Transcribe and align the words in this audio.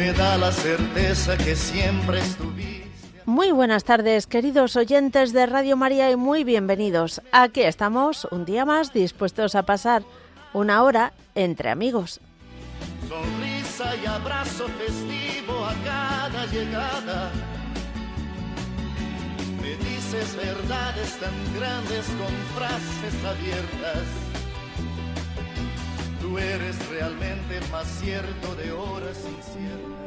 me 0.00 0.14
da 0.14 0.38
la 0.38 0.50
certeza 0.50 1.36
que 1.36 1.54
siempre 1.54 2.20
estuviste. 2.20 2.88
Muy 3.26 3.50
buenas 3.50 3.84
tardes, 3.84 4.26
queridos 4.26 4.74
oyentes 4.76 5.34
de 5.34 5.44
Radio 5.44 5.76
María, 5.76 6.10
y 6.10 6.16
muy 6.16 6.42
bienvenidos. 6.42 7.20
Aquí 7.32 7.60
estamos 7.60 8.26
un 8.30 8.46
día 8.46 8.64
más 8.64 8.94
dispuestos 8.94 9.54
a 9.54 9.64
pasar 9.64 10.02
una 10.54 10.84
hora 10.84 11.12
entre 11.34 11.68
amigos. 11.68 12.18
Sonrisa 13.10 13.94
y 14.02 14.06
abrazo 14.06 14.68
festivo 14.68 15.66
a 15.66 15.74
cada 15.84 16.46
llegada. 16.46 17.30
Me 19.60 19.76
dices 19.84 20.34
verdades 20.34 21.18
tan 21.20 21.34
grandes 21.58 22.06
con 22.06 22.34
frases 22.56 23.24
abiertas. 23.26 24.29
Tú 26.30 26.38
eres 26.38 26.88
realmente 26.88 27.60
más 27.72 27.88
cierto 28.00 28.54
de 28.54 28.70
horas 28.70 29.18
inciertas. 29.18 30.00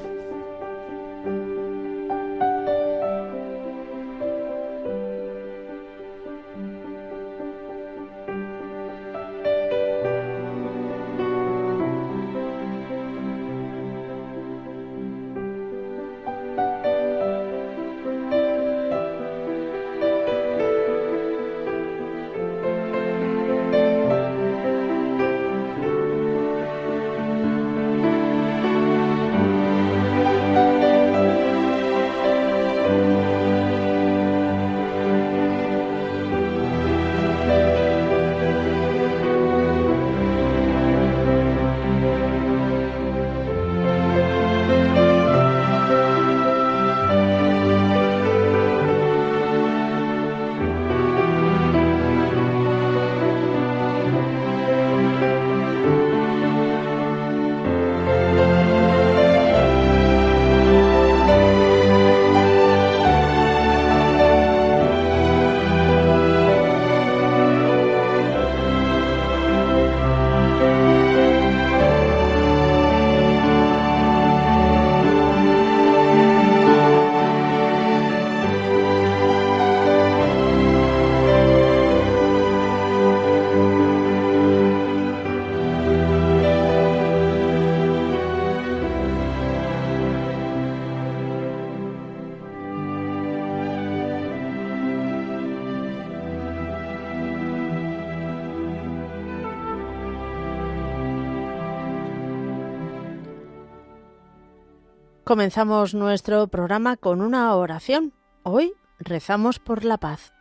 Comenzamos 105.34 105.96
nuestro 105.96 106.46
programa 106.46 106.96
con 106.96 107.20
una 107.20 107.56
oración. 107.56 108.14
Hoy 108.44 108.74
rezamos 109.00 109.58
por 109.58 109.84
la 109.84 109.98
paz. 109.98 110.32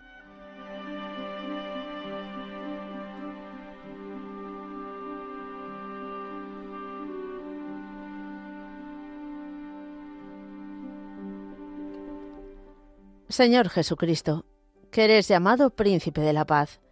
Señor 13.31 13.71
Jesucristo, 13.71 14.45
que 14.91 15.05
eres 15.05 15.27
llamado 15.27 15.71
príncipe 15.71 16.21
de 16.21 16.35
la 16.35 16.45
paz, 16.45 16.83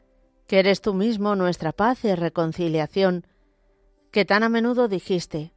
que 0.47 0.59
eres 0.59 0.81
tú 0.81 0.95
mismo 0.95 1.37
nuestra 1.37 1.73
paz 1.73 2.03
y 2.07 2.15
reconciliación, 2.15 3.27
que 4.11 4.25
tan 4.25 4.43
a 4.43 4.49
menudo 4.49 4.89
dijiste, 4.89 5.53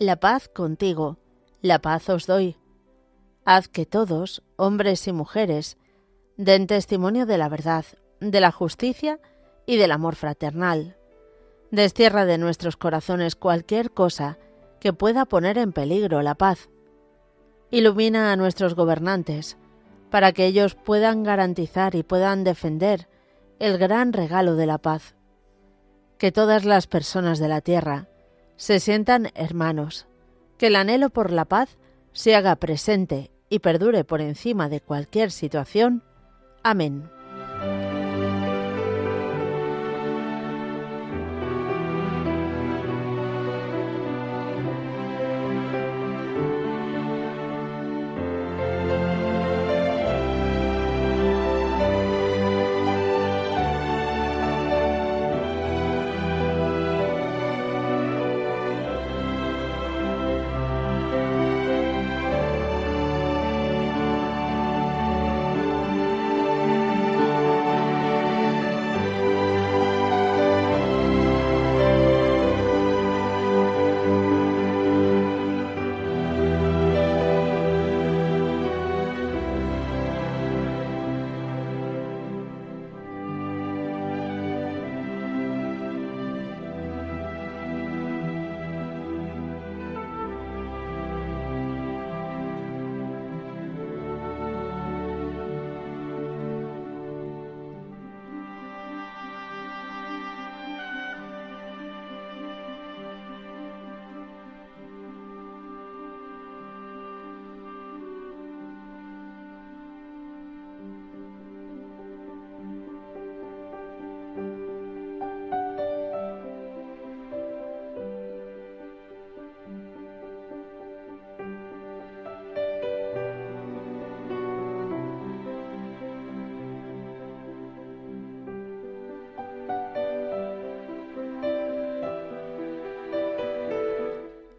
la 0.00 0.16
paz 0.16 0.48
contigo, 0.48 1.20
la 1.64 1.78
paz 1.78 2.10
os 2.10 2.26
doy. 2.26 2.58
Haz 3.46 3.68
que 3.68 3.86
todos, 3.86 4.42
hombres 4.56 5.08
y 5.08 5.12
mujeres, 5.12 5.78
den 6.36 6.66
testimonio 6.66 7.24
de 7.24 7.38
la 7.38 7.48
verdad, 7.48 7.86
de 8.20 8.38
la 8.40 8.52
justicia 8.52 9.18
y 9.64 9.78
del 9.78 9.92
amor 9.92 10.14
fraternal. 10.14 10.98
Destierra 11.70 12.26
de 12.26 12.36
nuestros 12.36 12.76
corazones 12.76 13.34
cualquier 13.34 13.92
cosa 13.92 14.36
que 14.78 14.92
pueda 14.92 15.24
poner 15.24 15.56
en 15.56 15.72
peligro 15.72 16.20
la 16.20 16.34
paz. 16.34 16.68
Ilumina 17.70 18.30
a 18.30 18.36
nuestros 18.36 18.74
gobernantes, 18.74 19.56
para 20.10 20.32
que 20.32 20.44
ellos 20.44 20.74
puedan 20.74 21.22
garantizar 21.22 21.94
y 21.94 22.02
puedan 22.02 22.44
defender 22.44 23.08
el 23.58 23.78
gran 23.78 24.12
regalo 24.12 24.54
de 24.56 24.66
la 24.66 24.76
paz. 24.76 25.14
Que 26.18 26.30
todas 26.30 26.66
las 26.66 26.86
personas 26.86 27.38
de 27.38 27.48
la 27.48 27.62
tierra 27.62 28.08
se 28.56 28.80
sientan 28.80 29.30
hermanos, 29.34 30.06
que 30.58 30.68
el 30.68 30.76
anhelo 30.76 31.10
por 31.10 31.30
la 31.30 31.44
paz 31.44 31.76
se 32.12 32.34
haga 32.34 32.56
presente 32.56 33.30
y 33.48 33.58
perdure 33.58 34.04
por 34.04 34.20
encima 34.20 34.68
de 34.68 34.80
cualquier 34.80 35.30
situación. 35.30 36.02
Amén. 36.62 37.10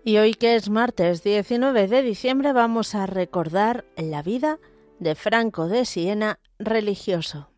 Y 0.08 0.20
hoy 0.20 0.36
que 0.36 0.54
es 0.54 0.70
martes 0.70 1.24
19 1.24 1.88
de 1.88 2.04
diciembre 2.04 2.54
vamos 2.54 2.94
a 2.94 3.08
recordar 3.08 3.86
la 3.98 4.22
vida 4.22 4.60
de 5.00 5.16
Franco 5.16 5.68
de 5.68 5.84
Siena 5.84 6.38
religioso. 6.60 7.50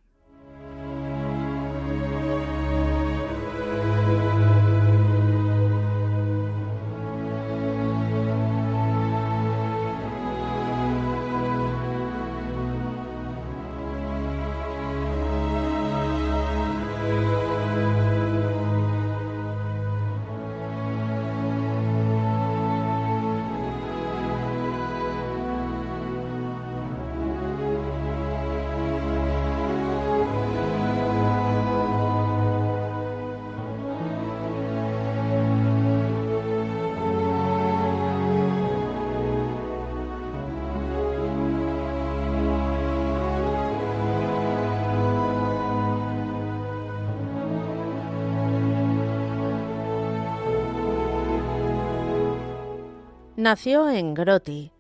Nació 53.37 53.87
en 53.91 54.15
Groti, 54.15 54.71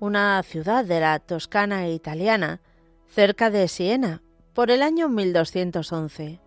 una 0.00 0.42
ciudad 0.42 0.82
de 0.82 0.98
la 0.98 1.18
Toscana 1.18 1.90
italiana, 1.90 2.62
cerca 3.06 3.50
de 3.50 3.68
Siena, 3.68 4.22
por 4.54 4.70
el 4.70 4.80
año 4.80 5.10
1211. 5.10 6.40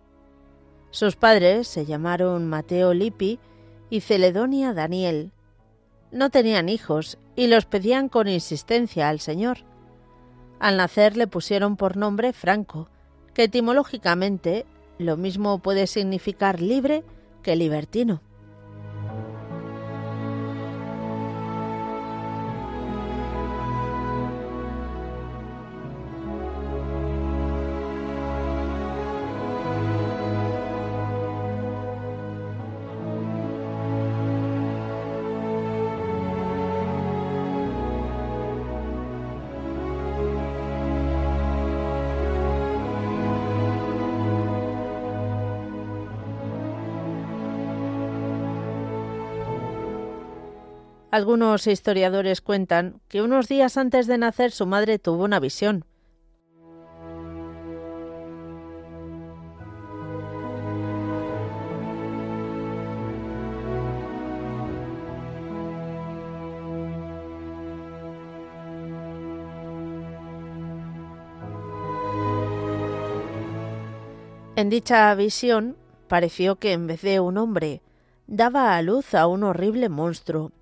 Sus 0.90 1.14
padres 1.14 1.68
se 1.68 1.86
llamaron 1.86 2.48
Mateo 2.48 2.94
Lippi 2.94 3.38
y 3.90 4.00
Celedonia 4.00 4.74
Daniel. 4.74 5.30
No 6.10 6.30
tenían 6.30 6.68
hijos 6.68 7.16
y 7.36 7.46
los 7.46 7.64
pedían 7.64 8.08
con 8.08 8.26
insistencia 8.26 9.08
al 9.08 9.20
Señor. 9.20 9.58
Al 10.58 10.76
nacer 10.76 11.16
le 11.16 11.28
pusieron 11.28 11.76
por 11.76 11.96
nombre 11.96 12.32
Franco, 12.32 12.88
que 13.34 13.44
etimológicamente 13.44 14.66
lo 14.98 15.16
mismo 15.16 15.60
puede 15.60 15.86
significar 15.86 16.60
libre 16.60 17.04
que 17.44 17.54
libertino. 17.54 18.20
Algunos 51.12 51.66
historiadores 51.66 52.40
cuentan 52.40 53.02
que 53.08 53.20
unos 53.20 53.46
días 53.46 53.76
antes 53.76 54.06
de 54.06 54.16
nacer 54.16 54.50
su 54.50 54.64
madre 54.64 54.98
tuvo 54.98 55.24
una 55.24 55.40
visión. 55.40 55.84
En 74.56 74.70
dicha 74.70 75.14
visión 75.14 75.76
pareció 76.08 76.56
que 76.56 76.72
en 76.72 76.86
vez 76.86 77.02
de 77.02 77.20
un 77.20 77.36
hombre 77.36 77.82
daba 78.26 78.78
a 78.78 78.80
luz 78.80 79.12
a 79.14 79.26
un 79.26 79.44
horrible 79.44 79.90
monstruo 79.90 80.52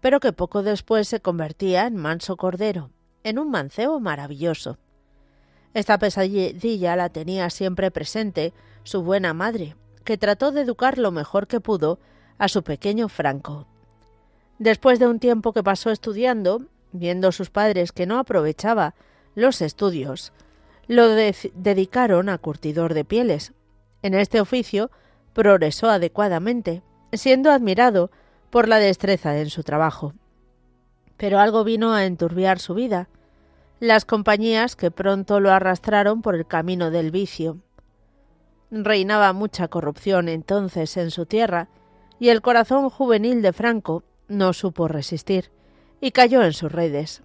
pero 0.00 0.20
que 0.20 0.32
poco 0.32 0.62
después 0.62 1.08
se 1.08 1.20
convertía 1.20 1.86
en 1.86 1.96
manso 1.96 2.36
cordero, 2.36 2.90
en 3.24 3.38
un 3.38 3.50
mancebo 3.50 4.00
maravilloso. 4.00 4.78
Esta 5.74 5.98
pesadilla 5.98 6.96
la 6.96 7.10
tenía 7.10 7.48
siempre 7.50 7.90
presente 7.90 8.52
su 8.82 9.02
buena 9.02 9.34
madre, 9.34 9.76
que 10.04 10.18
trató 10.18 10.50
de 10.50 10.62
educar 10.62 10.98
lo 10.98 11.12
mejor 11.12 11.46
que 11.46 11.60
pudo 11.60 12.00
a 12.38 12.48
su 12.48 12.62
pequeño 12.62 13.08
Franco. 13.08 13.66
Después 14.58 14.98
de 14.98 15.06
un 15.06 15.20
tiempo 15.20 15.52
que 15.52 15.62
pasó 15.62 15.90
estudiando, 15.90 16.62
viendo 16.92 17.32
sus 17.32 17.50
padres 17.50 17.92
que 17.92 18.06
no 18.06 18.18
aprovechaba 18.18 18.94
los 19.34 19.62
estudios, 19.62 20.32
lo 20.88 21.08
dedicaron 21.08 22.28
a 22.28 22.38
curtidor 22.38 22.94
de 22.94 23.04
pieles. 23.04 23.52
En 24.02 24.14
este 24.14 24.40
oficio 24.40 24.90
progresó 25.34 25.88
adecuadamente, 25.88 26.82
siendo 27.12 27.52
admirado 27.52 28.10
por 28.50 28.68
la 28.68 28.78
destreza 28.78 29.38
en 29.38 29.48
su 29.48 29.62
trabajo. 29.62 30.12
Pero 31.16 31.38
algo 31.38 31.64
vino 31.64 31.94
a 31.94 32.04
enturbiar 32.04 32.58
su 32.58 32.74
vida, 32.74 33.08
las 33.78 34.04
compañías 34.04 34.76
que 34.76 34.90
pronto 34.90 35.40
lo 35.40 35.50
arrastraron 35.52 36.20
por 36.20 36.34
el 36.34 36.46
camino 36.46 36.90
del 36.90 37.10
vicio. 37.10 37.58
Reinaba 38.70 39.32
mucha 39.32 39.68
corrupción 39.68 40.28
entonces 40.28 40.96
en 40.96 41.10
su 41.10 41.26
tierra, 41.26 41.68
y 42.18 42.28
el 42.28 42.42
corazón 42.42 42.90
juvenil 42.90 43.40
de 43.40 43.52
Franco 43.52 44.04
no 44.28 44.52
supo 44.52 44.88
resistir, 44.88 45.50
y 46.00 46.10
cayó 46.10 46.42
en 46.42 46.52
sus 46.52 46.70
redes. 46.70 47.22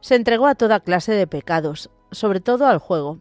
Se 0.00 0.14
entregó 0.14 0.46
a 0.46 0.54
toda 0.54 0.80
clase 0.80 1.12
de 1.12 1.26
pecados, 1.26 1.90
sobre 2.12 2.40
todo 2.40 2.66
al 2.66 2.78
juego. 2.78 3.18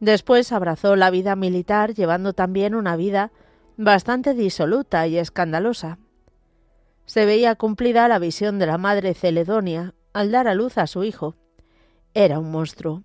Después 0.00 0.52
abrazó 0.52 0.96
la 0.96 1.10
vida 1.10 1.36
militar, 1.36 1.94
llevando 1.94 2.32
también 2.32 2.74
una 2.74 2.96
vida 2.96 3.30
bastante 3.76 4.34
disoluta 4.34 5.06
y 5.06 5.18
escandalosa 5.18 5.98
se 7.06 7.26
veía 7.26 7.54
cumplida 7.54 8.08
la 8.08 8.18
visión 8.18 8.58
de 8.58 8.66
la 8.66 8.78
madre 8.78 9.14
Celedonia 9.14 9.94
al 10.12 10.30
dar 10.30 10.48
a 10.48 10.54
luz 10.54 10.78
a 10.78 10.86
su 10.86 11.04
hijo. 11.04 11.36
Era 12.14 12.38
un 12.38 12.50
monstruo. 12.50 13.02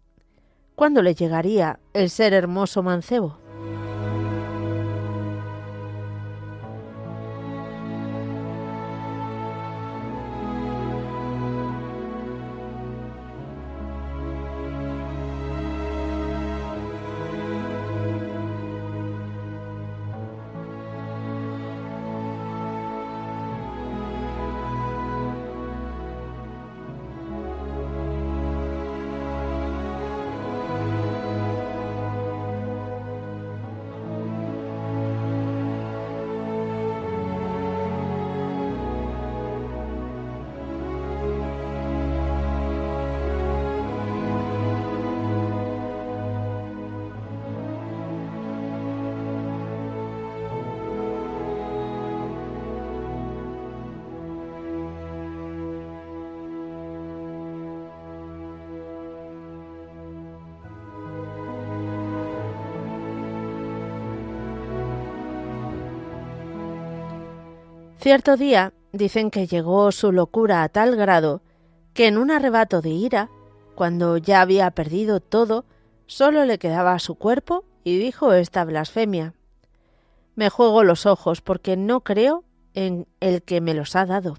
¿Cuándo 0.75 1.01
le 1.01 1.15
llegaría 1.15 1.79
el 1.93 2.09
ser 2.09 2.33
hermoso 2.33 2.83
mancebo? 2.83 3.48
Cierto 67.99 68.37
día 68.37 68.73
dicen 68.93 69.29
que 69.29 69.45
llegó 69.45 69.91
su 69.91 70.13
locura 70.13 70.63
a 70.63 70.69
tal 70.69 70.95
grado 70.95 71.41
que 71.93 72.07
en 72.07 72.17
un 72.17 72.31
arrebato 72.31 72.81
de 72.81 72.91
ira, 72.91 73.29
cuando 73.75 74.15
ya 74.15 74.39
había 74.39 74.71
perdido 74.71 75.19
todo, 75.19 75.65
solo 76.05 76.45
le 76.45 76.59
quedaba 76.59 76.97
su 76.99 77.15
cuerpo 77.15 77.65
y 77.83 77.97
dijo 77.97 78.31
esta 78.31 78.63
blasfemia. 78.63 79.33
Me 80.35 80.49
juego 80.49 80.85
los 80.85 81.05
ojos 81.05 81.41
porque 81.41 81.75
no 81.75 81.99
creo 82.01 82.45
en 82.73 83.05
el 83.19 83.43
que 83.43 83.59
me 83.59 83.73
los 83.73 83.95
ha 83.97 84.05
dado. 84.05 84.37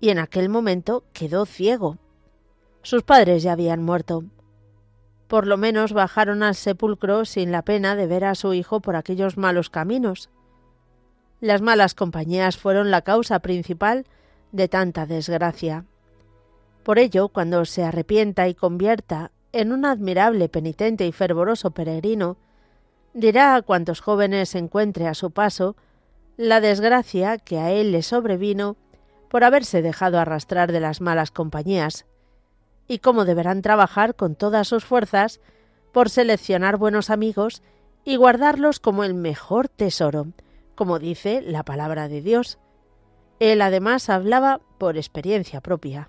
y 0.00 0.10
en 0.10 0.18
aquel 0.18 0.48
momento 0.48 1.04
quedó 1.12 1.44
ciego. 1.44 1.98
Sus 2.82 3.02
padres 3.02 3.42
ya 3.42 3.52
habían 3.52 3.82
muerto. 3.82 4.24
Por 5.26 5.46
lo 5.46 5.56
menos 5.56 5.92
bajaron 5.92 6.42
al 6.42 6.54
sepulcro 6.54 7.24
sin 7.24 7.52
la 7.52 7.62
pena 7.62 7.96
de 7.96 8.06
ver 8.06 8.24
a 8.24 8.34
su 8.34 8.54
hijo 8.54 8.80
por 8.80 8.96
aquellos 8.96 9.36
malos 9.36 9.70
caminos. 9.70 10.30
Las 11.40 11.62
malas 11.62 11.94
compañías 11.94 12.56
fueron 12.56 12.90
la 12.90 13.02
causa 13.02 13.38
principal 13.38 14.06
de 14.50 14.66
tanta 14.68 15.06
desgracia. 15.06 15.84
Por 16.82 16.98
ello, 16.98 17.28
cuando 17.28 17.64
se 17.64 17.84
arrepienta 17.84 18.48
y 18.48 18.54
convierta 18.54 19.30
en 19.52 19.72
un 19.72 19.84
admirable 19.84 20.48
penitente 20.48 21.06
y 21.06 21.12
fervoroso 21.12 21.70
peregrino, 21.70 22.38
dirá 23.14 23.54
a 23.54 23.62
cuantos 23.62 24.00
jóvenes 24.00 24.54
encuentre 24.54 25.06
a 25.06 25.14
su 25.14 25.30
paso 25.30 25.76
la 26.36 26.60
desgracia 26.60 27.38
que 27.38 27.58
a 27.58 27.70
él 27.70 27.92
le 27.92 28.02
sobrevino 28.02 28.76
por 29.28 29.44
haberse 29.44 29.82
dejado 29.82 30.18
arrastrar 30.18 30.72
de 30.72 30.80
las 30.80 31.00
malas 31.00 31.30
compañías, 31.30 32.06
y 32.86 32.98
cómo 32.98 33.24
deberán 33.24 33.60
trabajar 33.62 34.14
con 34.14 34.34
todas 34.34 34.66
sus 34.66 34.84
fuerzas 34.84 35.40
por 35.92 36.10
seleccionar 36.10 36.78
buenos 36.78 37.10
amigos 37.10 37.62
y 38.04 38.16
guardarlos 38.16 38.80
como 38.80 39.04
el 39.04 39.14
mejor 39.14 39.68
tesoro, 39.68 40.28
como 40.78 41.00
dice 41.00 41.42
la 41.42 41.64
palabra 41.64 42.06
de 42.06 42.22
Dios. 42.22 42.60
Él 43.40 43.62
además 43.62 44.08
hablaba 44.08 44.60
por 44.78 44.96
experiencia 44.96 45.60
propia. 45.60 46.08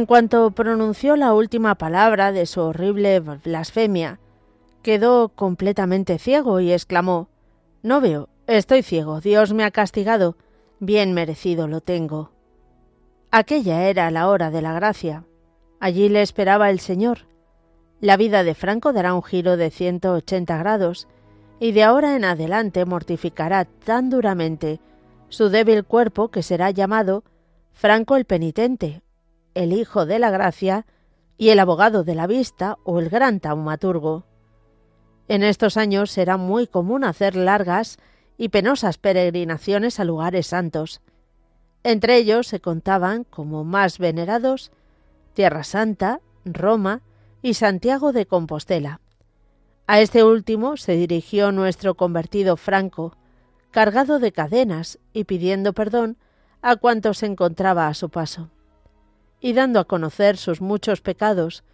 En 0.00 0.06
cuanto 0.06 0.50
pronunció 0.52 1.14
la 1.14 1.34
última 1.34 1.74
palabra 1.74 2.32
de 2.32 2.46
su 2.46 2.62
horrible 2.62 3.20
blasfemia, 3.20 4.18
quedó 4.82 5.28
completamente 5.28 6.18
ciego 6.18 6.58
y 6.60 6.72
exclamó 6.72 7.28
No 7.82 8.00
veo, 8.00 8.30
estoy 8.46 8.82
ciego, 8.82 9.20
Dios 9.20 9.52
me 9.52 9.62
ha 9.62 9.70
castigado, 9.70 10.38
bien 10.78 11.12
merecido 11.12 11.68
lo 11.68 11.82
tengo. 11.82 12.30
Aquella 13.30 13.90
era 13.90 14.10
la 14.10 14.30
hora 14.30 14.50
de 14.50 14.62
la 14.62 14.72
gracia. 14.72 15.26
Allí 15.80 16.08
le 16.08 16.22
esperaba 16.22 16.70
el 16.70 16.80
Señor. 16.80 17.26
La 18.00 18.16
vida 18.16 18.42
de 18.42 18.54
Franco 18.54 18.94
dará 18.94 19.12
un 19.12 19.22
giro 19.22 19.58
de 19.58 19.70
180 19.70 20.56
grados, 20.56 21.08
y 21.58 21.72
de 21.72 21.82
ahora 21.82 22.16
en 22.16 22.24
adelante 22.24 22.86
mortificará 22.86 23.66
tan 23.66 24.08
duramente 24.08 24.80
su 25.28 25.50
débil 25.50 25.84
cuerpo 25.84 26.28
que 26.28 26.42
será 26.42 26.70
llamado 26.70 27.22
Franco 27.74 28.16
el 28.16 28.24
penitente 28.24 29.02
el 29.54 29.72
Hijo 29.72 30.06
de 30.06 30.18
la 30.18 30.30
Gracia 30.30 30.86
y 31.36 31.48
el 31.48 31.58
abogado 31.58 32.04
de 32.04 32.14
la 32.14 32.26
vista 32.26 32.78
o 32.84 33.00
el 33.00 33.08
gran 33.08 33.40
taumaturgo. 33.40 34.24
En 35.28 35.42
estos 35.42 35.76
años 35.76 36.10
será 36.10 36.36
muy 36.36 36.66
común 36.66 37.04
hacer 37.04 37.34
largas 37.36 37.98
y 38.36 38.50
penosas 38.50 38.98
peregrinaciones 38.98 40.00
a 40.00 40.04
lugares 40.04 40.48
santos. 40.48 41.00
Entre 41.82 42.16
ellos 42.16 42.46
se 42.46 42.60
contaban 42.60 43.24
como 43.24 43.64
más 43.64 43.98
venerados 43.98 44.70
Tierra 45.32 45.64
Santa, 45.64 46.20
Roma 46.44 47.00
y 47.42 47.54
Santiago 47.54 48.12
de 48.12 48.26
Compostela. 48.26 49.00
A 49.86 50.00
este 50.00 50.24
último 50.24 50.76
se 50.76 50.92
dirigió 50.92 51.52
nuestro 51.52 51.94
convertido 51.94 52.56
Franco, 52.56 53.16
cargado 53.70 54.18
de 54.18 54.32
cadenas 54.32 54.98
y 55.12 55.24
pidiendo 55.24 55.72
perdón 55.72 56.18
a 56.60 56.76
cuantos 56.76 57.18
se 57.18 57.26
encontraba 57.26 57.88
a 57.88 57.94
su 57.94 58.10
paso 58.10 58.50
y 59.40 59.52
dando 59.52 59.80
a 59.80 59.84
conocer 59.84 60.36
sus 60.36 60.60
muchos 60.60 61.00
pecados, 61.00 61.64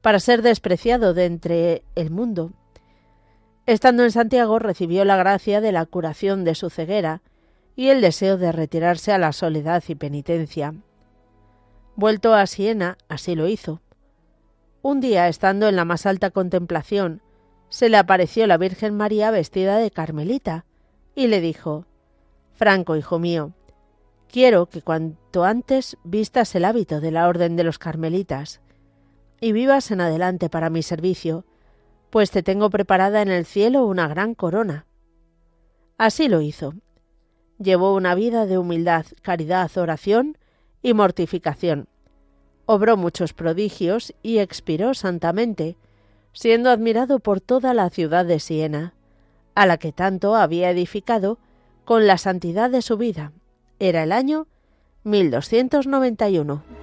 para 0.00 0.20
ser 0.20 0.42
despreciado 0.42 1.14
de 1.14 1.26
entre 1.26 1.84
el 1.94 2.10
mundo. 2.10 2.52
Estando 3.66 4.02
en 4.02 4.10
Santiago 4.10 4.58
recibió 4.58 5.04
la 5.04 5.16
gracia 5.16 5.60
de 5.60 5.72
la 5.72 5.84
curación 5.86 6.44
de 6.44 6.54
su 6.54 6.70
ceguera 6.70 7.22
y 7.76 7.88
el 7.88 8.00
deseo 8.00 8.36
de 8.36 8.52
retirarse 8.52 9.12
a 9.12 9.18
la 9.18 9.32
soledad 9.32 9.82
y 9.88 9.94
penitencia. 9.94 10.74
Vuelto 11.96 12.34
a 12.34 12.46
Siena, 12.46 12.96
así 13.08 13.34
lo 13.34 13.46
hizo. 13.46 13.80
Un 14.82 15.00
día, 15.00 15.28
estando 15.28 15.68
en 15.68 15.76
la 15.76 15.84
más 15.84 16.06
alta 16.06 16.30
contemplación, 16.30 17.22
se 17.68 17.88
le 17.88 17.98
apareció 17.98 18.46
la 18.46 18.56
Virgen 18.56 18.96
María 18.96 19.30
vestida 19.30 19.76
de 19.76 19.90
carmelita, 19.90 20.64
y 21.14 21.26
le 21.26 21.40
dijo 21.40 21.86
Franco, 22.54 22.96
hijo 22.96 23.18
mío, 23.18 23.52
Quiero 24.30 24.66
que 24.66 24.80
cuanto 24.80 25.42
antes 25.42 25.96
vistas 26.04 26.54
el 26.54 26.64
hábito 26.64 27.00
de 27.00 27.10
la 27.10 27.26
Orden 27.26 27.56
de 27.56 27.64
los 27.64 27.80
Carmelitas 27.80 28.60
y 29.40 29.50
vivas 29.50 29.90
en 29.90 30.00
adelante 30.00 30.48
para 30.48 30.70
mi 30.70 30.84
servicio, 30.84 31.44
pues 32.10 32.30
te 32.30 32.44
tengo 32.44 32.70
preparada 32.70 33.22
en 33.22 33.28
el 33.28 33.44
cielo 33.44 33.84
una 33.86 34.06
gran 34.06 34.36
corona. 34.36 34.86
Así 35.98 36.28
lo 36.28 36.42
hizo. 36.42 36.74
Llevó 37.58 37.92
una 37.92 38.14
vida 38.14 38.46
de 38.46 38.56
humildad, 38.56 39.04
caridad, 39.20 39.76
oración 39.76 40.38
y 40.80 40.94
mortificación. 40.94 41.88
Obró 42.66 42.96
muchos 42.96 43.32
prodigios 43.32 44.14
y 44.22 44.38
expiró 44.38 44.94
santamente, 44.94 45.76
siendo 46.32 46.70
admirado 46.70 47.18
por 47.18 47.40
toda 47.40 47.74
la 47.74 47.90
ciudad 47.90 48.24
de 48.24 48.38
Siena, 48.38 48.94
a 49.56 49.66
la 49.66 49.76
que 49.76 49.90
tanto 49.90 50.36
había 50.36 50.70
edificado 50.70 51.38
con 51.84 52.06
la 52.06 52.16
santidad 52.16 52.70
de 52.70 52.82
su 52.82 52.96
vida 52.96 53.32
era 53.80 54.04
el 54.04 54.12
año 54.12 54.46
1291. 55.04 56.79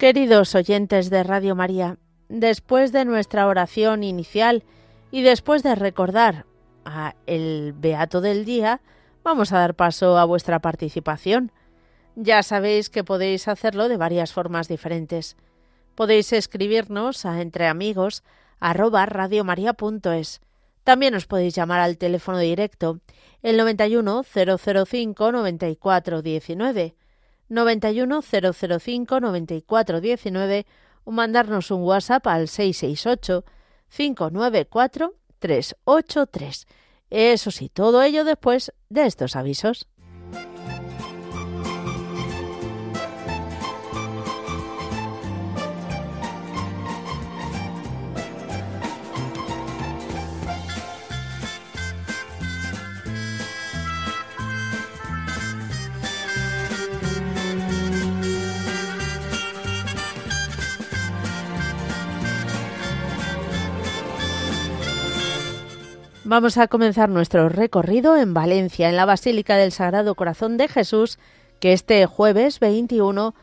Queridos 0.00 0.54
oyentes 0.54 1.10
de 1.10 1.22
Radio 1.22 1.54
María, 1.54 1.98
después 2.30 2.90
de 2.90 3.04
nuestra 3.04 3.46
oración 3.46 4.02
inicial 4.02 4.64
y 5.10 5.20
después 5.20 5.62
de 5.62 5.74
recordar 5.74 6.46
a 6.86 7.16
el 7.26 7.74
Beato 7.76 8.22
del 8.22 8.46
Día, 8.46 8.80
vamos 9.22 9.52
a 9.52 9.58
dar 9.58 9.74
paso 9.74 10.16
a 10.16 10.24
vuestra 10.24 10.60
participación. 10.60 11.52
Ya 12.16 12.42
sabéis 12.42 12.88
que 12.88 13.04
podéis 13.04 13.46
hacerlo 13.46 13.90
de 13.90 13.98
varias 13.98 14.32
formas 14.32 14.68
diferentes. 14.68 15.36
Podéis 15.96 16.32
escribirnos 16.32 17.26
a 17.26 17.42
entreamigos 17.42 18.24
arroba 18.58 19.04
radiomaria.es. 19.04 20.40
También 20.82 21.14
os 21.14 21.26
podéis 21.26 21.54
llamar 21.54 21.80
al 21.80 21.98
teléfono 21.98 22.38
directo 22.38 23.00
el 23.42 23.58
91 23.58 24.22
005 24.24 25.32
94 25.32 26.22
19 26.22 26.94
91 27.50 28.22
005 28.22 29.20
94 29.20 30.00
19 30.00 30.66
o 31.04 31.10
mandarnos 31.10 31.70
un 31.70 31.82
WhatsApp 31.82 32.26
al 32.26 32.48
668 32.48 33.44
594 33.88 35.14
383. 35.38 36.66
Eso 37.10 37.50
sí, 37.50 37.68
todo 37.68 38.02
ello 38.02 38.24
después 38.24 38.72
de 38.88 39.06
estos 39.06 39.36
avisos. 39.36 39.88
Vamos 66.30 66.58
a 66.58 66.68
comenzar 66.68 67.08
nuestro 67.08 67.48
recorrido 67.48 68.16
en 68.16 68.34
Valencia, 68.34 68.88
en 68.88 68.94
la 68.94 69.04
Basílica 69.04 69.56
del 69.56 69.72
Sagrado 69.72 70.14
Corazón 70.14 70.58
de 70.58 70.68
Jesús, 70.68 71.18
que 71.58 71.72
este 71.72 72.06
jueves 72.06 72.60
21, 72.60 73.34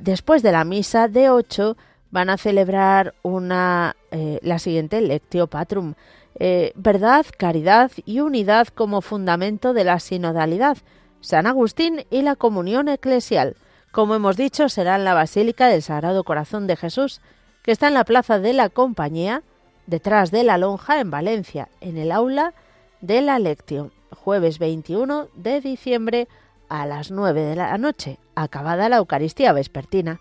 después 0.00 0.42
de 0.42 0.50
la 0.50 0.64
misa 0.64 1.06
de 1.06 1.28
8, 1.28 1.76
van 2.10 2.30
a 2.30 2.38
celebrar 2.38 3.12
una, 3.20 3.94
eh, 4.10 4.38
la 4.40 4.58
siguiente 4.58 5.02
Lectio 5.02 5.48
Patrum. 5.48 5.96
Eh, 6.36 6.72
verdad, 6.76 7.26
caridad 7.36 7.92
y 8.06 8.20
unidad 8.20 8.68
como 8.68 9.02
fundamento 9.02 9.74
de 9.74 9.84
la 9.84 10.00
sinodalidad. 10.00 10.78
San 11.20 11.46
Agustín 11.46 12.06
y 12.10 12.22
la 12.22 12.36
comunión 12.36 12.88
eclesial. 12.88 13.54
Como 13.92 14.14
hemos 14.14 14.38
dicho, 14.38 14.70
será 14.70 14.96
en 14.96 15.04
la 15.04 15.12
Basílica 15.12 15.68
del 15.68 15.82
Sagrado 15.82 16.24
Corazón 16.24 16.68
de 16.68 16.76
Jesús, 16.76 17.20
que 17.62 17.70
está 17.70 17.88
en 17.88 17.92
la 17.92 18.04
Plaza 18.04 18.38
de 18.38 18.54
la 18.54 18.70
Compañía, 18.70 19.42
detrás 19.86 20.30
de 20.30 20.44
la 20.44 20.58
lonja 20.58 21.00
en 21.00 21.10
Valencia, 21.10 21.68
en 21.80 21.96
el 21.98 22.12
aula 22.12 22.54
de 23.00 23.20
la 23.20 23.38
lección, 23.38 23.92
jueves 24.10 24.58
21 24.58 25.28
de 25.34 25.60
diciembre 25.60 26.28
a 26.68 26.86
las 26.86 27.10
9 27.10 27.40
de 27.42 27.56
la 27.56 27.76
noche, 27.78 28.18
acabada 28.34 28.88
la 28.88 28.96
Eucaristía 28.96 29.52
vespertina. 29.52 30.20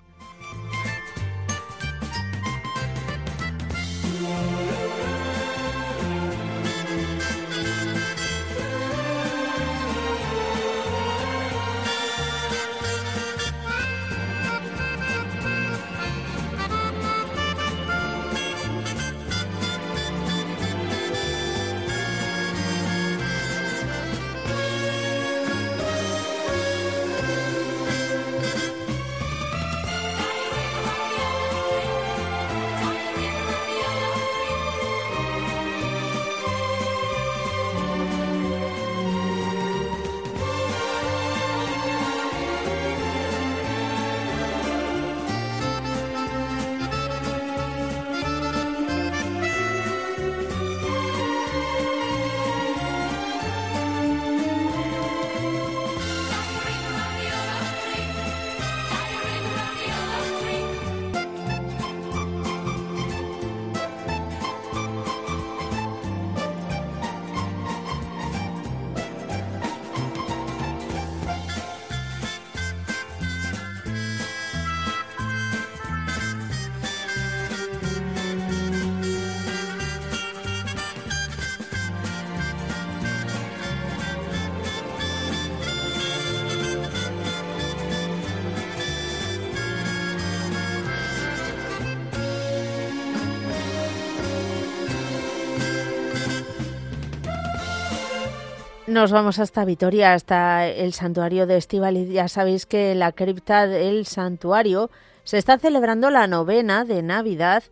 Nos 98.93 99.11
vamos 99.11 99.39
hasta 99.39 99.65
Vitoria, 99.65 100.13
hasta 100.13 100.67
el 100.67 100.93
santuario 100.93 101.47
de 101.47 101.57
Estivaliz. 101.57 102.11
Ya 102.11 102.27
sabéis 102.27 102.67
que 102.67 102.91
en 102.91 102.99
la 102.99 103.11
cripta 103.11 103.65
del 103.65 104.05
santuario 104.05 104.91
se 105.23 105.39
está 105.39 105.57
celebrando 105.57 106.11
la 106.11 106.27
novena 106.27 106.85
de 106.85 107.01
Navidad, 107.01 107.63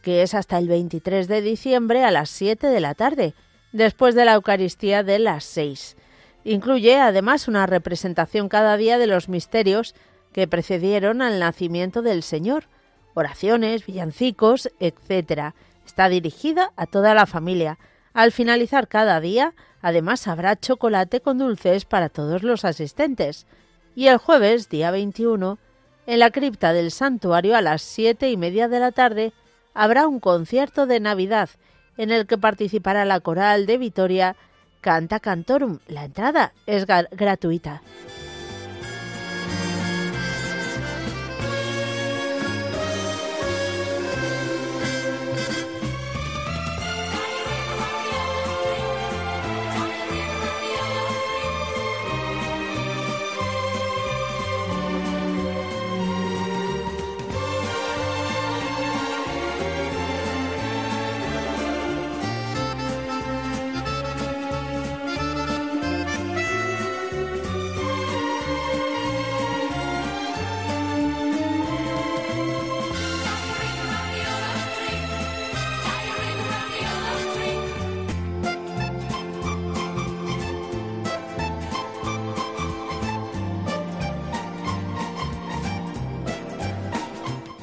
que 0.00 0.22
es 0.22 0.32
hasta 0.32 0.56
el 0.56 0.68
23 0.68 1.28
de 1.28 1.42
diciembre 1.42 2.02
a 2.02 2.10
las 2.10 2.30
7 2.30 2.66
de 2.66 2.80
la 2.80 2.94
tarde, 2.94 3.34
después 3.72 4.14
de 4.14 4.24
la 4.24 4.32
Eucaristía 4.32 5.02
de 5.02 5.18
las 5.18 5.44
6. 5.44 5.98
Incluye 6.44 6.98
además 6.98 7.46
una 7.46 7.66
representación 7.66 8.48
cada 8.48 8.78
día 8.78 8.96
de 8.96 9.06
los 9.06 9.28
misterios 9.28 9.94
que 10.32 10.48
precedieron 10.48 11.20
al 11.20 11.40
nacimiento 11.40 12.00
del 12.00 12.22
Señor, 12.22 12.68
oraciones, 13.12 13.84
villancicos, 13.84 14.70
etc. 14.80 15.52
Está 15.84 16.08
dirigida 16.08 16.72
a 16.76 16.86
toda 16.86 17.12
la 17.12 17.26
familia. 17.26 17.78
Al 18.14 18.32
finalizar 18.32 18.88
cada 18.88 19.20
día, 19.20 19.52
Además, 19.82 20.28
habrá 20.28 20.56
chocolate 20.56 21.20
con 21.20 21.38
dulces 21.38 21.84
para 21.84 22.08
todos 22.08 22.42
los 22.42 22.64
asistentes. 22.64 23.46
Y 23.94 24.08
el 24.08 24.18
jueves, 24.18 24.68
día 24.68 24.90
21, 24.90 25.58
en 26.06 26.18
la 26.18 26.30
cripta 26.30 26.72
del 26.72 26.90
santuario 26.90 27.56
a 27.56 27.62
las 27.62 27.82
siete 27.82 28.30
y 28.30 28.36
media 28.36 28.68
de 28.68 28.80
la 28.80 28.92
tarde, 28.92 29.32
habrá 29.74 30.06
un 30.06 30.20
concierto 30.20 30.86
de 30.86 31.00
Navidad 31.00 31.50
en 31.96 32.10
el 32.10 32.26
que 32.26 32.38
participará 32.38 33.04
la 33.04 33.20
coral 33.20 33.66
de 33.66 33.78
Vitoria 33.78 34.36
Canta 34.80 35.20
Cantorum. 35.20 35.78
La 35.86 36.04
entrada 36.04 36.52
es 36.66 36.86
gratuita. 36.86 37.82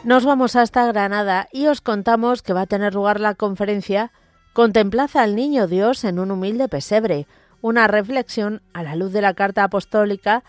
Nos 0.07 0.23
vamos 0.23 0.55
hasta 0.55 0.85
Granada 0.85 1.49
y 1.51 1.67
os 1.67 1.81
contamos 1.81 2.41
que 2.41 2.53
va 2.53 2.61
a 2.61 2.65
tener 2.65 2.95
lugar 2.95 3.19
la 3.19 3.35
conferencia 3.35 4.13
Contemplad 4.53 5.09
al 5.15 5.35
Niño 5.35 5.67
Dios 5.67 6.05
en 6.05 6.19
un 6.19 6.31
humilde 6.31 6.69
pesebre, 6.69 7.27
una 7.59 7.87
reflexión 7.87 8.61
a 8.71 8.83
la 8.83 8.95
luz 8.95 9.11
de 9.11 9.21
la 9.21 9.33
carta 9.33 9.65
apostólica 9.65 10.45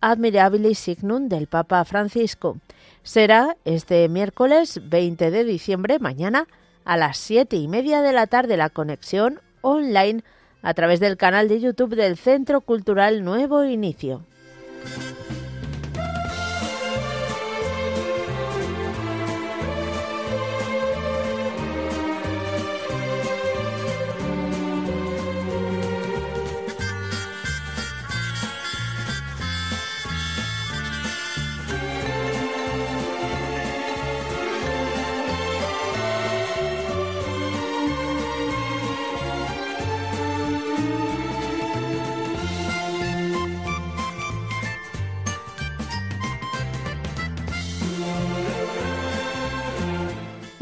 Admirabilis 0.00 0.78
Signum 0.78 1.28
del 1.28 1.48
Papa 1.48 1.84
Francisco. 1.84 2.58
Será 3.02 3.56
este 3.64 4.08
miércoles 4.08 4.80
20 4.88 5.32
de 5.32 5.42
diciembre, 5.42 5.98
mañana, 5.98 6.46
a 6.84 6.96
las 6.96 7.18
siete 7.18 7.56
y 7.56 7.66
media 7.66 8.02
de 8.02 8.12
la 8.12 8.28
tarde, 8.28 8.56
la 8.56 8.70
conexión 8.70 9.40
online 9.60 10.22
a 10.62 10.72
través 10.74 11.00
del 11.00 11.16
canal 11.16 11.48
de 11.48 11.58
YouTube 11.58 11.96
del 11.96 12.16
Centro 12.16 12.60
Cultural 12.60 13.24
Nuevo 13.24 13.64
Inicio. 13.64 14.24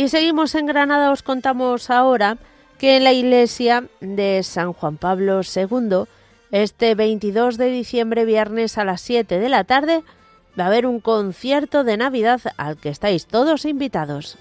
Seguimos 0.09 0.55
en 0.55 0.65
Granada, 0.65 1.11
os 1.13 1.23
contamos 1.23 1.91
ahora 1.91 2.39
que 2.79 2.97
en 2.97 3.05
la 3.05 3.13
iglesia 3.13 3.85
de 4.01 4.43
San 4.43 4.73
Juan 4.73 4.97
Pablo 4.97 5.43
II, 5.43 6.05
este 6.51 6.95
22 6.95 7.59
de 7.59 7.67
diciembre, 7.67 8.25
viernes 8.25 8.79
a 8.79 8.87
las 8.87 9.03
7 9.03 9.39
de 9.39 9.49
la 9.51 9.65
tarde, 9.65 10.03
va 10.59 10.65
a 10.65 10.67
haber 10.69 10.87
un 10.87 11.01
concierto 11.01 11.85
de 11.85 11.99
Navidad 11.99 12.41
al 12.57 12.79
que 12.79 12.89
estáis 12.89 13.27
todos 13.27 13.67
invitados. 13.67 14.39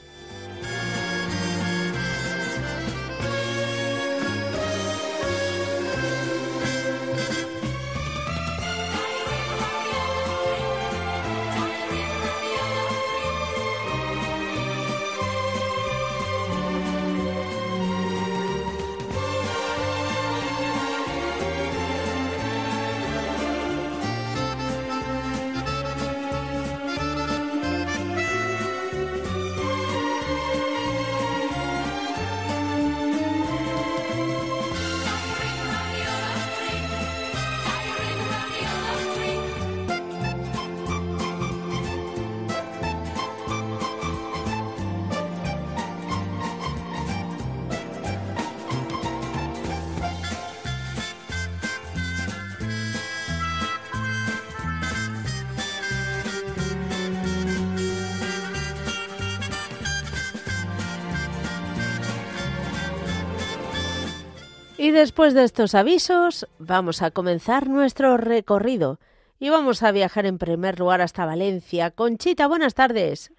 Después 65.08 65.34
de 65.34 65.46
estos 65.46 65.74
avisos, 65.74 66.50
vamos 66.60 67.02
a 67.02 67.12
comenzar 67.12 67.70
nuestro 67.70 68.18
recorrido 68.18 68.98
y 69.40 69.50
vamos 69.50 69.82
a 69.82 69.94
viajar 69.94 70.26
en 70.26 70.38
primer 70.38 70.82
lugar 70.82 71.00
hasta 71.00 71.26
Valencia. 71.26 71.92
Conchita, 71.92 72.46
buenas 72.50 72.76
tardes. 72.76 73.32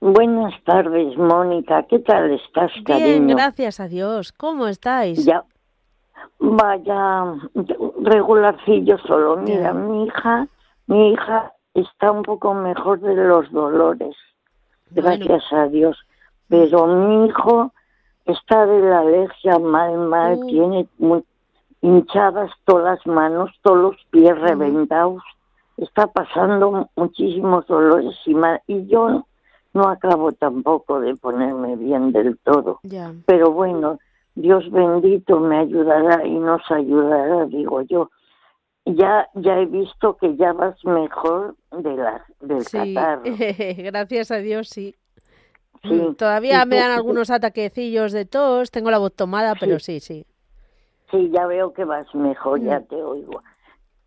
Buenas 0.00 0.52
tardes, 0.64 1.16
Mónica. 1.16 1.84
¿Qué 1.84 2.00
tal 2.00 2.32
estás, 2.32 2.70
cariño? 2.84 3.06
Bien, 3.06 3.26
gracias 3.28 3.80
a 3.80 3.88
Dios. 3.88 4.32
¿Cómo 4.32 4.68
estáis? 4.68 5.24
Ya, 5.24 5.42
vaya, 6.38 7.32
regularcillo 8.02 8.98
solo. 9.06 9.38
Mira, 9.38 9.72
mi 9.72 10.04
hija, 10.04 10.48
mi 10.86 11.12
hija 11.12 11.54
está 11.72 12.10
un 12.10 12.24
poco 12.24 12.52
mejor 12.52 13.00
de 13.00 13.14
los 13.14 13.50
dolores, 13.52 14.14
gracias 14.90 15.50
a 15.50 15.66
Dios. 15.66 15.96
Pero 16.48 16.86
mi 16.86 17.28
hijo 17.28 17.72
está 18.26 18.66
de 18.66 18.80
la 18.80 19.00
alergia 19.00 19.58
mal, 19.58 19.96
mal, 19.98 20.38
Mm. 20.38 20.46
tiene 20.46 20.88
muy 20.98 21.24
hinchadas 21.82 22.50
todas 22.64 22.84
las 22.98 23.06
manos, 23.06 23.50
todos 23.62 23.78
los 23.78 23.96
pies 24.10 24.38
reventados, 24.40 25.22
está 25.76 26.06
pasando 26.06 26.88
muchísimos 26.96 27.66
dolores 27.66 28.16
y 28.26 28.34
mal, 28.34 28.62
y 28.66 28.86
yo 28.86 29.26
no 29.74 29.88
acabo 29.88 30.32
tampoco 30.32 31.00
de 31.00 31.14
ponerme 31.16 31.76
bien 31.76 32.12
del 32.12 32.38
todo. 32.38 32.80
Ya. 32.84 33.12
Pero 33.26 33.50
bueno, 33.50 33.98
Dios 34.34 34.70
bendito 34.70 35.40
me 35.40 35.58
ayudará 35.58 36.24
y 36.26 36.38
nos 36.38 36.62
ayudará, 36.70 37.44
digo 37.46 37.82
yo. 37.82 38.10
Ya, 38.86 39.28
ya 39.34 39.58
he 39.58 39.66
visto 39.66 40.16
que 40.18 40.36
ya 40.36 40.52
vas 40.52 40.76
mejor 40.84 41.56
de 41.72 41.96
la, 41.96 42.24
del 42.40 42.62
Sí, 42.62 42.94
catarro. 42.94 43.22
gracias 43.78 44.30
a 44.30 44.36
Dios, 44.36 44.68
sí. 44.68 44.94
Sí. 45.84 45.92
Mm, 45.94 46.14
Todavía 46.16 46.64
me 46.64 46.76
dan 46.76 46.90
algunos 46.90 47.30
ataquecillos 47.30 48.12
de 48.12 48.24
tos, 48.24 48.70
tengo 48.70 48.90
la 48.90 48.98
voz 48.98 49.14
tomada, 49.14 49.54
pero 49.58 49.78
Sí. 49.78 50.00
sí, 50.00 50.24
sí. 50.24 50.26
Sí, 51.10 51.30
ya 51.32 51.46
veo 51.46 51.72
que 51.72 51.84
vas 51.84 52.12
mejor, 52.14 52.60
ya 52.62 52.80
Mm. 52.80 52.84
te 52.86 52.96
oigo. 52.96 53.42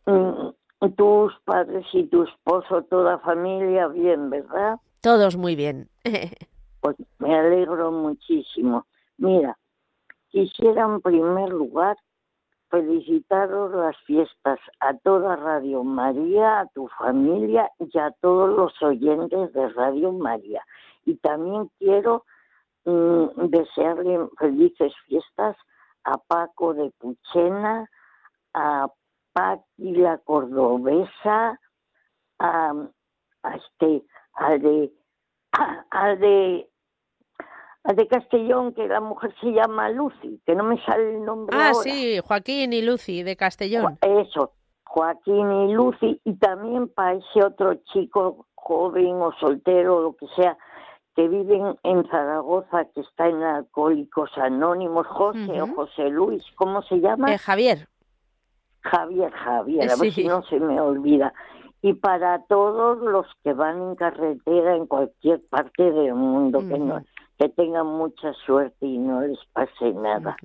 Mm, 0.05 0.49
Tus 0.95 1.33
padres 1.43 1.85
y 1.93 2.03
tu 2.05 2.21
esposo, 2.23 2.83
toda 2.83 3.17
familia, 3.19 3.87
bien, 3.87 4.29
¿verdad? 4.29 4.77
Todos 5.01 5.35
muy 5.37 5.55
bien. 5.55 5.89
Pues 6.81 6.95
me 7.17 7.35
alegro 7.35 7.91
muchísimo. 7.91 8.85
Mira, 9.17 9.57
quisiera 10.29 10.85
en 10.85 11.01
primer 11.01 11.49
lugar 11.49 11.97
felicitaros 12.69 13.73
las 13.73 13.97
fiestas 14.05 14.59
a 14.79 14.93
toda 14.97 15.35
Radio 15.35 15.83
María, 15.83 16.59
a 16.61 16.65
tu 16.67 16.87
familia 16.99 17.69
y 17.79 17.97
a 17.97 18.11
todos 18.21 18.55
los 18.55 18.73
oyentes 18.83 19.53
de 19.53 19.69
Radio 19.69 20.11
María. 20.11 20.61
Y 21.07 21.15
también 21.15 21.71
quiero 21.79 22.25
mm, 22.83 23.47
desearle 23.47 24.27
felices 24.37 24.93
fiestas 25.05 25.55
a 26.03 26.17
Paco 26.17 26.73
de 26.73 26.91
Puchena, 26.99 27.89
a 28.53 28.87
Paqui 29.31 29.95
la 29.95 30.17
Cordobesa, 30.17 31.59
a, 32.39 32.73
a 33.43 33.55
este, 33.55 34.03
al 34.33 34.61
de, 34.61 34.91
al 35.91 36.19
de, 36.19 36.69
al 37.85 37.95
de 37.95 38.07
Castellón, 38.07 38.73
que 38.73 38.85
la 38.85 38.99
mujer 38.99 39.33
se 39.39 39.53
llama 39.53 39.89
Lucy, 39.89 40.41
que 40.45 40.53
no 40.53 40.65
me 40.65 40.83
sale 40.83 41.15
el 41.15 41.23
nombre 41.23 41.57
ah, 41.57 41.69
ahora. 41.69 41.83
sí, 41.83 42.19
Joaquín 42.19 42.73
y 42.73 42.81
Lucy 42.81 43.23
de 43.23 43.37
Castellón. 43.37 43.97
Eso, 44.01 44.51
Joaquín 44.83 45.69
y 45.69 45.73
Lucy, 45.73 46.19
y 46.25 46.33
también 46.35 46.89
para 46.89 47.13
ese 47.13 47.45
otro 47.45 47.75
chico 47.93 48.45
joven 48.67 49.21
o 49.21 49.31
soltero, 49.39 50.01
lo 50.01 50.15
que 50.17 50.27
sea, 50.35 50.57
que 51.17 51.27
viven 51.27 51.75
en 51.81 52.07
Zaragoza, 52.09 52.85
que 52.93 53.01
está 53.01 53.27
en 53.27 53.41
Alcohólicos 53.41 54.29
Anónimos, 54.37 55.07
José 55.07 55.63
o 55.63 55.73
José 55.73 56.09
Luis, 56.11 56.43
¿cómo 56.53 56.83
se 56.83 56.99
llama? 56.99 57.33
Eh, 57.33 57.39
Javier. 57.39 57.87
Javier, 58.81 59.31
Javier, 59.31 59.89
a 59.89 59.95
ver 59.95 60.11
si 60.13 60.25
no 60.25 60.43
se 60.43 60.59
me 60.59 60.79
olvida. 60.79 61.33
Y 61.81 61.93
para 61.93 62.43
todos 62.43 62.99
los 62.99 63.25
que 63.43 63.53
van 63.53 63.81
en 63.81 63.95
carretera 63.95 64.75
en 64.75 64.85
cualquier 64.85 65.41
parte 65.49 65.91
del 65.91 66.13
mundo, 66.13 66.59
que, 66.59 66.77
no, 66.77 67.03
que 67.39 67.49
tengan 67.49 67.87
mucha 67.87 68.33
suerte 68.45 68.85
y 68.85 68.99
no 68.99 69.21
les 69.21 69.43
pase 69.53 69.93
nada. 69.93 70.37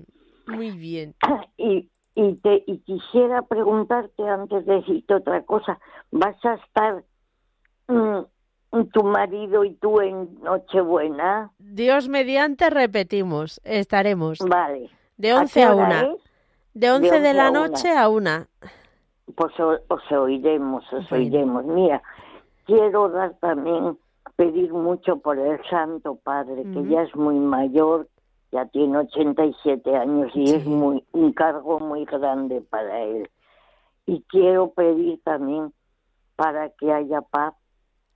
Muy 0.47 0.71
bien. 0.71 1.13
Y, 1.55 1.87
y, 2.15 2.33
te, 2.37 2.63
y 2.65 2.79
quisiera 2.79 3.43
preguntarte 3.43 4.27
antes 4.27 4.65
de 4.65 4.73
decirte 4.77 5.13
otra 5.13 5.43
cosa, 5.43 5.79
¿vas 6.09 6.43
a 6.43 6.55
estar 6.55 7.03
mm, 7.87 8.21
tu 8.91 9.03
marido 9.03 9.63
y 9.63 9.73
tú 9.75 10.01
en 10.01 10.41
Nochebuena? 10.41 11.51
Dios 11.59 12.09
mediante 12.09 12.69
repetimos, 12.69 13.61
estaremos 13.63 14.39
Vale. 14.39 14.89
de 15.17 15.31
¿A 15.31 15.39
11 15.41 15.53
qué 15.59 15.63
a 15.65 15.75
hora 15.75 16.03
1. 16.05 16.15
es? 16.15 16.21
De 16.73 16.91
11 16.91 17.09
de, 17.11 17.17
11 17.17 17.33
la 17.33 17.47
a 17.47 17.51
una. 17.51 17.59
noche 17.67 17.89
a 17.95 18.09
1. 18.09 18.29
Pues 19.35 19.59
o- 19.59 19.79
os 19.87 20.11
oiremos, 20.11 20.83
os 20.91 21.11
oiremos. 21.11 21.65
Mira, 21.65 22.01
quiero 22.65 23.09
dar 23.09 23.33
también, 23.39 23.97
pedir 24.35 24.73
mucho 24.73 25.17
por 25.17 25.37
el 25.37 25.59
Santo 25.69 26.15
Padre, 26.15 26.63
que 26.63 26.83
ya 26.87 27.03
es 27.03 27.15
muy 27.15 27.35
mayor, 27.35 28.07
ya 28.51 28.65
tiene 28.65 28.97
87 28.97 29.95
años 29.95 30.31
y 30.35 30.43
es 30.55 30.63
Sí. 30.63 30.69
muy 30.69 31.03
un 31.11 31.31
cargo 31.33 31.79
muy 31.79 32.05
grande 32.05 32.61
para 32.61 33.01
él. 33.01 33.29
Y 34.05 34.21
quiero 34.29 34.71
pedir 34.71 35.21
también 35.23 35.71
para 36.35 36.69
que 36.71 36.91
haya 36.91 37.21
paz 37.21 37.53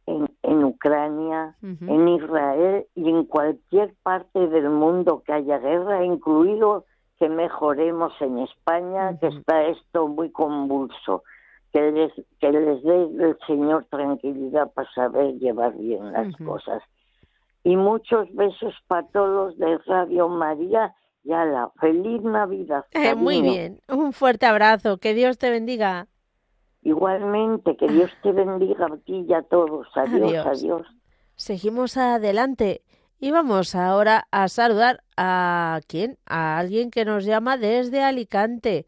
en, 0.08 0.28
en 0.42 0.64
Ucrania, 0.64 1.56
en 1.62 2.08
Israel 2.08 2.86
y 2.96 3.10
en 3.10 3.26
cualquier 3.26 3.94
parte 4.02 4.48
del 4.48 4.70
mundo 4.70 5.22
que 5.26 5.34
haya 5.34 5.60
guerra, 5.60 6.04
incluido 6.04 6.86
que 7.20 7.30
mejoremos 7.30 8.14
en 8.22 8.40
España, 8.40 9.18
que 9.20 9.28
está 9.28 9.66
esto 9.66 10.08
muy 10.08 10.32
convulso, 10.32 11.24
que 11.74 11.92
les, 11.92 12.14
que 12.40 12.52
les 12.52 12.84
dé 12.84 13.04
el 13.04 13.38
Señor 13.46 13.86
tranquilidad 13.90 14.72
para 14.74 14.90
saber 14.94 15.36
llevar 15.36 15.76
bien 15.78 16.12
las 16.14 16.36
cosas. 16.38 16.82
Y 17.64 17.76
muchos 17.76 18.34
besos 18.34 18.74
para 18.88 19.06
todos 19.08 19.58
de 19.58 19.78
Radio 19.80 20.30
María 20.30 20.96
y 21.24 21.34
a 21.34 21.44
la 21.44 21.70
feliz 21.82 22.22
Navidad. 22.22 22.86
Eh, 22.92 23.14
muy 23.14 23.42
bien, 23.42 23.82
un 23.90 24.14
fuerte 24.14 24.46
abrazo, 24.46 24.98
que 24.98 25.14
Dios 25.14 25.38
te 25.38 25.50
bendiga. 25.50 26.08
Igualmente, 26.88 27.76
que 27.76 27.86
Dios 27.86 28.10
te 28.24 28.32
bendiga 28.32 28.86
a 28.86 28.96
ti 28.96 29.26
y 29.28 29.34
a 29.34 29.42
todos. 29.42 29.88
Adiós, 29.94 30.46
adiós. 30.46 30.88
Seguimos 31.36 31.98
adelante 31.98 32.82
y 33.20 33.32
vamos 33.32 33.76
ahora 33.76 34.24
a 34.32 34.48
saludar 34.48 35.02
a 35.18 35.82
quién? 35.90 36.18
A 36.26 36.58
alguien 36.58 36.90
que 36.90 37.04
nos 37.04 37.26
llama 37.26 37.58
desde 37.58 38.06
Alicante. 38.06 38.86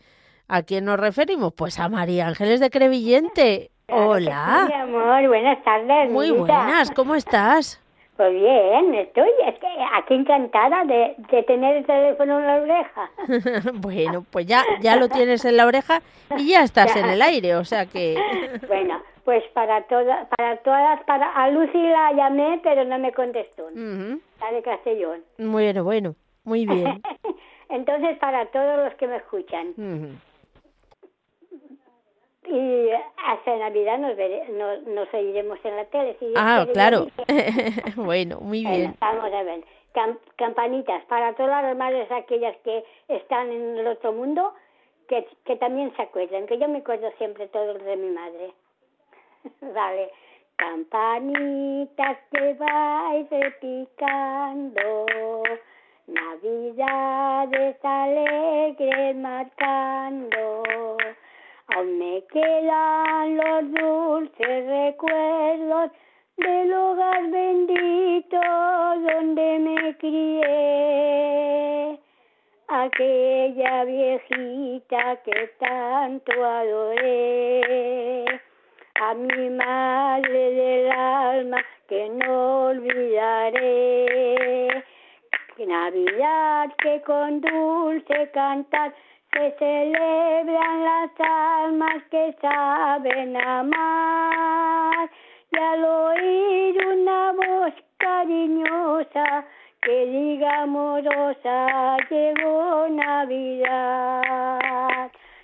¿A 0.48 0.62
quién 0.64 0.86
nos 0.86 0.98
referimos? 0.98 1.52
Pues 1.52 1.78
a 1.78 1.90
María 1.90 2.30
Ángeles 2.30 2.62
de 2.62 2.70
Crevillente. 2.70 3.72
Hola. 3.90 4.68
mi 4.70 4.76
amor, 4.76 5.28
buenas 5.28 5.62
tardes. 5.66 6.10
Muy 6.10 6.32
buenas, 6.32 6.92
¿cómo 6.92 7.16
estás? 7.16 7.82
Pues 8.20 8.34
bien, 8.34 8.96
estoy 8.96 9.30
aquí 9.94 10.14
encantada 10.14 10.84
de, 10.84 11.16
tener 11.44 11.78
el 11.78 11.86
teléfono 11.86 12.38
en 12.38 12.48
la 12.48 12.56
oreja. 12.56 13.12
bueno, 13.76 14.26
pues 14.30 14.46
ya, 14.46 14.62
ya 14.82 14.98
lo 14.98 15.08
tienes 15.08 15.46
en 15.46 15.56
la 15.56 15.66
oreja 15.66 16.02
y 16.38 16.50
ya 16.50 16.64
estás 16.64 16.98
en 16.98 17.06
el 17.06 17.22
aire, 17.22 17.56
o 17.56 17.64
sea 17.64 17.86
que... 17.86 18.18
bueno, 18.68 19.02
pues 19.24 19.42
para 19.54 19.84
todas, 19.84 20.28
para 20.36 20.58
todas, 20.58 21.02
para 21.06 21.32
a 21.32 21.50
Lucy 21.50 21.82
la 21.82 22.12
llamé, 22.12 22.60
pero 22.62 22.84
no 22.84 23.00
me 23.00 23.14
contestó. 23.14 23.70
La 23.72 24.52
de 24.52 24.64
Castellón. 24.64 25.22
Bueno, 25.38 25.86
bueno, 25.86 26.16
muy 26.44 26.66
bien. 26.66 27.02
Entonces, 27.70 28.18
para 28.18 28.48
todos 28.48 28.84
los 28.84 28.96
que 28.96 29.08
me 29.08 29.16
escuchan. 29.16 30.20
Y 32.52 32.90
hasta 33.26 33.58
Navidad 33.58 34.00
nos, 34.00 34.18
nos, 34.50 34.82
nos 34.88 35.14
oiremos 35.14 35.60
en 35.64 35.76
la 35.76 35.86
tele. 35.86 36.18
ah, 36.36 36.66
claro. 36.74 37.08
bueno, 37.96 38.40
muy 38.40 38.66
bien. 38.66 38.96
vamos 39.00 39.32
a 39.32 39.44
ver. 39.44 39.64
campanitas 40.36 41.06
para 41.06 41.34
todas 41.34 41.62
las 41.64 41.78
madres 41.78 42.12
aquellas 42.12 42.58
que 42.64 42.84
están 43.08 43.52
en 43.52 43.78
el 43.78 43.86
otro 43.86 44.14
mundo, 44.14 44.54
que, 45.08 45.28
que 45.46 45.58
también 45.58 45.96
se 45.96 46.02
acuerdan, 46.02 46.48
que 46.48 46.58
yo 46.58 46.68
me 46.68 46.80
acuerdo 46.80 47.12
siempre 47.20 47.48
todos 47.50 47.84
de 47.84 47.96
mi 47.98 48.10
madre. 48.10 48.52
vale. 49.74 50.10
Campanitas 50.56 52.18
que 52.32 52.54
vais 52.56 53.30
repicando, 53.30 55.06
Navidades 56.08 57.78
alegres 57.84 59.16
marcando 59.16 60.64
Aún 61.76 62.00
me 62.00 62.24
quedan 62.32 63.38
los 63.38 63.72
dulces 63.72 64.68
recuerdos 64.68 65.92
del 66.38 66.74
hogar 66.74 67.30
bendito 67.30 68.38
donde 68.38 69.60
me 69.60 69.96
crié. 69.98 72.00
Aquella 72.68 73.84
viejita 73.84 75.18
que 75.24 75.52
tanto 75.60 76.32
adoré. 76.44 78.26
A 79.02 79.14
mi 79.14 79.50
madre 79.50 80.52
del 80.52 80.92
alma 80.92 81.64
que 81.88 82.10
no 82.10 82.66
olvidaré. 82.68 84.84
Navidad 85.66 86.74
que 86.78 87.02
con 87.02 87.42
dulce 87.42 88.32
cantar 88.34 88.94
se 89.32 89.56
celebran 89.60 90.84
las 90.84 91.12
almas 91.20 92.04
que 92.10 92.36
saben 92.42 93.38
amar 93.38 95.10
y 95.52 95.58
al 95.58 95.84
oír 95.84 96.88
una 96.88 97.32
voz 97.34 97.74
cariñosa 97.98 99.46
que 99.82 100.06
diga 100.06 100.63
amorosa 100.63 101.98
llegó 102.10 102.88
Navidad, 102.89 104.20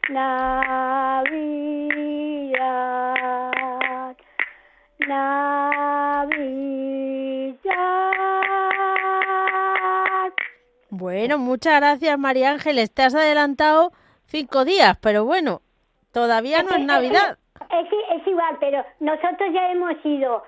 Navidad, 0.10 1.16
Navidad. 5.08 6.56
Bueno, 11.16 11.38
muchas 11.38 11.80
gracias, 11.80 12.20
María 12.20 12.52
Ángeles. 12.52 12.94
Te 12.94 13.04
has 13.04 13.16
adelantado 13.16 13.94
cinco 14.26 14.66
días, 14.66 14.98
pero 15.02 15.24
bueno, 15.24 15.62
todavía 16.12 16.62
no 16.62 16.72
es 16.72 16.84
Navidad. 16.84 17.38
Es, 17.72 18.28
igual, 18.28 18.58
pero 18.60 18.84
nosotros 19.00 19.50
ya 19.54 19.72
hemos 19.72 19.94
ido 20.04 20.44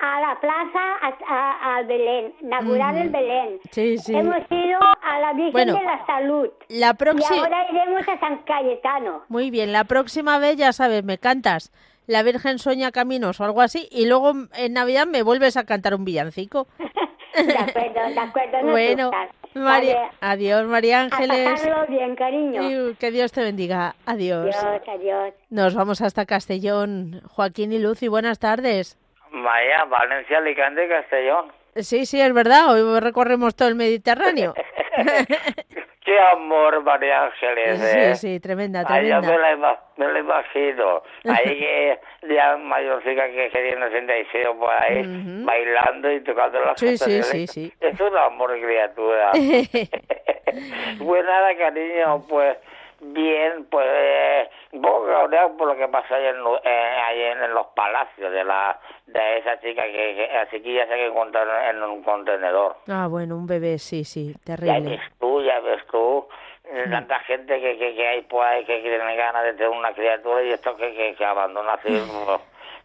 a 0.00 0.20
la 0.20 0.40
plaza, 0.40 0.96
a, 1.28 1.82
Belén, 1.82 2.34
inaugurar 2.40 2.96
el 2.96 3.10
Belén. 3.10 3.60
Sí, 3.70 3.96
sí. 3.98 4.12
Hemos 4.16 4.38
ido 4.50 4.80
a 5.02 5.20
la 5.20 5.32
Virgen 5.34 5.68
de 5.68 5.82
la 5.84 6.04
Salud. 6.04 6.48
La 6.68 6.94
próxima... 6.94 7.36
Y 7.36 7.38
ahora 7.38 7.70
iremos 7.70 8.08
a 8.08 8.18
San 8.18 8.38
Cayetano. 8.38 9.22
Muy 9.28 9.52
bien, 9.52 9.72
la 9.72 9.84
próxima 9.84 10.40
vez 10.40 10.56
ya 10.56 10.72
sabes, 10.72 11.04
me 11.04 11.18
cantas 11.18 11.72
La 12.08 12.24
Virgen 12.24 12.58
Sueña 12.58 12.90
Caminos 12.90 13.40
o 13.40 13.44
algo 13.44 13.60
así 13.60 13.86
y 13.92 14.06
luego 14.06 14.32
en 14.56 14.72
Navidad 14.72 15.06
me 15.06 15.22
vuelves 15.22 15.56
a 15.56 15.64
cantar 15.64 15.94
un 15.94 16.04
villancico. 16.04 16.66
de 17.46 17.56
acuerdo, 17.56 18.08
de 18.08 18.18
acuerdo. 18.18 18.58
bueno, 18.64 19.10
María, 19.58 20.10
adiós, 20.20 20.66
María 20.66 21.00
Ángeles. 21.02 21.68
bien, 21.88 22.16
cariño. 22.16 22.96
que 22.98 23.10
Dios 23.10 23.32
te 23.32 23.42
bendiga. 23.42 23.94
Adiós. 24.06 24.56
Adiós, 24.56 24.82
adiós. 24.88 25.34
Nos 25.50 25.74
vamos 25.74 26.00
hasta 26.00 26.26
Castellón. 26.26 27.20
Joaquín 27.28 27.72
y 27.72 27.78
Lucy, 27.78 28.08
buenas 28.08 28.38
tardes. 28.38 28.96
Vaya, 29.30 29.84
Valencia, 29.84 30.38
Alicante, 30.38 30.88
Castellón. 30.88 31.52
Sí, 31.76 32.06
sí, 32.06 32.20
es 32.20 32.32
verdad. 32.32 32.72
Hoy 32.72 33.00
recorremos 33.00 33.54
todo 33.54 33.68
el 33.68 33.74
Mediterráneo. 33.74 34.54
Qué 36.08 36.18
amor, 36.18 36.82
María 36.84 37.24
Ángeles. 37.24 37.78
Sí, 37.80 37.98
¿eh? 37.98 38.14
sí, 38.14 38.40
tremenda, 38.40 38.82
tremenda. 38.82 39.20
me, 39.20 39.36
la, 39.36 39.78
me 39.98 40.06
lo 40.06 40.18
imagino. 40.18 41.02
Ahí 41.28 41.58
que 41.58 42.00
ya 42.34 42.56
mayorcica 42.56 43.28
que 43.28 43.50
queriendo 43.50 43.90
sentarse 43.90 44.46
por 44.58 44.70
ahí, 44.72 45.02
bailando 45.44 46.10
y 46.10 46.20
tocando 46.20 46.60
las 46.60 46.80
sí, 46.80 46.96
Sí, 46.96 47.22
sí, 47.22 47.46
sí. 47.46 47.72
Es 47.78 48.00
un 48.00 48.16
amor, 48.16 48.58
criatura. 48.58 49.32
pues 50.98 51.24
nada, 51.26 51.56
cariño, 51.58 52.26
pues 52.26 52.56
bien, 53.00 53.66
pues 53.70 54.48
poco 54.72 55.06
cabreado 55.06 55.56
por 55.56 55.68
lo 55.68 55.76
que 55.76 55.88
pasó 55.88 56.14
ahí 56.14 56.26
en, 56.26 56.36
eh, 56.64 57.32
en, 57.32 57.54
los 57.54 57.66
palacios 57.68 58.32
de 58.32 58.44
la 58.44 58.78
de 59.06 59.38
esa 59.38 59.58
chica 59.60 59.84
que, 59.84 60.14
que 60.14 60.36
así 60.36 60.60
que 60.60 60.74
ya 60.74 60.86
se 60.86 60.94
que 60.94 61.06
encontraron 61.06 61.76
en 61.76 61.82
un 61.82 62.02
contenedor. 62.02 62.76
Ah, 62.88 63.06
bueno, 63.08 63.36
un 63.36 63.46
bebé, 63.46 63.78
sí, 63.78 64.04
sí, 64.04 64.34
terrible. 64.44 64.82
Ya 64.82 64.90
ves 64.90 65.00
tú, 65.18 65.42
ya 65.42 65.60
ves 65.60 65.86
tú, 65.90 66.28
mm. 66.64 66.90
tanta 66.90 67.20
gente 67.20 67.60
que, 67.60 67.78
que, 67.78 67.94
que 67.94 68.08
hay 68.08 68.22
por 68.22 68.44
ahí 68.44 68.64
que 68.64 68.80
tiene 68.80 69.16
ganas 69.16 69.44
de 69.44 69.54
tener 69.54 69.70
una 69.70 69.92
criatura 69.92 70.42
y 70.42 70.50
esto 70.50 70.76
que, 70.76 70.94
que, 70.94 71.14
que 71.14 71.24
abandona 71.24 71.74
así, 71.74 72.02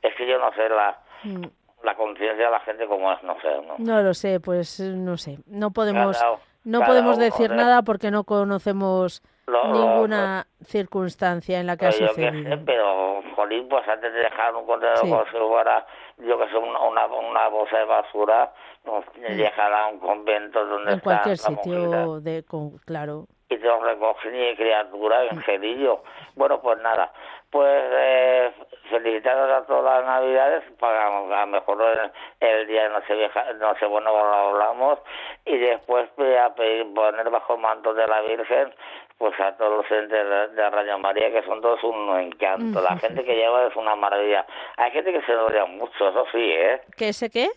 es 0.02 0.16
que 0.16 0.28
yo 0.28 0.40
no 0.40 0.52
sé 0.54 0.70
la... 0.70 0.98
Mm. 1.24 1.46
La 1.84 1.96
conciencia 1.96 2.46
de 2.46 2.50
la 2.50 2.62
gente 2.62 2.88
como 2.88 3.12
es, 3.12 3.22
no 3.24 3.36
sé. 3.42 3.50
No, 3.68 3.76
no 3.78 4.02
lo 4.02 4.14
sé, 4.14 4.40
pues 4.40 4.80
no 4.80 5.18
sé. 5.18 5.40
No 5.48 5.72
podemos, 5.72 6.18
no 6.64 6.80
podemos 6.80 7.18
decir 7.18 7.52
nada 7.52 7.82
porque 7.82 8.10
no 8.10 8.24
conocemos 8.24 9.22
ninguna 9.48 10.48
circunstancia 10.66 11.60
en 11.60 11.68
la 11.68 11.78
que 11.78 11.88
ha 11.88 11.92
sucedido. 11.92 12.58
pero, 12.66 13.22
jolín, 13.36 13.68
pues 13.68 13.88
antes 13.88 14.14
de 14.14 14.20
dejar 14.20 14.56
un 14.56 14.66
contenedor 14.66 15.10
con 15.10 15.26
si 15.26 15.38
fuera, 15.38 15.86
yo 16.18 16.38
que 16.40 16.50
sé, 16.50 16.58
una, 16.58 16.80
una, 16.80 17.06
una, 17.08 17.48
bolsa 17.50 17.78
de 17.80 17.86
basura, 17.86 18.54
nos 18.86 19.06
mm. 19.06 19.36
dejará 19.36 19.86
a 19.86 19.88
un 19.88 20.00
convento 20.00 20.66
donde 20.66 20.94
En 20.94 21.00
cualquier 21.00 21.38
sitio, 21.38 22.22
de, 22.22 22.44
con, 22.44 22.78
claro. 22.80 23.28
Y 23.50 23.58
te 23.58 23.66
lo 23.66 23.84
recogen 23.84 24.36
y 24.36 24.56
criatura, 24.56 25.22
angelillo. 25.30 26.04
Bueno, 26.36 26.60
pues 26.62 26.80
nada, 26.82 27.12
pues 27.54 27.84
eh, 27.92 28.52
felicitaros 28.90 29.52
a 29.52 29.66
todas 29.68 30.00
las 30.00 30.06
navidades, 30.06 30.64
para 30.80 31.06
a 31.06 31.46
lo 31.46 31.48
mejor 31.48 32.12
el, 32.40 32.68
día 32.68 32.84
de 32.84 32.90
Nochevieja, 32.90 33.54
Nochebuena 33.54 34.10
lo 34.10 34.34
hablamos, 34.34 35.00
y 35.46 35.58
después 35.58 36.10
voy 36.18 36.34
a 36.34 36.50
pedir, 36.56 36.92
poner 36.96 37.30
bajo 37.30 37.54
el 37.54 37.62
manto 37.62 37.94
de 37.94 38.08
la 38.08 38.22
Virgen 38.22 38.74
pues 39.18 39.40
a 39.40 39.56
todos 39.58 39.78
los 39.78 39.92
entes 39.92 40.56
de, 40.56 40.70
Radio 40.70 40.98
María, 41.00 41.32
que 41.32 41.44
son 41.44 41.62
todos 41.62 41.84
un 41.84 42.20
encanto. 42.20 42.82
La 42.82 42.98
gente 42.98 43.24
que 43.24 43.36
lleva 43.36 43.68
es 43.68 43.76
una 43.76 43.96
maravilla. 43.96 44.46
Hay 44.78 44.92
gente 44.92 45.12
que 45.12 45.22
se 45.22 45.32
enrolla 45.32 45.66
mucho, 45.66 46.10
eso 46.10 46.26
sí, 46.32 46.42
¿eh? 46.42 46.82
¿Qué 46.98 47.14
sé 47.14 47.30
qué? 47.30 47.50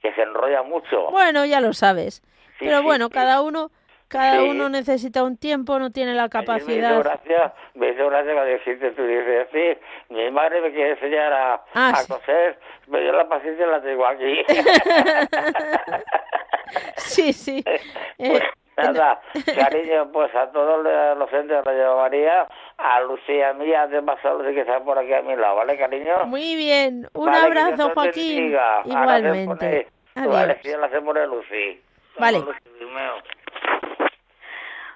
Que 0.00 0.12
se 0.14 0.22
enrolla 0.22 0.62
mucho. 0.62 1.10
Bueno, 1.10 1.44
ya 1.44 1.60
lo 1.60 1.72
sabes. 1.72 2.22
Pero 2.58 2.82
bueno, 2.82 3.10
cada 3.10 3.42
uno 3.42 3.70
cada 4.12 4.44
uno 4.44 4.68
necesita 4.68 5.22
un 5.22 5.38
tiempo, 5.38 5.78
no 5.78 5.90
tiene 5.90 6.12
la 6.12 6.28
capacidad. 6.28 6.90
Me 6.90 7.00
hizo 7.00 7.02
gracia, 7.02 7.54
me 7.74 7.88
hizo 7.88 8.10
gracia 8.10 8.34
cuando 8.34 8.52
dijiste, 8.52 8.90
tú 8.90 9.06
dices, 9.06 9.48
sí, 9.50 9.78
mi 10.10 10.30
madre 10.30 10.60
me 10.60 10.70
quiere 10.70 10.90
enseñar 10.90 11.32
a, 11.32 11.54
ah, 11.72 11.94
a 11.96 12.06
coser, 12.06 12.58
me 12.88 13.00
dio 13.00 13.12
la 13.12 13.26
paciencia 13.26 13.66
la 13.66 13.80
tengo 13.80 14.06
aquí. 14.06 14.44
sí, 16.96 17.32
sí. 17.32 17.64
Eh, 18.18 18.40
Nada, 18.82 19.20
cariño, 19.54 20.10
pues 20.12 20.34
a 20.34 20.50
todos 20.50 20.82
los 21.18 21.30
centros 21.30 21.64
de 21.64 21.70
Radio 21.70 21.96
María, 21.96 22.46
a 22.78 23.00
Lucía 23.02 23.52
mía, 23.52 23.86
de 23.86 24.00
más 24.02 24.24
a 24.24 24.32
Lucía 24.34 24.52
que 24.54 24.60
está 24.62 24.80
por 24.82 24.98
aquí 24.98 25.12
a 25.12 25.22
mi 25.22 25.36
lado, 25.36 25.56
¿vale, 25.56 25.76
cariño? 25.78 26.24
Muy 26.26 26.54
bien, 26.56 27.08
un 27.14 27.26
Vale, 27.26 27.46
abrazo, 27.46 27.90
Joaquín. 27.94 28.56
Igualmente. 28.84 29.88
Vale, 30.14 30.28
Adiós. 30.52 30.62
ya 30.62 30.76
la 30.78 30.90
se 30.90 31.00
pone 31.00 31.26
Lucy. 31.26 31.80
Vale. 32.18 32.38
Lucy. 32.40 32.58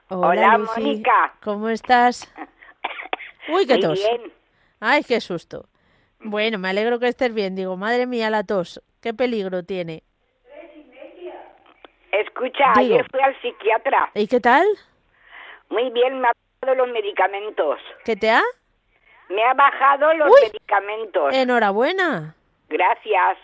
Hola, 0.08 0.28
Hola, 0.28 0.58
Lucy. 0.58 0.80
Mónica. 0.80 1.34
¿Cómo 1.42 1.68
estás? 1.68 2.32
Uy, 3.48 3.66
qué 3.66 3.74
Muy 3.74 3.82
tos. 3.82 3.98
bien. 3.98 4.32
Ay, 4.80 5.02
qué 5.04 5.20
susto. 5.20 5.68
Bueno, 6.20 6.58
me 6.58 6.68
alegro 6.68 6.98
que 6.98 7.08
estés 7.08 7.32
bien. 7.32 7.54
Digo, 7.56 7.76
madre 7.76 8.06
mía, 8.06 8.30
la 8.30 8.44
tos. 8.44 8.82
¿Qué 9.00 9.14
peligro 9.14 9.62
tiene? 9.64 10.02
Escucha, 12.20 12.72
Digo. 12.78 12.94
ayer 12.94 13.06
fui 13.10 13.20
al 13.20 13.40
psiquiatra. 13.40 14.10
¿Y 14.14 14.26
qué 14.26 14.40
tal? 14.40 14.66
Muy 15.68 15.90
bien, 15.90 16.20
me 16.20 16.28
ha 16.28 16.32
bajado 16.60 16.84
los 16.84 16.92
medicamentos. 16.92 17.78
¿Qué 18.04 18.16
te 18.16 18.30
ha? 18.30 18.42
Me 19.28 19.42
ha 19.44 19.54
bajado 19.54 20.12
los 20.14 20.28
Uy. 20.28 20.40
medicamentos. 20.46 21.34
Enhorabuena. 21.34 22.34
Gracias. 22.68 23.38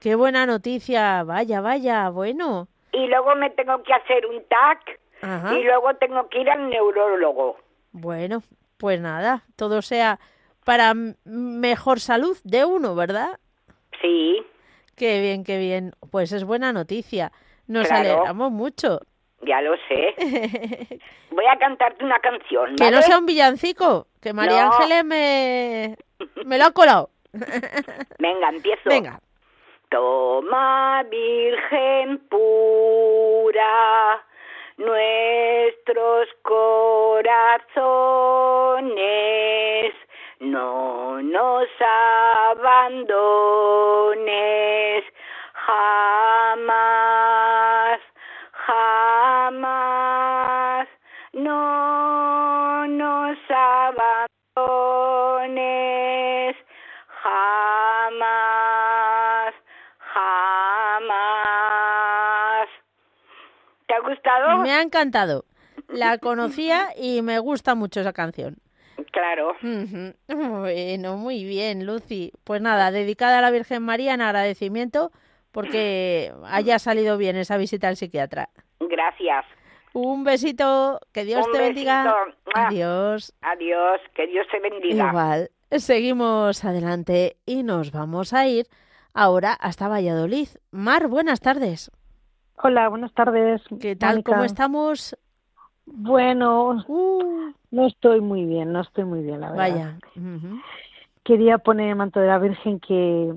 Qué 0.00 0.14
buena 0.14 0.46
noticia. 0.46 1.22
Vaya, 1.24 1.60
vaya. 1.60 2.08
Bueno. 2.08 2.68
Y 2.92 3.06
luego 3.06 3.34
me 3.36 3.50
tengo 3.50 3.82
que 3.82 3.92
hacer 3.92 4.26
un 4.26 4.42
TAC 4.44 4.98
Ajá. 5.22 5.54
y 5.54 5.62
luego 5.62 5.94
tengo 5.94 6.28
que 6.28 6.40
ir 6.40 6.50
al 6.50 6.68
neurólogo. 6.70 7.58
Bueno, 7.92 8.42
pues 8.78 9.00
nada. 9.00 9.42
Todo 9.56 9.82
sea 9.82 10.18
para 10.64 10.94
mejor 11.24 12.00
salud 12.00 12.36
de 12.44 12.64
uno, 12.64 12.94
¿verdad? 12.94 13.38
Sí, 14.00 14.42
Qué 14.96 15.20
bien, 15.20 15.44
qué 15.44 15.56
bien. 15.58 15.92
Pues 16.10 16.30
es 16.32 16.44
buena 16.44 16.72
noticia. 16.74 17.32
Nos 17.70 17.86
Claro. 17.86 18.10
alegramos 18.14 18.50
mucho. 18.50 19.00
ya 19.42 19.60
lo 19.62 19.74
sé. 19.88 20.14
Voy 21.30 21.46
a 21.46 21.56
cantarte 21.58 22.04
una 22.04 22.18
canción. 22.18 22.74
Que 22.76 22.84
no 22.90 22.96
¿vale? 22.96 23.02
sea 23.04 23.16
un 23.18 23.26
villancico, 23.26 24.06
que 24.20 24.32
María 24.32 24.64
No. 24.66 24.72
Ángeles 24.72 25.04
me, 25.04 25.96
me 26.44 26.58
lo 26.58 26.64
ha 26.64 26.70
colado. 26.72 27.10
Venga, 28.18 28.48
empiezo. 28.48 28.82
Venga. 28.86 29.20
Toma, 29.88 31.04
Virgen 31.10 32.18
pura, 32.28 34.20
nuestros 34.76 36.28
corazones, 38.80 39.94
no 40.40 41.20
nos 41.22 41.66
abandones 44.10 45.04
jamás, 45.52 47.09
Me 64.70 64.76
ha 64.76 64.82
encantado. 64.82 65.46
La 65.88 66.18
conocía 66.18 66.90
y 66.96 67.22
me 67.22 67.40
gusta 67.40 67.74
mucho 67.74 68.02
esa 68.02 68.12
canción. 68.12 68.58
Claro. 69.10 69.56
Bueno, 70.28 71.16
muy 71.16 71.42
bien, 71.42 71.86
Lucy. 71.86 72.30
Pues 72.44 72.62
nada, 72.62 72.92
dedicada 72.92 73.38
a 73.38 73.42
la 73.42 73.50
Virgen 73.50 73.82
María 73.82 74.14
en 74.14 74.20
agradecimiento 74.20 75.10
porque 75.50 76.32
haya 76.44 76.78
salido 76.78 77.18
bien 77.18 77.34
esa 77.34 77.56
visita 77.56 77.88
al 77.88 77.96
psiquiatra. 77.96 78.48
Gracias. 78.78 79.44
Un 79.92 80.22
besito, 80.22 81.00
que 81.12 81.24
Dios 81.24 81.44
Un 81.44 81.52
te 81.52 81.58
bendiga. 81.58 82.04
besito. 82.04 82.38
¡Mua! 82.54 82.66
Adiós. 82.68 83.32
Adiós. 83.40 84.00
Que 84.14 84.28
Dios 84.28 84.46
te 84.52 84.60
bendiga. 84.60 85.08
Igual. 85.08 85.50
Seguimos 85.72 86.64
adelante 86.64 87.38
y 87.44 87.64
nos 87.64 87.90
vamos 87.90 88.32
a 88.34 88.46
ir 88.46 88.66
ahora 89.14 89.52
hasta 89.52 89.88
Valladolid. 89.88 90.46
Mar, 90.70 91.08
buenas 91.08 91.40
tardes. 91.40 91.90
Hola, 92.62 92.88
buenas 92.88 93.12
tardes. 93.14 93.62
¿Qué 93.80 93.96
tal? 93.96 94.22
¿Cómo 94.22 94.44
estamos? 94.44 95.16
Bueno, 95.86 96.84
Uh, 96.86 97.52
no 97.70 97.86
estoy 97.86 98.20
muy 98.20 98.44
bien, 98.44 98.72
no 98.72 98.80
estoy 98.80 99.04
muy 99.04 99.22
bien, 99.22 99.40
la 99.40 99.50
verdad. 99.50 99.56
vaya. 99.56 99.98
Quería 101.24 101.58
poner 101.58 101.90
el 101.90 101.96
manto 101.96 102.20
de 102.20 102.26
la 102.26 102.38
Virgen 102.38 102.80
que, 102.80 103.32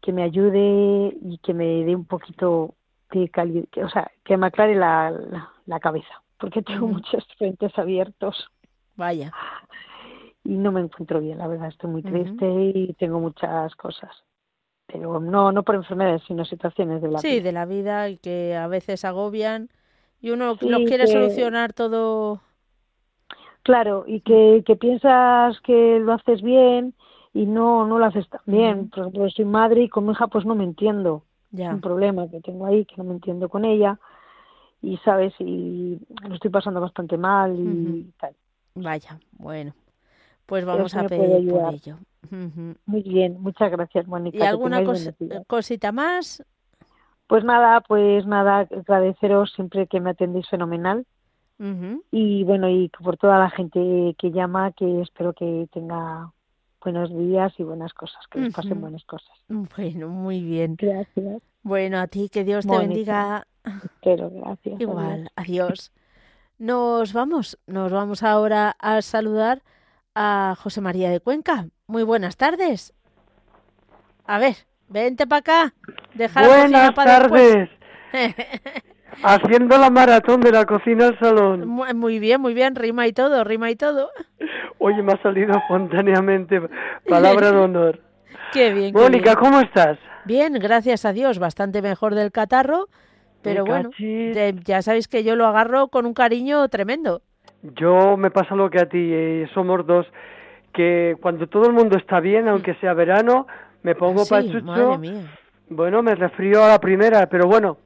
que 0.00 0.12
me 0.12 0.22
ayude 0.22 1.16
y 1.22 1.38
que 1.38 1.54
me 1.54 1.84
dé 1.84 1.94
un 1.94 2.04
poquito 2.04 2.74
de 3.12 3.28
calidad, 3.28 3.64
o 3.82 3.88
sea, 3.88 4.10
que 4.24 4.36
me 4.36 4.46
aclare 4.48 4.74
la, 4.74 5.10
la, 5.10 5.50
la 5.64 5.80
cabeza, 5.80 6.22
porque 6.38 6.62
tengo 6.62 6.86
muchos 6.86 7.26
frentes 7.38 7.76
abiertos 7.78 8.50
Vaya. 8.96 9.32
y 10.44 10.50
no 10.56 10.72
me 10.72 10.80
encuentro 10.80 11.20
bien, 11.20 11.38
la 11.38 11.46
verdad, 11.46 11.68
estoy 11.68 11.90
muy 11.90 12.02
triste 12.02 12.46
y 12.74 12.94
tengo 12.94 13.20
muchas 13.20 13.74
cosas. 13.76 14.10
Pero 14.86 15.20
no, 15.20 15.50
no 15.52 15.62
por 15.64 15.74
enfermedades, 15.74 16.22
sino 16.26 16.44
situaciones 16.44 17.02
de 17.02 17.08
la 17.08 17.18
Sí, 17.18 17.28
vida. 17.34 17.42
de 17.42 17.52
la 17.52 17.64
vida 17.66 18.08
y 18.08 18.18
que 18.18 18.54
a 18.56 18.68
veces 18.68 19.04
agobian 19.04 19.68
y 20.20 20.30
uno 20.30 20.56
Sí, 20.56 20.68
lo 20.68 20.78
quiere 20.84 21.06
que- 21.06 21.12
solucionar 21.12 21.72
todo. 21.72 22.40
Claro, 23.62 24.04
y 24.06 24.20
que, 24.20 24.62
que 24.64 24.76
piensas 24.76 25.60
que 25.62 25.98
lo 25.98 26.12
haces 26.12 26.40
bien 26.40 26.94
y 27.34 27.46
no, 27.46 27.84
no 27.86 27.98
lo 27.98 28.04
haces 28.04 28.28
tan 28.28 28.40
bien. 28.46 28.88
Por 28.90 29.00
ejemplo, 29.00 29.28
soy 29.30 29.44
madre 29.44 29.82
y 29.82 29.88
con 29.88 30.06
mi 30.06 30.12
hija 30.12 30.28
pues 30.28 30.46
no 30.46 30.54
me 30.54 30.62
entiendo. 30.64 31.24
Es 31.52 31.58
Ya. 31.58 31.70
un 31.74 31.80
problema 31.80 32.28
que 32.30 32.40
tengo 32.40 32.66
ahí, 32.66 32.84
que 32.84 32.94
no 32.96 33.04
me 33.04 33.14
entiendo 33.14 33.48
con 33.48 33.64
ella. 33.64 33.98
Y, 34.82 34.98
¿sabes? 34.98 35.34
Y 35.40 35.98
lo 36.28 36.34
estoy 36.36 36.50
pasando 36.50 36.80
bastante 36.80 37.16
mal 37.18 37.56
y 37.58 38.12
tal. 38.20 38.36
Vaya. 38.76 39.18
Bueno. 39.32 39.74
Pues 40.46 40.64
vamos 40.64 40.94
a 40.94 41.08
pedir 41.08 41.50
por 41.50 41.74
ello. 41.74 41.98
Muy 42.86 43.02
bien, 43.02 43.40
muchas 43.40 43.70
gracias, 43.70 44.06
Mónica. 44.06 44.38
¿Y 44.38 44.42
alguna 44.42 44.82
cos- 44.82 45.14
cosita 45.46 45.92
más? 45.92 46.42
Pues 47.26 47.44
nada, 47.44 47.80
pues 47.80 48.24
nada, 48.26 48.60
agradeceros 48.60 49.52
siempre 49.52 49.86
que 49.86 50.00
me 50.00 50.10
atendéis 50.10 50.48
fenomenal. 50.48 51.04
Y 52.10 52.44
bueno, 52.44 52.68
y 52.68 52.88
por 52.90 53.16
toda 53.16 53.38
la 53.38 53.50
gente 53.50 54.14
que 54.18 54.30
llama, 54.30 54.72
que 54.72 55.00
espero 55.00 55.32
que 55.32 55.66
tenga 55.72 56.30
buenos 56.82 57.10
días 57.10 57.52
y 57.58 57.62
buenas 57.64 57.92
cosas, 57.94 58.24
que 58.30 58.38
les 58.40 58.52
pasen 58.54 58.80
buenas 58.80 59.04
cosas. 59.04 59.34
Bueno, 59.48 60.08
muy 60.08 60.42
bien. 60.42 60.76
Gracias. 60.78 61.42
Bueno, 61.62 61.98
a 61.98 62.06
ti 62.06 62.28
que 62.28 62.44
Dios 62.44 62.66
te 62.66 62.78
bendiga. 62.78 63.46
Gracias. 64.02 64.80
Igual, 64.80 65.30
adiós. 65.34 65.92
Nos 66.58 67.12
vamos, 67.12 67.58
nos 67.66 67.90
vamos 67.90 68.22
ahora 68.22 68.76
a 68.78 69.02
saludar 69.02 69.62
a 70.16 70.54
José 70.58 70.80
María 70.80 71.10
de 71.10 71.20
Cuenca. 71.20 71.66
Muy 71.86 72.02
buenas 72.02 72.36
tardes. 72.36 72.94
A 74.26 74.38
ver, 74.38 74.56
vente 74.88 75.26
para 75.26 75.40
acá. 75.40 75.74
Deja 76.14 76.40
la 76.40 76.48
cocina 76.48 76.62
Buenas 76.62 76.94
pa' 76.94 77.04
después. 77.04 77.52
tardes. 77.52 77.70
Haciendo 79.22 79.78
la 79.78 79.90
maratón 79.90 80.40
de 80.40 80.52
la 80.52 80.64
cocina 80.64 81.06
al 81.06 81.18
salón. 81.18 81.66
Mu- 81.68 81.84
Muy 81.94 82.18
bien, 82.18 82.40
muy 82.40 82.54
bien, 82.54 82.74
rima 82.74 83.06
y 83.06 83.12
todo, 83.12 83.44
rima 83.44 83.70
y 83.70 83.76
todo. 83.76 84.10
Oye, 84.78 85.02
me 85.02 85.12
ha 85.12 85.22
salido 85.22 85.54
espontáneamente. 85.58 86.60
Palabra 87.08 87.52
de 87.52 87.58
honor. 87.58 88.00
Qué 88.52 88.72
bien. 88.72 88.92
qué 88.94 89.00
Mónica, 89.00 89.34
bien. 89.34 89.38
¿cómo 89.38 89.60
estás? 89.60 89.98
Bien, 90.24 90.52
gracias 90.54 91.04
a 91.04 91.12
Dios, 91.12 91.38
bastante 91.38 91.82
mejor 91.82 92.14
del 92.14 92.32
catarro, 92.32 92.88
pero 93.42 93.64
Me 93.64 93.70
bueno, 93.70 93.90
ya 94.64 94.82
sabéis 94.82 95.08
que 95.08 95.22
yo 95.24 95.36
lo 95.36 95.46
agarro 95.46 95.88
con 95.88 96.04
un 96.06 96.14
cariño 96.14 96.66
tremendo. 96.68 97.22
Yo 97.74 98.16
me 98.16 98.30
pasa 98.30 98.54
lo 98.54 98.70
que 98.70 98.78
a 98.80 98.86
ti. 98.88 99.10
eh, 99.12 99.48
somos 99.54 99.86
dos. 99.86 100.06
Que 100.72 101.16
cuando 101.20 101.46
todo 101.46 101.66
el 101.66 101.72
mundo 101.72 101.96
está 101.96 102.20
bien, 102.20 102.48
aunque 102.48 102.74
sea 102.74 102.92
verano, 102.94 103.46
me 103.82 103.94
pongo 103.94 104.24
Sí, 104.24 104.34
madre 104.34 104.52
pachucho. 104.52 104.98
mía. 104.98 105.22
Bueno, 105.68 106.02
me 106.02 106.14
resfrío 106.14 106.62
a 106.64 106.68
la 106.68 106.78
primera, 106.78 107.26
pero 107.28 107.46
bueno, 107.48 107.78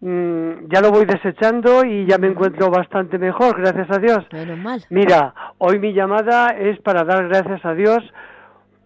mm, 0.00 0.68
ya 0.72 0.80
lo 0.80 0.90
voy 0.90 1.04
desechando 1.04 1.84
y 1.84 2.06
ya 2.06 2.16
me 2.18 2.28
encuentro 2.28 2.70
bastante 2.70 3.18
mejor, 3.18 3.60
gracias 3.60 3.90
a 3.90 3.98
Dios. 3.98 4.24
Menos 4.32 4.58
mal. 4.58 4.84
Mira, 4.90 5.34
hoy 5.58 5.78
mi 5.78 5.92
llamada 5.92 6.50
es 6.56 6.80
para 6.80 7.04
dar 7.04 7.28
gracias 7.28 7.62
a 7.64 7.74
Dios 7.74 7.98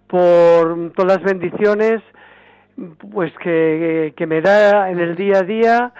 por 0.08 0.92
todas 0.96 1.18
las 1.18 1.22
bendiciones 1.22 2.02
pues 3.12 3.32
que, 3.38 4.12
que 4.16 4.26
me 4.26 4.40
da 4.40 4.90
en 4.90 4.98
el 4.98 5.14
día 5.14 5.38
a 5.38 5.42
día 5.42 5.92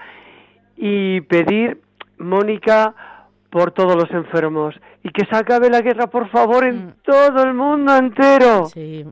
y 0.77 1.21
pedir, 1.23 1.81
Mónica, 2.19 2.95
por 3.55 3.71
todos 3.71 3.95
los 3.95 4.11
enfermos 4.11 4.75
y 5.05 5.11
que 5.11 5.25
se 5.31 5.37
acabe 5.37 5.71
la 5.71 5.81
guerra, 5.81 6.09
por 6.09 6.29
favor, 6.29 6.65
en 6.65 6.87
Mm. 6.87 6.93
todo 7.05 7.43
el 7.45 7.55
mundo 7.55 7.97
entero. 7.97 8.65
Sí, 8.67 9.05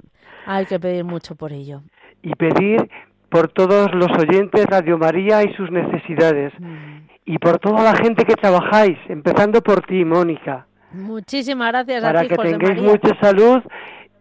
hay 0.46 0.66
que 0.66 0.80
pedir 0.80 1.04
mucho 1.04 1.36
por 1.36 1.52
ello. 1.52 1.82
Y 2.22 2.34
pedir 2.34 2.90
por 3.28 3.46
todos 3.48 3.94
los 3.94 4.10
oyentes 4.18 4.66
Radio 4.66 4.98
María 4.98 5.44
y 5.44 5.54
sus 5.54 5.70
necesidades. 5.70 6.52
Mm. 6.58 7.06
Y 7.24 7.38
por 7.38 7.58
toda 7.60 7.84
la 7.84 7.94
gente 7.94 8.24
que 8.24 8.34
trabajáis, 8.34 8.98
empezando 9.08 9.62
por 9.62 9.80
ti, 9.82 10.04
Mónica. 10.04 10.66
Muchísimas 10.92 11.68
gracias 11.70 12.02
para 12.02 12.18
a 12.18 12.22
ti, 12.24 12.28
que 12.30 12.34
José 12.36 12.50
tengáis 12.50 12.82
María. 12.82 12.90
mucha 12.90 13.20
salud 13.20 13.62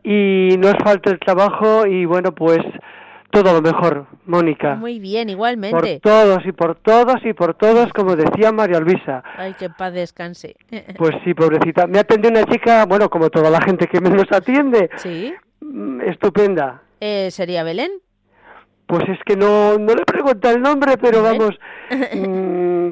y 0.04 0.56
no 0.60 0.68
os 0.68 0.78
falte 0.84 1.10
el 1.10 1.20
trabajo 1.20 1.88
y 1.88 2.06
bueno 2.06 2.32
pues 2.32 2.60
todo 3.32 3.54
lo 3.54 3.62
mejor, 3.62 4.06
Mónica. 4.26 4.76
Muy 4.76 5.00
bien, 5.00 5.30
igualmente. 5.30 6.00
Por 6.02 6.12
todos 6.12 6.46
y 6.46 6.52
por 6.52 6.76
todos 6.76 7.16
y 7.26 7.34
por 7.34 7.54
todos, 7.56 7.92
como 7.94 8.16
decía 8.16 8.52
María 8.52 8.80
Luisa. 8.80 9.24
Ay, 9.38 9.54
que 9.58 9.70
paz 9.70 9.94
descanse. 9.94 10.56
Pues 10.98 11.16
sí, 11.24 11.34
pobrecita. 11.34 11.88
Me 11.88 12.00
atendió 12.00 12.30
una 12.30 12.44
chica, 12.46 12.86
bueno, 12.86 13.10
como 13.10 13.30
toda 13.30 13.50
la 13.50 13.62
gente 13.62 13.88
que 13.88 14.00
nos 14.00 14.32
atiende. 14.32 14.90
Sí. 14.98 15.34
Mm, 15.62 16.02
Estupenda. 16.02 16.82
Eh, 17.00 17.32
¿Sería 17.32 17.64
Belén? 17.64 17.92
Pues 18.86 19.08
es 19.10 19.20
que 19.26 19.36
no, 19.36 19.78
no 19.80 19.96
le 19.96 20.04
pregunto 20.04 20.50
el 20.50 20.62
nombre, 20.62 20.98
pero 20.98 21.24
vamos, 21.24 21.58
mm, 22.14 22.90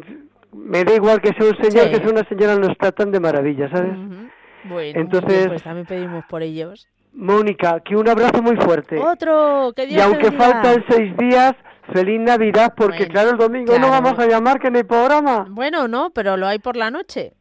me 0.54 0.84
da 0.84 0.96
igual 0.96 1.22
que 1.22 1.34
sea 1.34 1.50
un 1.50 1.58
señor 1.58 1.86
Sí. 1.88 1.92
que 1.92 1.98
sea 1.98 2.10
una 2.10 2.24
señora, 2.24 2.56
nos 2.56 2.78
tratan 2.78 3.12
de 3.12 3.20
maravilla, 3.20 3.70
¿sabes? 3.70 3.92
Ujú. 3.98 4.30
Bueno, 4.66 5.00
Entonces- 5.00 5.48
pues 5.48 5.64
también 5.64 5.86
pedimos 5.86 6.24
por 6.26 6.42
ellos. 6.42 6.88
Mónica, 7.20 7.82
que 7.82 7.96
un 7.96 8.08
abrazo 8.08 8.42
muy 8.42 8.56
fuerte. 8.56 8.98
Otro, 8.98 9.74
que 9.76 9.86
Dios 9.86 10.00
y 10.00 10.02
aunque 10.02 10.32
faltan 10.32 10.84
seis 10.90 11.16
días, 11.18 11.54
feliz 11.94 12.20
Navidad, 12.22 12.74
porque 12.76 13.00
Bueno, 13.00 13.12
claro, 13.14 13.30
el 13.32 13.38
domingo 13.38 13.78
no 13.78 13.90
vamos 13.90 14.18
a 14.18 14.26
llamar 14.26 14.60
que 14.60 14.72
no 14.72 14.78
hay 14.78 14.84
programa. 14.86 15.46
Bueno, 15.50 15.88
no, 15.90 16.12
pero 16.12 16.38
lo 16.38 16.48
hay 16.48 16.60
por 16.60 16.78
la 16.78 16.90
noche. 16.90 17.34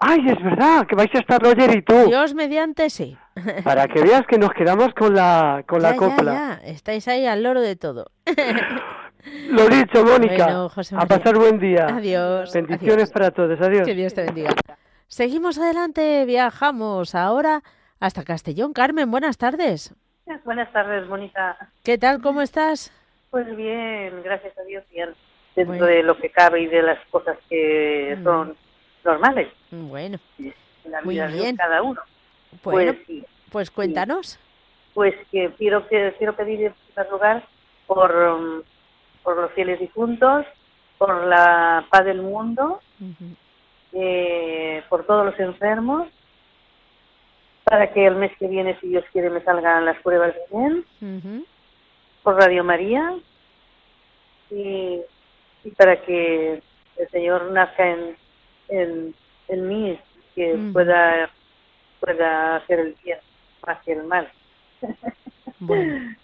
Ay, 0.00 0.18
es 0.26 0.42
verdad, 0.42 0.84
que 0.88 0.96
vais 0.96 1.10
a 1.14 1.18
estar 1.18 1.40
Roger 1.40 1.76
y 1.76 1.82
tú. 1.82 1.94
Dios 2.08 2.34
mediante 2.34 2.90
sí. 2.90 3.16
Para 3.64 3.86
que 3.86 4.02
veas 4.02 4.22
que 4.28 4.36
nos 4.36 4.50
quedamos 4.52 4.92
con 4.94 5.14
la, 5.14 5.62
con 5.66 5.80
la 5.80 5.90
Ya, 5.90 5.94
ya, 5.94 5.98
copla. 5.98 6.32
ya, 6.32 6.60
Estáis 6.64 7.06
ahí 7.06 7.24
al 7.26 7.42
loro 7.44 7.60
de 7.60 7.76
todo. 7.76 8.10
Lo 9.48 9.68
dicho, 9.68 10.04
Mónica. 10.04 10.44
Bueno, 10.44 10.68
José 10.68 10.96
a 10.98 11.06
pasar 11.06 11.38
buen 11.38 11.58
día. 11.58 11.86
Adiós. 11.86 12.52
Bendiciones 12.52 12.96
adiós. 12.96 13.12
para 13.12 13.30
todos. 13.30 13.60
Adiós. 13.60 13.86
Que 13.86 13.94
Dios 13.94 14.12
te 14.12 14.24
bendiga. 14.24 14.50
Seguimos 15.06 15.58
adelante, 15.58 16.24
viajamos 16.26 17.14
ahora 17.14 17.62
hasta 18.00 18.24
Castellón. 18.24 18.72
Carmen, 18.72 19.10
buenas 19.10 19.38
tardes. 19.38 19.94
Buenas 20.44 20.72
tardes, 20.72 21.06
Mónica. 21.08 21.56
¿Qué 21.82 21.98
tal? 21.98 22.20
¿Cómo 22.22 22.40
estás? 22.42 22.92
Pues 23.30 23.54
bien, 23.56 24.22
gracias 24.22 24.56
a 24.58 24.62
Dios, 24.62 24.84
bien. 24.90 25.10
Dentro 25.54 25.76
Bueno. 25.76 25.86
de 25.86 26.02
lo 26.02 26.16
que 26.16 26.30
cabe 26.30 26.62
y 26.62 26.66
de 26.66 26.82
las 26.82 26.98
cosas 27.10 27.36
que 27.48 28.16
Mm. 28.18 28.24
son 28.24 28.56
normales 29.04 29.48
Bueno, 29.70 30.18
en 30.38 30.54
la 30.90 31.02
Muy 31.02 31.16
de 31.16 31.26
bien. 31.28 31.56
cada 31.56 31.82
uno. 31.82 32.00
bueno, 32.62 32.92
Pues 32.94 33.06
sí, 33.06 33.24
pues 33.52 33.70
cuéntanos. 33.70 34.38
pues 34.94 35.14
que 35.30 35.52
quiero 35.58 35.86
que 35.88 36.14
quiero 36.18 36.34
pedir 36.34 36.62
en 36.66 36.74
primer 36.94 37.10
lugar 37.12 37.44
por 37.86 38.14
um, 38.14 38.62
por 39.22 39.36
los 39.36 39.52
fieles 39.52 39.78
difuntos, 39.80 40.44
por 40.98 41.24
la 41.24 41.84
paz 41.90 42.04
del 42.04 42.20
mundo, 42.22 42.80
eh, 43.92 44.82
por 44.88 45.06
todos 45.06 45.24
los 45.26 45.38
enfermos, 45.40 46.08
para 47.64 47.92
que 47.92 48.06
el 48.06 48.16
mes 48.16 48.32
que 48.38 48.46
viene, 48.46 48.78
si 48.80 48.88
Dios 48.88 49.04
quiere, 49.12 49.30
me 49.30 49.40
salgan 49.42 49.84
las 49.84 49.98
pruebas 50.02 50.34
bien. 50.50 50.84
Ujú. 51.00 51.44
por 52.22 52.36
Radio 52.36 52.64
María 52.64 53.14
y, 54.50 55.00
y 55.64 55.70
para 55.76 56.00
que 56.02 56.62
el 56.96 57.08
Señor 57.10 57.50
nazca 57.50 57.86
en, 57.90 58.16
en, 58.68 59.14
en 59.48 59.68
mí, 59.68 59.98
que 60.34 60.56
pueda, 60.72 61.30
pueda 62.00 62.56
hacer 62.56 62.80
el 62.80 62.96
bien 63.04 63.18
más 63.66 63.82
que 63.82 63.92
el 63.92 64.04
mal. 64.04 64.30
Bueno, 65.60 66.14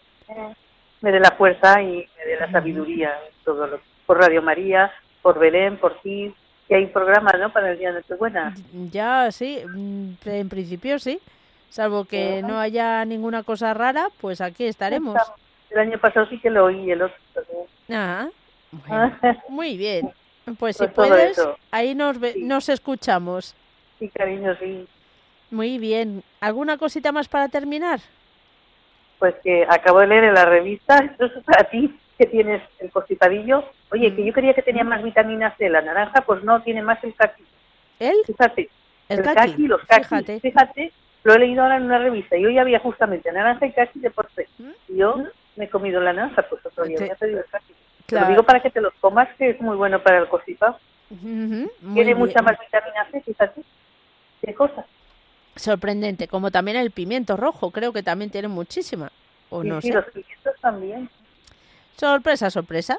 me 1.01 1.13
dé 1.13 1.21
la 1.21 1.31
fuerza 1.31 1.81
y 1.81 2.07
me 2.19 2.25
dé 2.27 2.37
la 2.39 2.51
sabiduría, 2.51 3.17
todo 3.45 3.67
lo, 3.67 3.81
por 4.05 4.19
Radio 4.19 4.43
María, 4.43 4.93
por 5.23 5.39
Belén, 5.39 5.79
por 5.79 5.99
ti, 6.01 6.35
que 6.71 6.77
hay 6.77 6.87
programas, 6.87 7.35
¿no?, 7.37 7.53
para 7.53 7.73
el 7.73 7.79
Día 7.81 7.89
de 7.89 7.95
Nochebuena. 7.97 8.55
ya 8.93 9.33
sí, 9.33 9.59
mm, 9.67 10.13
en 10.25 10.49
principio 10.49 11.01
sí. 11.01 11.19
Salvo 11.69 12.05
que 12.05 12.43
no 12.43 12.61
haya 12.61 13.05
ninguna 13.05 13.43
cosa 13.43 13.75
rara, 13.75 14.07
pues 14.21 14.41
aquí 14.41 14.65
estaremos. 14.67 15.17
El 15.71 15.79
año 15.81 15.99
pasado 15.99 16.27
sí 16.29 16.39
que 16.39 16.49
lo 16.49 16.67
oí, 16.67 16.89
el 16.93 17.03
otro 17.03 17.17
también. 17.35 17.67
Ah, 17.91 18.29
bueno, 18.71 19.17
muy 19.49 19.77
bien. 19.77 20.11
Pues 20.61 20.77
si 20.77 20.87
Pues 20.87 21.09
puedes, 21.09 21.39
eso. 21.39 21.57
ahí 21.73 21.95
nos, 21.97 22.21
ve- 22.21 22.35
Sí. 22.35 22.43
nos 22.45 22.69
escuchamos. 22.69 23.55
Sí, 23.99 24.09
cariño, 24.09 24.55
sí. 24.61 24.87
Muy 25.51 25.79
bien. 25.79 26.23
¿Alguna 26.41 26.77
cosita 26.79 27.11
más 27.11 27.27
para 27.27 27.49
terminar? 27.49 27.99
Pues 29.19 29.35
que 29.43 29.65
acabo 29.69 29.99
de 30.01 30.07
leer 30.07 30.25
en 30.25 30.35
la 30.35 30.45
revista, 30.45 30.99
esto 31.19 31.25
es 31.27 31.45
para 31.45 31.65
ti, 31.65 31.93
que 32.21 32.27
tienes 32.27 32.61
el 32.81 32.91
constipadillo. 32.91 33.65
Oye, 33.91 34.15
que 34.15 34.23
yo 34.23 34.33
creía 34.35 34.53
que 34.53 34.61
tenía 34.61 34.85
más 34.85 35.03
vitamina 35.03 35.55
C, 35.57 35.71
la 35.71 35.81
naranja, 35.81 36.21
pues 36.21 36.45
no, 36.45 36.61
tiene 36.61 36.83
más 36.83 37.03
el 37.03 37.15
caqui. 37.15 37.43
¿El? 37.99 38.15
Fíjate, 38.27 38.69
El 39.09 39.19
el 39.21 39.25
caqui, 39.25 39.51
caqui, 39.53 39.67
los 39.67 39.81
caquis. 39.87 40.09
fíjate. 40.09 40.41
Fíjate. 40.41 40.93
lo 41.23 41.33
he 41.35 41.39
leído 41.39 41.63
ahora 41.63 41.79
en 41.79 41.85
una 41.85 41.99
revista. 41.99 42.37
y 42.37 42.45
hoy 42.45 42.59
había 42.59 42.79
justamente 42.81 43.33
naranja 43.33 43.65
y 43.65 43.73
caqui 43.73 44.01
de 44.01 44.11
postre. 44.11 44.49
Y 44.89 44.99
yo 44.99 45.17
me 45.57 45.65
he 45.65 45.71
comido 45.71 45.99
la 46.03 46.13
naranja, 46.13 46.43
pues 46.43 46.65
otro 46.67 46.85
día 46.85 46.99
voy 47.01 47.09
a 47.09 47.15
pedir 47.15 47.39
el 47.39 47.45
caqui. 47.51 47.73
Te 48.05 48.21
lo 48.21 48.27
digo 48.27 48.43
para 48.43 48.61
que 48.61 48.69
te 48.71 48.83
los 48.83 48.93
comas, 49.01 49.29
que 49.39 49.49
es 49.51 49.61
muy 49.63 49.77
bueno 49.79 50.03
para 50.03 50.19
el 50.19 50.29
constipado. 50.29 50.79
Ujú, 51.11 51.25
muy 51.25 51.71
Tiene 51.95 52.05
bien. 52.05 52.19
mucha 52.19 52.43
más 52.43 52.59
vitamina 52.61 53.07
C, 53.11 53.23
fíjate. 53.23 53.63
Qué 54.45 54.53
cosa. 54.55 54.85
Sorprendente, 55.57 56.29
como 56.29 56.51
también 56.51 56.77
el 56.77 56.91
pimiento 56.91 57.39
rojo, 57.39 57.71
creo 57.71 57.95
que 57.95 58.03
también 58.03 58.31
tiene 58.31 58.49
muchísima. 58.49 59.11
O 59.49 59.65
no 59.65 59.81
sí, 59.81 59.89
sé. 59.89 59.95
los 59.95 60.05
pimientos 60.07 60.55
también. 60.61 61.09
Sorpresa, 62.05 62.49
sorpresa. 62.49 62.97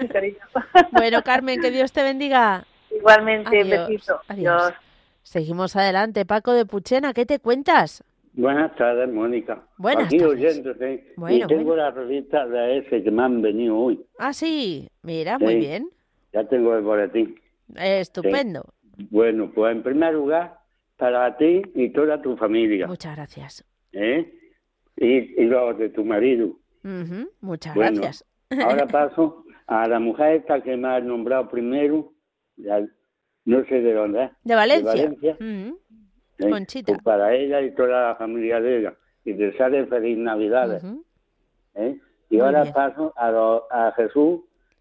Sí, 0.00 0.08
cariño. 0.08 0.38
bueno, 0.92 1.22
Carmen, 1.22 1.60
que 1.60 1.70
Dios 1.70 1.92
te 1.92 2.02
bendiga. 2.02 2.64
Igualmente, 2.90 3.60
Adiós, 3.60 3.88
besito. 3.88 4.20
adiós. 4.26 4.62
Adiós. 4.62 4.74
Seguimos 5.22 5.76
adelante. 5.76 6.24
Paco 6.24 6.54
de 6.54 6.64
Puchena, 6.64 7.12
¿qué 7.12 7.26
te 7.26 7.40
cuentas? 7.40 8.02
Buenas 8.32 8.74
tardes, 8.76 9.12
Mónica. 9.12 9.66
Buenas 9.76 10.06
Aquí 10.06 10.16
tardes. 10.16 10.34
oyéndote. 10.34 11.12
Bueno, 11.16 11.44
y 11.44 11.46
tengo 11.46 11.64
bueno. 11.64 11.82
la 11.82 11.90
revista 11.90 12.46
de 12.46 12.78
ese 12.78 13.02
que 13.02 13.10
me 13.10 13.22
han 13.22 13.42
venido 13.42 13.76
hoy. 13.76 14.02
Ah, 14.18 14.32
sí, 14.32 14.88
mira, 15.02 15.38
muy 15.38 15.52
Sí. 15.54 15.58
bien. 15.60 15.90
Ya 16.32 16.44
tengo 16.44 16.74
el 16.74 16.82
boletín. 16.82 17.38
Estupendo. 17.76 18.64
Bueno, 19.10 19.52
pues 19.54 19.72
en 19.76 19.82
primer 19.82 20.14
lugar, 20.14 20.56
para 20.96 21.36
ti 21.36 21.60
y 21.74 21.90
toda 21.90 22.22
tu 22.22 22.34
familia. 22.38 22.86
Muchas 22.86 23.14
gracias. 23.14 23.62
¿eh? 23.92 24.32
Y, 24.96 25.42
y 25.42 25.44
los 25.44 25.76
de 25.76 25.90
tu 25.90 26.02
marido. 26.02 26.46
Ujú, 26.84 27.28
Muchas 27.42 27.74
Bueno, 27.74 28.00
gracias. 28.00 28.24
Ahora 28.50 28.86
paso 28.90 29.44
a 29.66 29.86
la 29.88 29.98
mujer 30.00 30.36
esta 30.36 30.60
que 30.62 30.76
me 30.76 30.88
ha 30.88 31.00
nombrado 31.00 31.48
primero. 31.48 32.12
no 33.44 33.64
sé 33.64 33.80
de 33.80 33.92
dónde 33.94 34.24
es. 34.24 34.30
De 34.44 34.54
Valencia. 34.54 34.86
Valencia. 34.92 35.34
Ujú, 35.34 35.78
¿eh? 36.38 36.50
Conchita. 36.50 36.92
Pues 36.92 37.02
para 37.02 37.34
ella 37.34 37.60
y 37.60 37.74
toda 37.74 38.08
la 38.08 38.14
familia 38.16 38.60
de 38.60 38.78
ella. 38.80 38.94
Y 39.24 39.32
desearle 39.34 39.86
feliz 39.86 40.16
Navidades. 40.18 40.82
¿eh? 41.74 41.98
Y 42.30 42.36
Muy 42.36 42.44
ahora 42.46 42.62
bien. 42.62 42.74
paso 42.74 43.12
a, 43.16 43.30
lo- 43.30 43.66
a 43.70 43.92
Jesús, 43.92 44.40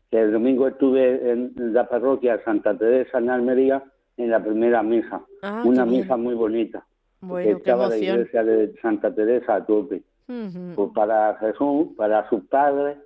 que 0.09 0.19
el 0.21 0.31
domingo 0.31 0.67
estuve 0.67 1.31
en 1.31 1.53
la 1.57 1.87
parroquia 1.87 2.41
Santa 2.45 2.77
Teresa 2.77 3.17
en 3.17 3.29
Almería 3.29 3.83
en 4.15 4.31
la 4.31 4.41
primera 4.43 4.81
misa. 4.83 5.21
Ah, 5.43 5.61
Una 5.65 5.83
bien. 5.85 6.01
misa 6.01 6.15
muy 6.17 6.33
bonita. 6.33 6.85
que 7.19 7.25
Bueno, 7.25 7.45
qué 7.49 7.57
estaba 7.57 7.89
la 7.89 7.97
iglesia 7.97 8.43
de 8.43 8.73
Santa 8.81 9.13
Teresa 9.13 9.55
a 9.55 9.65
tope. 9.65 10.03
Ujú. 10.29 10.73
Pues 10.75 10.89
para 10.95 11.35
Jesús, 11.39 11.89
para 11.97 12.27
sus 12.29 12.43
padres, 12.45 12.97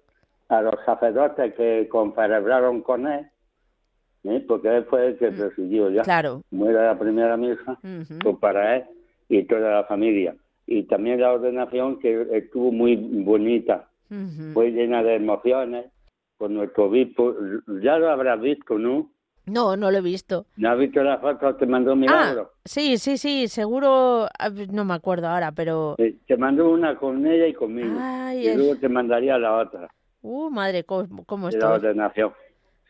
a 0.52 0.62
los 0.62 0.76
sacerdotes 0.86 1.54
que 1.56 1.88
confederaron 1.90 2.82
con 2.82 3.08
él, 3.08 3.26
¿eh? 4.26 4.44
porque 4.48 4.68
él 4.76 4.86
fue 4.90 5.08
el 5.08 5.18
que 5.18 5.32
presidió 5.32 5.90
ya. 5.90 6.02
Mm. 6.02 6.06
Claro. 6.06 6.42
Como 6.50 6.70
era 6.70 6.88
la 6.88 7.00
primera 7.00 7.38
misa, 7.38 7.80
pues 8.22 8.38
para 8.40 8.76
él 8.78 8.84
y 9.30 9.44
toda 9.46 9.72
la 9.76 9.84
familia. 9.86 10.36
Y 10.68 10.84
también 10.84 11.22
la 11.22 11.32
ordenación 11.34 12.00
que 12.00 12.28
estuvo 12.32 12.72
muy 12.72 12.96
bonita, 12.98 13.88
fue 14.54 14.72
llena 14.72 15.02
de 15.04 15.16
emociones, 15.16 15.86
con 16.38 16.54
nuestro 16.54 16.86
obispo, 16.86 17.34
ya 17.82 17.98
lo 17.98 18.10
habrás 18.10 18.42
visto, 18.42 18.78
¿no? 18.78 19.10
No, 19.46 19.78
no 19.78 19.90
lo 19.90 19.98
he 20.00 20.02
visto. 20.02 20.46
¿No 20.58 20.72
has 20.72 20.78
visto 20.78 21.02
la 21.02 21.18
foto? 21.20 21.56
Te 21.56 21.66
mandó 21.66 21.96
Milagro. 21.96 22.52
Ah, 22.54 22.60
sí, 22.66 22.98
sí, 22.98 23.18
sí, 23.18 23.48
seguro, 23.48 24.26
ah, 24.38 24.50
no 24.72 24.84
me 24.84 24.94
acuerdo 24.96 25.28
ahora, 25.28 25.52
pero... 25.54 25.96
Te 26.28 26.38
mandó 26.38 26.70
una 26.70 26.96
con 26.98 27.26
ella 27.26 27.48
y 27.48 27.54
conmigo. 27.54 27.96
Ay, 28.00 28.40
y 28.44 28.48
es- 28.48 28.58
luego 28.58 28.76
te 28.78 28.90
mandaría 28.90 29.38
la 29.38 29.58
otra. 29.58 29.88
Uh, 30.22 30.50
madre, 30.50 30.84
cómo, 30.84 31.24
cómo 31.26 31.50
de 31.50 31.58
la 31.58 31.74
ordenación. 31.74 32.32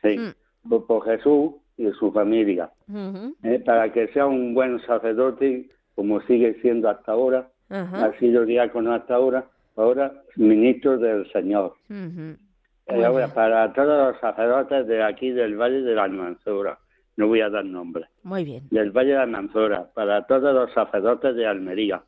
Sí, 0.02 0.18
Mm. 0.18 0.70
por, 0.70 0.86
por 0.88 1.06
Jesús 1.06 1.54
y 1.78 1.90
su 1.92 2.12
familia, 2.12 2.70
¿eh? 3.44 3.62
para 3.66 3.92
que 3.92 4.08
sea 4.10 4.26
un 4.28 4.54
buen 4.54 4.80
sacerdote, 4.86 5.70
como 5.96 6.22
sigue 6.22 6.60
siendo 6.62 6.90
hasta 6.90 7.12
ahora, 7.14 7.48
ha 7.70 8.12
sido 8.20 8.46
diácono 8.46 8.94
hasta 8.94 9.16
ahora, 9.16 9.46
ahora 9.78 10.12
ministro 10.36 10.98
del 10.98 11.32
Señor. 11.32 11.74
ahora, 12.88 13.10
bien. 13.12 13.32
para 13.34 13.72
todos 13.74 14.12
los 14.12 14.20
sacerdotes 14.20 14.88
de 14.88 15.02
aquí 15.04 15.32
del 15.32 15.56
Valle 15.56 15.82
de 15.82 15.96
la 15.96 16.04
Almanzora, 16.04 16.78
no 17.18 17.28
voy 17.28 17.42
a 17.42 17.50
dar 17.50 17.64
nombre, 17.66 18.06
Muy 18.24 18.44
bien. 18.44 18.68
del 18.72 18.92
Valle 18.92 19.12
de 19.12 19.16
la 19.18 19.24
Almanzora, 19.24 19.90
para 19.94 20.26
todos 20.28 20.54
los 20.54 20.72
sacerdotes 20.74 21.36
de 21.36 21.46
Almería, 21.48 22.02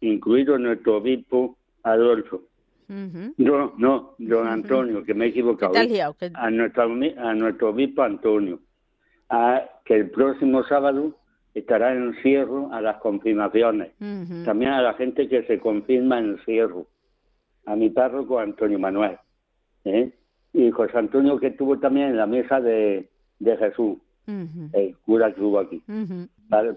incluido 0.00 0.58
nuestro 0.58 0.96
obispo 0.96 1.56
Adolfo. 1.82 2.42
No, 3.38 3.72
no, 3.78 4.14
don 4.18 4.46
Antonio, 4.48 5.04
que 5.04 5.14
me 5.14 5.26
he 5.26 5.28
equivocado. 5.28 5.72
¿Qué 5.72 5.78
te 5.78 5.84
has 5.86 5.90
liado? 5.92 6.14
¿Qué- 6.18 6.30
A 6.34 6.50
nuestro, 6.50 6.82
a 6.84 7.34
nuestro 7.34 7.70
obispo 7.70 8.02
Antonio, 8.02 8.58
a- 9.28 9.62
que 9.84 9.94
el 9.96 10.10
próximo 10.10 10.64
sábado 10.64 11.14
estará 11.54 11.92
en 11.94 12.14
cierro 12.22 12.72
a 12.72 12.80
las 12.80 12.96
confirmaciones. 12.98 13.92
También 14.44 14.72
a 14.72 14.82
la 14.82 14.94
gente 14.94 15.28
que 15.28 15.42
se 15.44 15.58
confirma 15.58 16.18
en 16.18 16.38
cierro. 16.44 16.86
a 17.66 17.76
mi 17.76 17.90
párroco 17.90 18.38
Antonio 18.40 18.78
Manuel. 18.78 19.18
¿eh? 19.84 20.10
Y 20.52 20.70
José 20.70 20.96
Antonio 20.98 21.38
que 21.38 21.48
estuvo 21.48 21.78
también 21.78 22.08
en 22.08 22.16
la 22.16 22.26
mesa 22.26 22.60
de, 22.60 23.08
de 23.38 23.56
Jesús, 23.58 23.98
el 24.72 24.96
cura 25.04 25.32
que 25.32 25.40
hubo 25.40 25.58
aquí. 25.60 25.80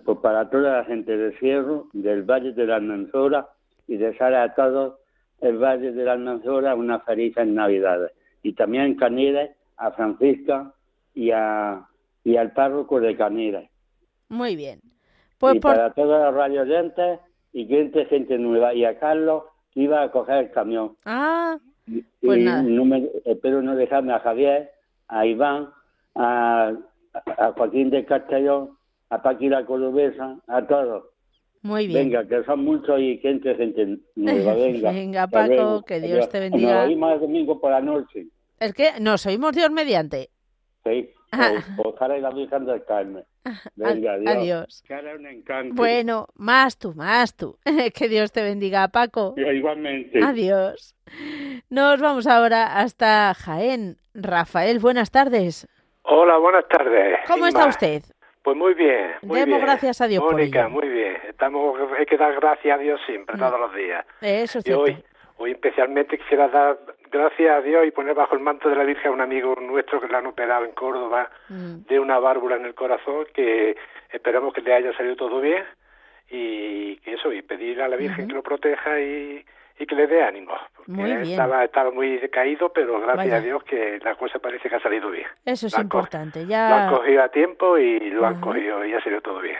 Pues 0.05 0.18
para 0.22 0.49
toda 0.51 0.78
la 0.78 0.84
gente 0.86 1.16
de 1.18 1.32
Cierro, 1.39 1.88
del 1.93 2.24
Valle 2.24 2.51
de 2.51 2.68
la 2.68 2.76
Almanzora 2.76 3.47
y 3.88 3.97
de 3.97 4.16
Sara 4.18 4.43
a 4.43 4.53
todos 4.53 4.95
el 5.43 5.57
Valle 5.57 5.91
de 5.91 6.03
la 6.05 6.13
Almanzora 6.13 6.75
una 6.75 6.99
feliz 6.99 7.35
Navidades. 7.37 8.11
Y 8.41 8.53
también 8.53 8.95
Caniles, 8.95 9.51
a 9.77 9.91
Francisca 9.91 10.73
y, 11.13 11.31
a, 11.31 11.85
y 12.23 12.35
al 12.35 12.51
párroco 12.53 12.99
de 12.99 13.15
Caniles. 13.15 13.69
Muy 14.29 14.55
bien. 14.55 14.81
Pues 15.37 15.55
y 15.55 15.59
para 15.59 15.91
todos 15.93 16.23
los 16.23 16.33
radio 16.33 16.61
oyentes 16.61 17.19
y 17.51 17.65
gente, 17.65 18.05
gente 18.05 18.37
nueva. 18.37 18.73
Y 18.73 18.85
a 18.85 18.97
Carlos, 18.99 19.43
que 19.71 19.81
iba 19.81 20.01
a 20.01 20.11
coger 20.11 20.45
el 20.45 20.51
camión. 20.51 20.95
Ah, 21.05 21.57
pues 22.21 22.39
y 22.39 22.43
nada. 22.43 22.63
No 22.63 22.85
me, 22.85 23.09
espero 23.25 23.61
no 23.61 23.75
dejarme 23.75 24.13
a 24.13 24.19
Javier, 24.19 24.71
a 25.07 25.25
Iván, 25.25 25.69
a, 26.15 26.73
a 27.37 27.51
Joaquín 27.51 27.89
de 27.89 28.05
Castellón, 28.05 28.77
a 29.09 29.21
Paqui 29.21 29.49
la 29.49 29.65
Colubesa, 29.65 30.37
a 30.47 30.65
todos. 30.65 31.12
Muy 31.64 31.88
bien. 31.88 32.11
Venga, 32.11 32.28
que 32.28 32.43
son 32.45 32.64
muchos 32.64 32.99
y 32.99 33.18
gente, 33.18 33.55
gente 33.55 33.97
nueva. 34.16 34.53
Venga, 34.55 34.91
Venga, 34.91 35.28
Paco, 35.28 35.84
que 35.86 35.99
Dios 36.01 36.30
te 36.30 36.41
Nos 36.41 36.51
bendiga. 36.51 36.84
oímos 36.84 37.14
el 37.14 37.20
domingo 37.22 37.59
por 37.59 37.72
la 37.72 37.82
noche. 37.82 38.28
Es 38.59 38.74
que 38.74 38.91
nos 38.99 39.26
oímos 39.26 39.53
Dios 39.53 39.72
mediante. 39.72 40.30
Sí. 40.86 41.09
O- 41.34 41.84
Ojalá 41.89 42.18
y 42.18 42.22
la 42.22 42.30
Virgen 42.30 42.66
del 42.66 42.84
Carmen. 42.86 43.24
Venga, 43.76 44.14
adiós. 44.14 44.36
Adiós. 44.36 44.84
Que 44.88 44.93
era 44.93 45.16
un 45.16 45.26
encanto. 45.26 45.74
Bueno, 45.76 46.28
más 46.36 46.78
tú, 46.78 46.93
más 46.93 47.36
tú. 47.36 47.57
que 47.95 48.07
Dios 48.07 48.32
te 48.32 48.43
bendiga, 48.43 48.88
Paco. 48.89 49.34
Igualmente. 49.38 50.20
Adiós. 50.24 50.95
Nos 51.70 51.99
vamos 51.99 52.28
ahora 52.28 52.78
hasta 52.80 53.34
Jaén. 53.34 53.97
Rafael, 54.14 54.80
buenas 54.80 55.09
tardes. 55.11 55.68
Hola, 56.03 56.38
buenas 56.38 56.68
tardes. 56.68 57.20
¿Cómo 57.26 57.47
Inma. 57.47 57.47
está 57.49 57.68
usted? 57.68 58.03
Pues 58.43 58.57
muy 58.57 58.73
bien, 58.73 59.11
muy 59.21 59.39
Demos 59.39 59.55
bien. 59.57 59.61
gracias 59.67 60.01
a 60.01 60.07
Dios 60.07 60.21
por 60.21 60.33
Mónica, 60.33 60.61
ello. 60.61 60.69
muy 60.69 60.87
bien. 60.89 61.17
Estamos, 61.29 61.79
hay 61.97 62.05
que 62.05 62.17
dar 62.17 62.33
gracias 62.35 62.77
a 62.77 62.81
Dios 62.81 62.99
siempre, 63.05 63.35
Mm. 63.37 63.39
todos 63.39 63.59
los 63.59 63.73
días. 63.73 64.05
Eso 64.21 64.59
es 64.59 64.65
Y 64.65 64.67
cierto. 64.67 64.83
hoy, 64.83 65.03
hoy 65.37 65.51
especialmente 65.51 66.17
quisiera 66.17 66.49
dar 66.49 66.77
gracias 67.09 67.57
a 67.57 67.61
Dios 67.61 67.85
y 67.87 67.91
poner 67.91 68.15
bajo 68.15 68.35
el 68.35 68.41
manto 68.41 68.69
de 68.69 68.75
la 68.75 68.83
Virgen 68.83 69.07
a 69.07 69.11
un 69.13 69.21
amigo 69.21 69.55
nuestro 69.61 70.01
que 70.01 70.07
le 70.09 70.17
han 70.17 70.25
operado 70.27 70.65
en 70.65 70.71
Córdoba 70.73 71.29
Mm. 71.47 71.85
de 71.87 71.99
una 71.99 72.19
válvula 72.19 72.57
en 72.57 72.65
el 72.65 72.73
corazón 72.75 73.25
que 73.33 73.77
esperamos 74.11 74.53
que 74.53 74.61
le 74.61 74.73
haya 74.73 74.91
salido 74.97 75.15
todo 75.15 75.39
bien 75.39 75.63
y 76.29 76.97
que 76.97 77.13
eso, 77.13 77.31
y 77.31 77.41
pedir 77.43 77.81
a 77.81 77.87
la 77.87 77.95
Virgen 77.95 78.27
que 78.27 78.33
lo 78.33 78.43
proteja 78.43 78.99
y, 78.99 79.45
y 79.80 79.86
que 79.86 79.95
le 79.95 80.07
dé 80.07 80.24
ánimo. 80.24 80.53
porque 80.76 80.91
Muy 80.91 81.05
bien. 81.11 81.21
Estaba, 81.24 81.63
estaba 81.63 81.91
muy 81.91 82.17
decaído, 82.17 82.71
pero 82.74 82.99
gracias 82.99 83.17
Vaya. 83.26 83.36
a 83.38 83.41
Dios 83.41 83.63
que 83.63 83.99
la 84.03 84.15
cosa 84.15 84.39
parece 84.39 84.69
que 84.69 84.76
ha 84.76 84.80
salido 84.82 85.09
bien. 85.09 85.28
Eso 85.45 85.67
es 85.67 85.76
co- 85.76 85.82
importante. 85.82 86.39
Lo 86.45 86.55
han 86.55 86.89
Ya. 86.89 86.95
cogido 86.97 87.24
a 87.24 87.30
tiempo 87.30 87.78
y 87.78 87.99
lo 88.11 88.26
han 88.26 88.39
cogido 88.41 88.86
y 88.86 88.93
ha 88.93 89.01
salido 89.01 89.21
todo 89.21 89.39
bien. 89.39 89.57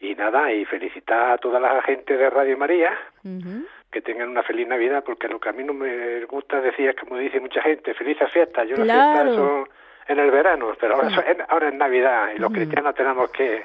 Y 0.00 0.14
nada, 0.14 0.52
y 0.52 0.64
felicitar 0.66 1.30
a 1.32 1.38
toda 1.38 1.58
la 1.58 1.80
gente 1.82 2.16
de 2.16 2.28
Radio 2.28 2.58
María 2.58 2.92
que 3.90 4.02
tengan 4.02 4.28
una 4.28 4.42
feliz 4.42 4.66
Navidad, 4.68 5.02
porque 5.06 5.26
lo 5.28 5.40
que 5.40 5.48
a 5.48 5.52
mí 5.52 5.64
no 5.64 5.72
me 5.72 6.24
gusta 6.26 6.60
decir 6.60 6.90
es, 6.90 6.96
como 6.96 7.16
dice 7.16 7.40
mucha 7.40 7.62
gente, 7.62 7.94
felices 7.94 8.30
fiestas. 8.32 8.68
Yo 8.68 8.76
las 8.76 8.84
Claro. 8.86 9.22
fiestas 9.22 9.34
son 9.36 9.68
en 10.08 10.18
el 10.18 10.30
verano, 10.30 10.72
pero 10.78 10.94
ahora, 10.96 11.08
Sí. 11.08 11.14
son- 11.14 11.24
en- 11.28 11.44
ahora 11.48 11.68
es 11.68 11.74
Navidad 11.74 12.28
y 12.36 12.38
los 12.38 12.52
cristianos 12.52 12.94
tenemos 12.94 13.30
que, 13.30 13.64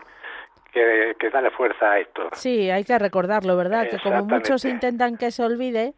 que, 0.72 1.16
que 1.20 1.30
darle 1.30 1.52
fuerza 1.52 1.92
a 1.92 2.00
esto. 2.00 2.30
Sí, 2.34 2.70
hay 2.70 2.84
que 2.84 2.98
recordarlo, 2.98 3.56
¿verdad? 3.58 3.88
Que 3.90 3.98
como 4.00 4.24
muchos 4.26 4.66
intentan 4.66 5.18
que 5.18 5.32
se 5.32 5.44
olvide, 5.44 5.94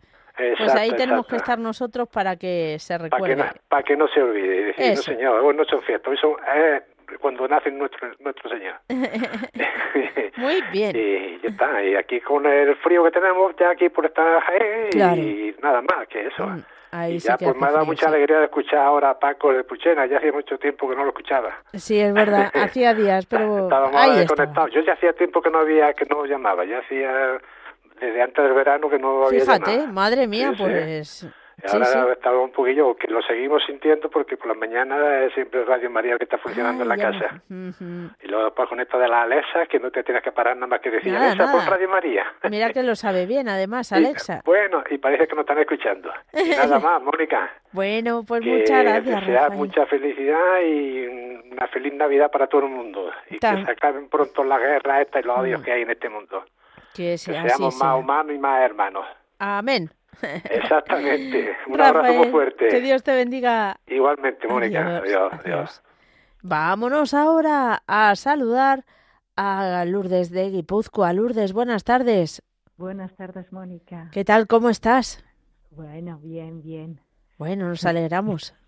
pues 0.58 0.74
ahí 0.76 0.92
tenemos 0.96 1.28
que 1.28 1.36
estar 1.36 1.60
nosotros 1.60 2.08
para 2.10 2.36
que 2.38 2.78
se 2.80 2.98
Para 2.98 3.10
que, 3.10 3.16
recuerde. 3.16 3.36
no, 3.36 3.46
para 3.70 3.84
que 3.84 3.96
no 3.96 4.08
se 4.08 4.22
olvide 4.22 4.56
y 4.56 4.64
decir, 4.66 4.86
Eso. 4.86 5.12
no 5.12 5.18
señor, 5.18 5.40
hoy 5.42 5.56
no 5.56 5.64
son 5.66 5.82
fiestas, 5.84 6.10
hoy 6.12 6.18
son 6.18 6.32
eh, 6.56 6.82
cuando 7.20 7.48
nace 7.48 7.70
nuestro, 7.70 8.10
nuestro 8.20 8.50
Señor. 8.50 8.76
Muy 10.38 10.62
bien. 10.72 10.96
Y 10.96 11.40
ya 11.42 11.50
está, 11.50 11.84
y 11.84 11.96
aquí 11.96 12.20
con 12.22 12.46
el 12.46 12.76
frío 12.78 13.04
que 13.04 13.12
tenemos, 13.12 13.54
ya 13.60 13.70
aquí 13.72 13.90
por 13.90 14.06
estar 14.06 14.42
Jaén, 14.42 14.90
Claro. 14.92 15.22
y 15.22 15.56
nada 15.62 15.82
más 15.82 16.08
que 16.08 16.28
eso. 16.28 16.46
Mm, 16.48 16.64
Ahí 16.96 17.16
y 17.16 17.20
sí 17.20 17.28
ya 17.28 17.38
que 17.38 17.46
pues 17.46 17.58
me 17.58 17.66
ha 17.68 17.72
dado 17.72 17.86
mucha 17.86 18.08
alegría 18.08 18.38
de 18.38 18.46
escuchar 18.46 18.78
ahora 18.80 19.10
a 19.10 19.20
Paco 19.20 19.52
de 19.52 19.64
Puchena, 19.64 20.06
ya 20.06 20.18
hacía 20.18 20.32
mucho 20.32 20.60
tiempo 20.60 20.88
que 20.88 20.96
no 20.96 21.04
lo 21.04 21.10
escuchaba. 21.10 21.50
Sí, 21.74 22.00
es 22.00 22.14
verdad, 22.14 22.52
hacía 22.54 22.94
días, 22.94 23.26
pero 23.26 23.64
Estábamos 23.64 23.96
ahí 24.00 24.20
desconectados. 24.20 24.70
Yo 24.72 24.82
ya 24.82 24.94
hacía 24.94 25.14
tiempo 25.14 25.42
que 25.42 25.50
no 25.50 25.58
había, 25.60 25.92
que 25.94 26.06
no 26.06 26.24
llamaba, 26.26 26.66
ya 26.66 26.78
hacía 26.80 27.12
desde 28.00 28.22
antes 28.22 28.44
del 28.44 28.54
verano 28.54 28.90
que 28.92 29.00
no 29.00 29.26
había 29.26 29.40
Fíjate, 29.40 29.72
llamado. 29.72 29.94
madre 29.94 30.28
mía, 30.28 30.52
Sí, 30.56 30.64
pues... 30.64 31.08
Sí, 31.10 31.28
ahora 31.72 31.86
sí. 31.86 31.98
estaba 32.14 32.40
un 32.40 32.52
poquillo, 32.52 32.96
que 32.96 33.08
lo 33.08 33.22
seguimos 33.22 33.64
sintiendo 33.66 34.10
porque 34.10 34.38
por 34.38 34.48
la 34.48 34.54
mañana 34.56 35.24
es 35.24 35.34
siempre 35.34 35.64
Radio 35.66 35.90
María 35.90 36.18
que 36.18 36.24
está 36.26 36.38
funcionando 36.38 36.84
en 36.84 36.90
la 36.90 36.96
ya 36.96 37.12
casa. 37.12 37.42
Y 37.50 38.28
luego 38.28 38.46
después 38.46 38.70
con 38.70 38.80
esto 38.80 38.98
de 39.00 39.08
la 39.08 39.22
Alexa, 39.24 39.66
que 39.68 39.80
no 39.80 39.92
te 39.92 40.04
tienes 40.04 40.24
que 40.24 40.32
parar 40.32 40.56
nada 40.56 40.68
más 40.68 40.82
que 40.82 40.92
decir, 40.92 41.14
Nada, 41.14 41.28
Alexa, 41.32 41.46
nada. 41.46 41.70
Radio 41.70 41.90
María. 41.90 42.26
Mira 42.50 42.72
que 42.72 42.84
lo 42.84 42.96
sabe 42.96 43.26
bien, 43.26 43.48
además, 43.50 43.92
Y, 43.92 43.96
Alexa. 43.96 44.42
Bueno, 44.46 44.84
y 44.90 44.98
parece 44.98 45.28
que 45.28 45.36
nos 45.36 45.44
están 45.44 45.60
escuchando. 45.60 46.12
Y 46.34 46.50
nada 46.50 46.80
más, 46.80 47.02
Mónica. 47.02 47.52
Bueno, 47.72 48.24
pues 48.28 48.42
que 48.42 48.50
muchas 48.58 48.84
gracias, 48.84 49.28
Rafael. 49.28 49.52
mucha 49.58 49.86
felicidad 49.86 50.62
y 50.66 51.06
una 51.52 51.68
feliz 51.68 51.94
Navidad 51.94 52.32
para 52.32 52.48
todo 52.48 52.64
el 52.66 52.70
mundo. 52.72 53.12
Y 53.30 53.38
Tan- 53.40 53.58
que 53.60 53.66
se 53.66 53.72
acaben 53.72 54.10
pronto 54.10 54.44
las 54.44 54.60
guerras 54.60 55.02
estas 55.02 55.24
y 55.24 55.28
los 55.28 55.38
odios 55.38 55.62
Mm. 55.62 55.64
que 55.64 55.72
hay 55.72 55.82
en 55.84 55.90
este 55.92 56.10
mundo. 56.10 56.44
Que 56.96 57.12
Que 57.14 57.18
sea 57.18 57.48
seamos 57.48 57.76
más 57.78 58.00
humanos 58.00 58.36
y 58.36 58.38
más 58.40 58.62
hermanos. 58.62 59.06
Amén. 59.40 59.90
Exactamente. 60.50 61.56
Un 61.68 61.82
abrazo 61.82 62.08
muy 62.08 62.16
Rafael, 62.16 62.32
fuerte. 62.32 62.68
Que 62.70 62.82
Dios 62.82 63.04
te 63.04 63.14
bendiga. 63.16 63.78
Igualmente, 63.88 64.48
Mónica. 64.48 64.98
Adiós, 64.98 65.04
Adiós, 65.04 65.34
adiós. 65.46 65.84
Vámonos 66.42 67.14
ahora 67.14 67.84
a 67.88 68.16
saludar 68.16 68.86
a 69.36 69.84
Lourdes 69.86 70.30
de 70.30 70.50
Guipúzcoa. 70.52 71.14
Lourdes, 71.14 71.54
buenas 71.54 71.84
tardes. 71.84 72.42
Buenas 72.78 73.16
tardes, 73.16 73.52
Mónica. 73.52 74.10
¿Qué 74.12 74.26
tal? 74.26 74.48
¿Cómo 74.48 74.70
estás? 74.70 75.24
Bueno, 75.72 76.20
bien, 76.22 76.62
bien. 76.62 77.00
Bueno, 77.38 77.68
nos 77.68 77.86
alegramos. 77.86 78.54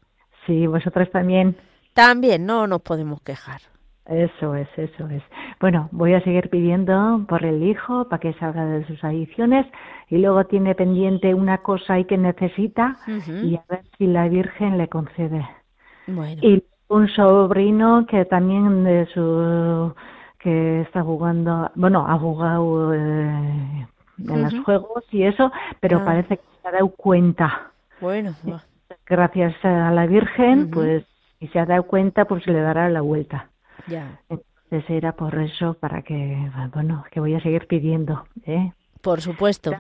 Sí, 0.46 0.68
vosotros 0.68 1.10
también. 1.12 1.58
También 1.96 2.46
no 2.46 2.68
nos 2.68 2.82
podemos 2.84 3.20
quejar. 3.22 3.62
Eso 4.08 4.54
es, 4.56 4.68
eso 4.78 5.08
es. 5.10 5.24
Bueno, 5.60 5.90
voy 5.92 6.14
a 6.14 6.22
seguir 6.22 6.50
pidiendo 6.50 7.26
por 7.28 7.44
el 7.44 7.64
hijo 7.64 8.08
para 8.08 8.20
que 8.20 8.34
salga 8.34 8.64
de 8.66 8.86
sus 8.86 9.04
adicciones 9.04 9.66
y 10.10 10.20
luego 10.20 10.46
tiene 10.46 10.76
pendiente 10.76 11.34
una 11.34 11.58
cosa 11.60 11.94
ahí 11.96 12.06
que 12.06 12.18
necesita 12.18 12.98
y 13.44 13.56
a 13.56 13.64
ver 13.68 13.82
si 13.98 14.06
la 14.06 14.28
Virgen 14.30 14.78
le 14.78 14.88
concede. 14.90 15.48
Bueno, 16.06 16.40
Y 16.44 16.64
un 16.88 17.08
sobrino 17.10 18.06
que 18.06 18.26
también 18.26 18.84
de 18.84 19.08
su 19.08 19.94
que 20.38 20.82
está 20.82 21.02
jugando, 21.02 21.72
bueno, 21.74 22.06
ha 22.08 22.20
jugado 22.20 22.94
eh, 22.94 23.88
en 24.20 24.42
los 24.44 24.54
juegos 24.60 25.04
y 25.12 25.24
eso, 25.24 25.52
pero 25.80 25.98
Ah. 25.98 26.06
parece 26.06 26.38
que 26.38 26.44
se 26.62 26.68
ha 26.68 26.72
dado 26.72 26.90
cuenta. 26.90 27.72
bueno. 28.00 28.36
Gracias 29.08 29.54
a 29.66 29.90
la 29.92 30.06
Virgen, 30.06 30.70
pues 30.70 31.06
si 31.40 31.48
se 31.48 31.60
ha 31.60 31.66
dado 31.66 31.84
cuenta, 31.84 32.26
pues 32.26 32.46
le 32.46 32.60
dará 32.62 32.88
la 32.90 33.02
vuelta. 33.02 33.50
Ya. 33.88 34.20
Entonces 34.30 34.90
era 34.90 35.14
por 35.14 35.38
eso, 35.40 35.76
para 35.76 36.02
que, 36.02 36.52
bueno, 36.74 37.06
que 37.12 37.20
voy 37.20 37.36
a 37.36 37.42
seguir 37.42 37.68
pidiendo, 37.68 38.26
¿eh? 38.46 38.72
Por 39.02 39.22
supuesto. 39.22 39.72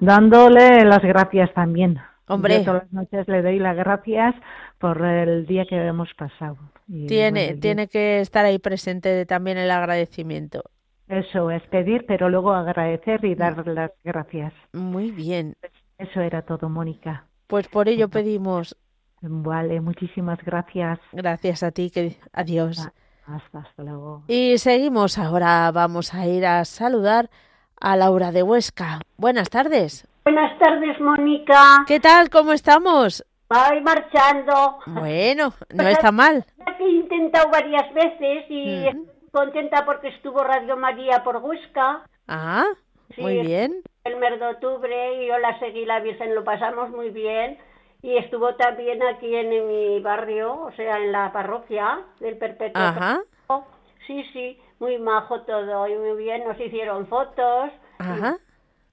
Dándole 0.00 0.84
las 0.84 1.02
gracias 1.02 1.52
también. 1.52 1.98
Hombre. 2.26 2.58
Yo 2.58 2.64
todas 2.64 2.82
las 2.84 2.92
noches 2.92 3.28
le 3.28 3.42
doy 3.42 3.58
las 3.58 3.76
gracias 3.76 4.34
por 4.78 5.04
el 5.04 5.46
día 5.46 5.66
que 5.66 5.76
hemos 5.76 6.12
pasado. 6.14 6.56
Y, 6.86 7.06
Tiene, 7.06 7.46
bueno, 7.46 7.60
tiene 7.60 7.88
que 7.88 8.20
estar 8.20 8.44
ahí 8.44 8.58
presente 8.58 9.26
también 9.26 9.58
el 9.58 9.70
agradecimiento. 9.70 10.62
Eso 11.08 11.50
es 11.50 11.62
pedir, 11.64 12.04
pero 12.06 12.28
luego 12.28 12.52
agradecer 12.52 13.24
y 13.24 13.34
dar 13.34 13.66
las 13.66 13.92
gracias. 14.04 14.52
Muy 14.72 15.10
bien. 15.10 15.54
Eso 15.98 16.20
era 16.20 16.42
todo, 16.42 16.68
Mónica. 16.68 17.24
Pues 17.46 17.68
por 17.68 17.88
ello 17.88 18.08
pedimos 18.08 18.76
Vale, 19.20 19.80
muchísimas 19.80 20.38
gracias. 20.44 21.00
gracias 21.12 21.62
a 21.62 21.72
ti, 21.72 21.90
que 21.90 22.16
adiós. 22.32 22.88
Hasta, 23.30 23.58
hasta 23.58 23.82
luego. 23.82 24.22
Y 24.26 24.56
seguimos 24.58 25.18
ahora, 25.18 25.70
vamos 25.72 26.14
a 26.14 26.26
ir 26.26 26.46
a 26.46 26.64
saludar 26.64 27.28
a 27.80 27.96
Laura 27.96 28.32
de 28.32 28.42
Huesca. 28.42 29.00
Buenas 29.16 29.50
tardes. 29.50 30.06
Buenas 30.24 30.58
tardes, 30.58 30.98
Mónica. 31.00 31.84
¿Qué 31.86 32.00
tal? 32.00 32.30
¿Cómo 32.30 32.52
estamos? 32.52 33.24
Voy 33.50 33.80
marchando. 33.82 34.78
Bueno, 34.86 35.52
no 35.74 35.88
está 35.88 36.10
mal. 36.12 36.44
Ya 36.58 36.64
que 36.78 36.84
he 36.84 36.90
intentado 36.90 37.50
varias 37.50 37.92
veces 37.94 38.44
y 38.48 38.64
Mm. 38.80 38.86
estoy 38.86 39.06
contenta 39.30 39.84
porque 39.84 40.08
estuvo 40.08 40.42
Radio 40.42 40.76
María 40.76 41.22
por 41.22 41.36
Huesca 41.36 42.02
Ah, 42.26 42.64
Sí. 43.14 43.20
muy 43.22 43.38
bien. 43.40 43.82
el 44.04 44.16
mes 44.16 44.38
de 44.40 44.46
octubre 44.46 45.22
y 45.22 45.28
yo 45.28 45.38
la 45.38 45.58
seguí 45.60 45.84
la 45.84 46.00
Virgen, 46.00 46.34
lo 46.34 46.44
pasamos 46.44 46.90
muy 46.90 47.10
bien. 47.10 47.58
Y 48.02 48.16
estuvo 48.16 48.54
también 48.54 49.02
aquí 49.02 49.34
en, 49.34 49.68
mi 49.68 50.00
barrio, 50.00 50.52
o 50.62 50.72
sea, 50.72 50.98
en 50.98 51.12
la 51.12 51.32
parroquia 51.32 52.00
del 52.20 52.36
Perpetuo. 52.38 52.80
Ajá. 52.80 53.22
Sí, 54.06 54.24
sí, 54.32 54.58
muy 54.78 54.98
majo 54.98 55.42
todo 55.42 55.86
y 55.86 55.94
muy 55.96 56.16
bien. 56.16 56.44
Nos 56.44 56.58
hicieron 56.60 57.06
fotos. 57.08 57.70
Ajá. 57.98 58.38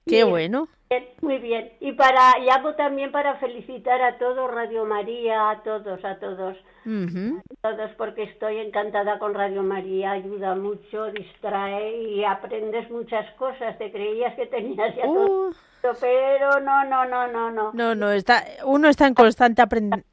Qué 0.06 0.24
bueno. 0.24 0.68
Muy 1.20 1.38
bien. 1.38 1.72
Y 1.80 1.92
para 1.92 2.38
llamo 2.38 2.74
también 2.74 3.10
para 3.10 3.36
felicitar 3.36 4.00
a 4.02 4.18
todos 4.18 4.48
Radio 4.52 4.84
María, 4.84 5.50
a 5.50 5.62
todos, 5.62 6.04
a 6.04 6.18
todos. 6.18 6.56
A 6.86 7.68
todos 7.68 7.90
porque 7.98 8.22
estoy 8.22 8.58
encantada 8.58 9.18
con 9.18 9.34
Radio 9.34 9.64
María, 9.64 10.12
ayuda 10.12 10.54
mucho, 10.54 11.06
distrae 11.06 12.00
y 12.02 12.24
aprendes 12.24 12.88
muchas 12.90 13.28
cosas. 13.34 13.76
Te 13.78 13.90
creías 13.90 14.36
que 14.36 14.46
tenías 14.46 14.94
ya 14.94 15.02
todo, 15.02 15.50
pero 16.00 16.60
no, 16.60 16.84
no, 16.84 17.04
no, 17.04 17.26
no, 17.28 17.50
no. 17.50 17.72
No, 17.72 17.94
no, 17.94 18.10
está 18.10 18.44
uno 18.64 18.88
está 18.88 19.06
en 19.06 19.14
constante 19.14 19.62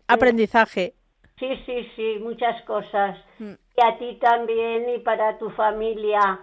aprendizaje. 0.07 0.95
Sí, 1.39 1.49
sí, 1.65 1.91
sí, 1.95 2.19
muchas 2.21 2.61
cosas. 2.63 3.17
Mm. 3.39 3.53
Y 3.75 3.85
a 3.85 3.97
ti 3.97 4.17
también 4.21 4.89
y 4.89 4.99
para 4.99 5.37
tu 5.37 5.49
familia 5.51 6.39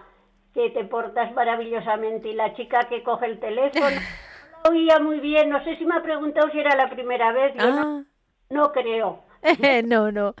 que 0.53 0.69
te 0.71 0.83
portas 0.83 1.33
maravillosamente 1.33 2.29
y 2.29 2.33
la 2.33 2.53
chica 2.55 2.87
que 2.89 3.03
coge 3.03 3.25
el 3.25 3.39
teléfono 3.39 3.87
no 4.65 4.71
oía 4.71 4.99
muy 4.99 5.19
bien, 5.19 5.49
no 5.49 5.63
sé 5.63 5.77
si 5.77 5.85
me 5.85 5.95
ha 5.95 6.03
preguntado 6.03 6.49
si 6.51 6.59
era 6.59 6.75
la 6.75 6.89
primera 6.89 7.31
vez, 7.31 7.53
yo 7.55 8.05
no, 8.49 8.65
ah. 8.65 8.71
creo. 8.73 9.23
no, 9.85 10.11
no. 10.11 10.35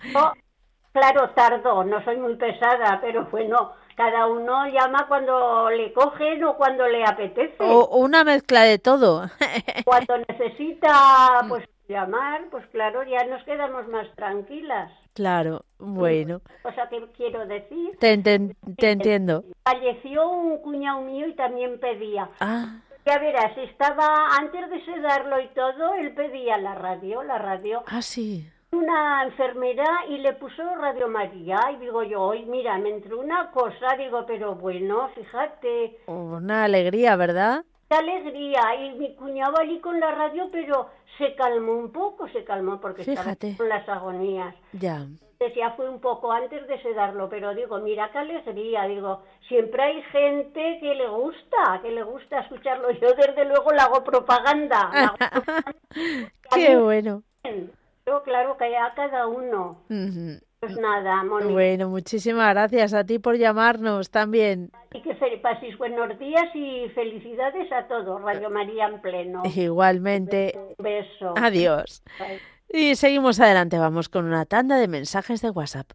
Claro, 0.91 1.29
tardo, 1.29 1.83
no 1.85 2.03
soy 2.03 2.17
muy 2.17 2.35
pesada, 2.35 2.99
pero 3.01 3.25
bueno, 3.31 3.73
cada 3.95 4.27
uno 4.27 4.67
llama 4.67 5.05
cuando 5.07 5.69
le 5.69 5.93
cogen 5.93 6.43
o 6.43 6.57
cuando 6.57 6.87
le 6.87 7.03
apetece. 7.03 7.55
O 7.59 7.97
una 7.97 8.23
mezcla 8.23 8.63
de 8.63 8.79
todo. 8.79 9.29
cuando 9.85 10.17
necesita, 10.17 11.45
pues 11.47 11.65
llamar, 11.87 12.45
pues 12.49 12.65
claro, 12.67 13.03
ya 13.03 13.25
nos 13.25 13.43
quedamos 13.43 13.87
más 13.89 14.07
tranquilas. 14.15 14.91
Claro, 15.13 15.65
bueno. 15.77 16.41
Cosa 16.63 16.87
que 16.89 17.05
quiero 17.17 17.45
decir. 17.45 17.97
Te, 17.99 18.13
entiendo. 18.13 19.43
Falleció 19.63 20.29
un 20.29 20.57
cuñado 20.59 21.01
mío 21.01 21.27
y 21.27 21.35
también 21.35 21.79
pedía. 21.79 22.29
Ah. 22.39 22.79
Ya 23.05 23.17
verás, 23.17 23.57
estaba, 23.57 24.37
antes 24.39 24.69
de 24.69 24.85
sedarlo 24.85 25.39
y 25.41 25.47
todo, 25.49 25.95
él 25.95 26.13
pedía 26.13 26.57
la 26.57 26.75
radio, 26.75 27.23
la 27.23 27.39
radio. 27.39 27.83
Ah, 27.87 28.01
sí. 28.01 28.47
Una 28.71 29.23
enfermera 29.23 30.05
y 30.07 30.17
le 30.19 30.33
puso 30.33 30.63
Radio 30.75 31.07
María 31.07 31.59
y 31.73 31.77
digo 31.77 32.03
yo, 32.03 32.21
hoy 32.21 32.45
mira, 32.45 32.77
me 32.77 32.89
entró 32.89 33.19
una 33.19 33.51
cosa, 33.51 33.95
digo, 33.97 34.25
pero 34.25 34.55
bueno, 34.55 35.09
fíjate. 35.15 35.99
Una 36.07 36.63
alegría, 36.63 37.15
¿verdad? 37.15 37.65
alegría 37.95 38.75
y 38.75 38.93
mi 38.93 39.15
cuñado 39.15 39.59
allí 39.59 39.79
con 39.79 39.99
la 39.99 40.11
radio, 40.11 40.49
pero 40.51 40.89
se 41.17 41.35
calmó 41.35 41.73
un 41.73 41.91
poco, 41.91 42.27
se 42.29 42.43
calmó 42.43 42.79
porque 42.79 43.01
estaba 43.01 43.35
con 43.57 43.69
las 43.69 43.87
agonías. 43.87 44.55
Ya. 44.73 45.05
Ya 45.55 45.71
fue 45.71 45.89
un 45.89 45.99
poco 45.99 46.31
antes 46.31 46.67
de 46.67 46.79
sedarlo, 46.83 47.27
pero 47.27 47.55
digo, 47.55 47.79
mira 47.79 48.11
qué 48.11 48.19
alegría, 48.19 48.83
digo, 48.83 49.23
siempre 49.47 49.81
hay 49.81 50.01
gente 50.03 50.77
que 50.79 50.93
le 50.93 51.07
gusta, 51.07 51.79
que 51.81 51.89
le 51.89 52.03
gusta 52.03 52.41
escucharlo. 52.41 52.91
Yo 53.01 53.13
desde 53.15 53.45
luego 53.45 53.71
le 53.71 53.81
hago 53.81 54.03
propaganda. 54.03 55.15
qué 56.55 56.77
bueno. 56.77 57.23
Yo 58.05 58.23
claro 58.23 58.57
que 58.57 58.75
a 58.75 58.93
cada 58.95 59.27
uno. 59.27 59.81
Pues 59.87 60.77
nada, 60.77 61.23
Mónica. 61.23 61.51
Bueno, 61.51 61.89
muchísimas 61.89 62.53
gracias 62.53 62.93
a 62.93 63.03
ti 63.03 63.19
por 63.19 63.37
llamarnos 63.37 64.11
también. 64.11 64.71
Y 64.93 65.01
que 65.01 65.15
paséis 65.41 65.77
buenos 65.77 66.17
días 66.19 66.45
y 66.53 66.87
felicidades 66.89 67.71
a 67.71 67.87
todos, 67.87 68.21
Radio 68.21 68.49
María 68.49 68.87
en 68.87 69.01
pleno. 69.01 69.43
Igualmente. 69.55 70.53
Un 70.55 70.83
beso. 70.83 71.33
Adiós. 71.35 72.03
Y 72.69 72.95
seguimos 72.95 73.39
adelante, 73.39 73.77
vamos 73.77 74.07
con 74.07 74.25
una 74.25 74.45
tanda 74.45 74.77
de 74.77 74.87
mensajes 74.87 75.41
de 75.41 75.49
WhatsApp. 75.49 75.91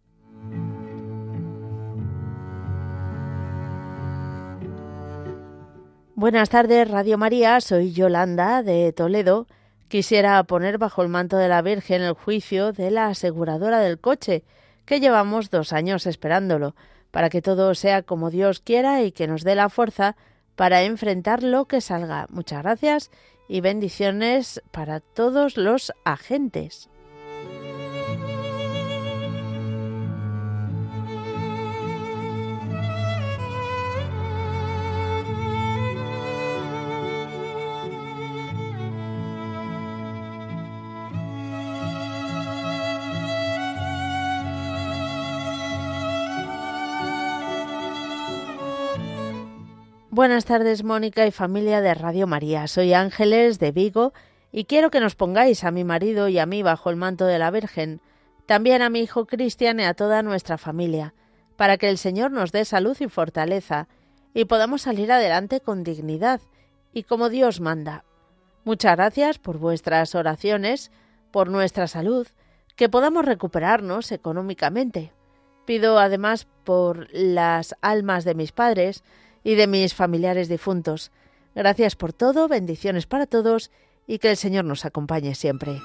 Buenas 6.15 6.49
tardes, 6.49 6.91
Radio 6.91 7.19
María. 7.19 7.61
Soy 7.61 7.93
Yolanda 7.93 8.63
de 8.63 8.93
Toledo. 8.93 9.47
Quisiera 9.89 10.43
poner 10.45 10.79
bajo 10.79 11.03
el 11.03 11.09
manto 11.09 11.37
de 11.37 11.49
la 11.49 11.63
Virgen 11.63 12.03
el 12.03 12.15
juicio 12.15 12.73
de 12.73 12.91
la 12.91 13.07
aseguradora 13.07 13.79
del 13.79 14.01
coche, 14.01 14.43
que 14.85 15.01
llevamos 15.01 15.51
dos 15.51 15.73
años 15.73 16.07
esperándolo, 16.07 16.75
para 17.13 17.31
que 17.31 17.41
todo 17.41 17.75
sea 17.75 18.03
como 18.03 18.31
Dios 18.31 18.61
quiera 18.61 19.03
y 19.03 19.13
que 19.13 19.29
nos 19.29 19.45
dé 19.45 19.55
la 19.55 19.69
fuerza 19.69 20.17
para 20.57 20.83
enfrentar 20.83 21.43
lo 21.43 21.67
que 21.67 21.81
salga. 21.81 22.27
Muchas 22.31 22.63
gracias 22.63 23.11
y 23.49 23.61
bendiciones 23.61 24.61
para 24.73 25.01
todos 25.01 25.57
los 25.57 25.93
agentes. 26.05 26.89
Buenas 50.17 50.47
tardes, 50.47 50.83
Mónica 50.83 51.27
y 51.27 51.31
familia 51.31 51.83
de 51.83 51.93
Radio 51.93 52.27
María. 52.27 52.69
Soy 52.69 52.95
Ángeles 52.95 53.59
de 53.59 53.71
Vigo 53.71 54.15
y 54.51 54.65
quiero 54.65 54.91
que 54.91 54.99
nos 54.99 55.15
pongáis 55.15 55.63
a 55.63 55.71
mi 55.71 55.85
marido 55.85 56.29
y 56.29 56.39
a 56.39 56.47
mí 56.47 56.63
bajo 56.63 56.89
el 56.89 56.97
manto 56.97 57.27
de 57.27 57.39
la 57.39 57.51
Virgen, 57.51 58.01
también 58.47 58.81
a 58.81 58.89
mi 58.89 59.01
hijo 59.01 59.27
Cristian 59.27 59.79
y 59.79 59.85
a 59.85 59.93
toda 59.93 60.23
nuestra 60.23 60.57
familia, 60.57 61.13
para 61.59 61.77
que 61.77 61.91
el 61.91 61.99
Señor 61.99 62.31
nos 62.31 62.51
dé 62.51 62.65
salud 62.65 62.97
y 62.99 63.09
fortaleza 63.09 63.89
y 64.33 64.47
podamos 64.47 64.81
salir 64.81 65.13
adelante 65.13 65.61
con 65.61 65.85
dignidad 65.85 66.41
y 66.95 67.03
como 67.03 67.29
Dios 67.29 67.61
manda. 67.61 68.07
Muchas 68.65 68.97
gracias 68.97 69.39
por 69.39 69.59
vuestras 69.59 70.15
oraciones, 70.15 70.93
por 71.31 71.51
nuestra 71.51 71.89
salud, 71.89 72.27
que 72.75 72.89
podamos 72.89 73.27
recuperarnos 73.27 74.11
económicamente. 74.13 75.13
Pido 75.67 75.99
además 75.99 76.49
por 76.65 77.07
las 77.13 77.77
almas 77.83 78.25
de 78.25 78.35
mis 78.35 78.53
padres, 78.53 79.05
y 79.47 79.55
de 79.55 79.69
mis 79.69 79.95
familiares 79.95 80.49
difuntos. 80.49 81.13
Gracias 81.55 81.95
por 81.95 82.13
todo, 82.13 82.49
bendiciones 82.49 83.07
para 83.07 83.27
todos 83.27 83.71
y 84.05 84.19
que 84.19 84.31
el 84.31 84.37
Señor 84.37 84.65
nos 84.65 84.85
acompañe 84.85 85.37
siempre. 85.37 85.81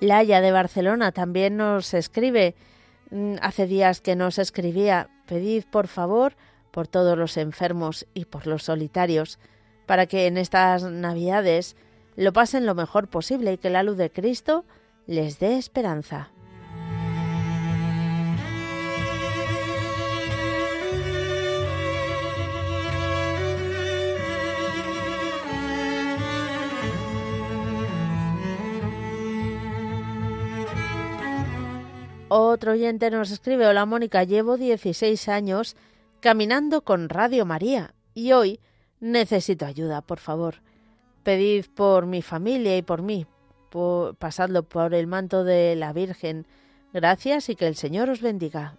Laia 0.00 0.40
de 0.40 0.50
Barcelona 0.50 1.12
también 1.12 1.56
nos 1.56 1.94
escribe. 1.94 2.54
Mm, 3.10 3.36
hace 3.42 3.66
días 3.66 4.00
que 4.00 4.16
nos 4.16 4.38
escribía. 4.38 5.08
Pedid, 5.26 5.64
por 5.70 5.86
favor, 5.86 6.34
por 6.70 6.88
todos 6.88 7.16
los 7.16 7.36
enfermos 7.36 8.06
y 8.14 8.24
por 8.24 8.46
los 8.46 8.64
solitarios, 8.64 9.38
para 9.86 10.06
que 10.06 10.26
en 10.26 10.38
estas 10.38 10.84
Navidades 10.84 11.76
lo 12.16 12.32
pasen 12.32 12.66
lo 12.66 12.74
mejor 12.74 13.08
posible 13.08 13.52
y 13.52 13.58
que 13.58 13.70
la 13.70 13.82
luz 13.82 13.96
de 13.96 14.10
Cristo 14.10 14.64
les 15.06 15.38
dé 15.38 15.58
esperanza. 15.58 16.30
Otro 32.32 32.72
oyente 32.74 33.10
nos 33.10 33.32
escribe, 33.32 33.66
hola 33.66 33.86
Mónica, 33.86 34.22
llevo 34.22 34.56
16 34.56 35.28
años 35.28 35.74
caminando 36.20 36.82
con 36.82 37.08
Radio 37.08 37.44
María 37.44 37.92
y 38.14 38.30
hoy 38.30 38.60
necesito 39.00 39.66
ayuda, 39.66 40.00
por 40.00 40.20
favor. 40.20 40.62
Pedid 41.24 41.66
por 41.74 42.06
mi 42.06 42.22
familia 42.22 42.76
y 42.76 42.82
por 42.82 43.02
mí, 43.02 43.26
pasadlo 44.20 44.62
por 44.62 44.94
el 44.94 45.08
manto 45.08 45.42
de 45.42 45.74
la 45.74 45.92
Virgen. 45.92 46.46
Gracias 46.92 47.48
y 47.48 47.56
que 47.56 47.66
el 47.66 47.74
Señor 47.74 48.08
os 48.10 48.20
bendiga. 48.20 48.76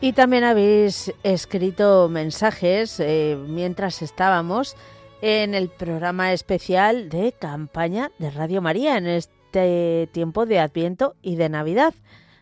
Y 0.00 0.12
también 0.12 0.44
habéis 0.44 1.12
escrito 1.24 2.08
mensajes 2.08 3.00
eh, 3.00 3.36
mientras 3.48 4.00
estábamos 4.00 4.76
en 5.22 5.54
el 5.54 5.70
programa 5.70 6.32
especial 6.32 7.08
de 7.08 7.32
campaña 7.32 8.12
de 8.20 8.30
Radio 8.30 8.62
María 8.62 8.96
en 8.96 9.08
este 9.08 10.08
tiempo 10.12 10.46
de 10.46 10.60
Adviento 10.60 11.16
y 11.20 11.34
de 11.34 11.48
Navidad. 11.48 11.94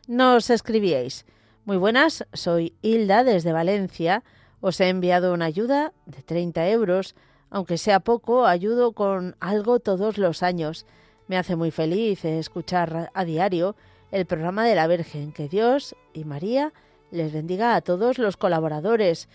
Nos 0.06 0.50
escribíais. 0.50 1.24
Muy 1.64 1.78
buenas, 1.78 2.26
soy 2.34 2.74
Hilda 2.82 3.24
desde 3.24 3.52
Valencia. 3.52 4.22
Os 4.60 4.78
he 4.80 4.90
enviado 4.90 5.32
una 5.32 5.46
ayuda 5.46 5.94
de 6.04 6.20
30 6.20 6.68
euros. 6.68 7.14
Aunque 7.48 7.78
sea 7.78 8.00
poco, 8.00 8.44
ayudo 8.44 8.92
con 8.92 9.34
algo 9.40 9.80
todos 9.80 10.18
los 10.18 10.42
años. 10.42 10.84
Me 11.26 11.38
hace 11.38 11.56
muy 11.56 11.70
feliz 11.70 12.22
escuchar 12.26 13.10
a 13.14 13.24
diario 13.24 13.76
el 14.10 14.26
programa 14.26 14.66
de 14.66 14.74
la 14.74 14.86
Virgen. 14.86 15.32
Que 15.32 15.48
Dios 15.48 15.96
y 16.12 16.24
María 16.24 16.74
les 17.10 17.32
bendiga 17.32 17.74
a 17.74 17.80
todos 17.80 18.18
los 18.18 18.36
colaboradores 18.36 19.28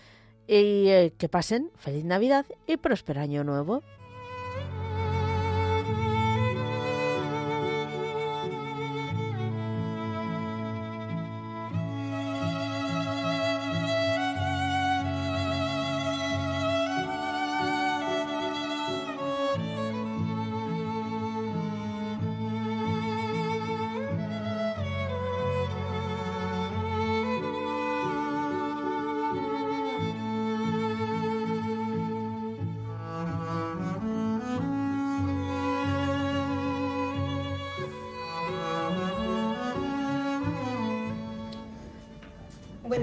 y 0.46 0.88
eh, 0.88 1.12
que 1.16 1.28
pasen 1.28 1.70
feliz 1.76 2.04
Navidad 2.04 2.46
y 2.66 2.76
próspero 2.76 3.20
año 3.20 3.44
nuevo. 3.44 3.82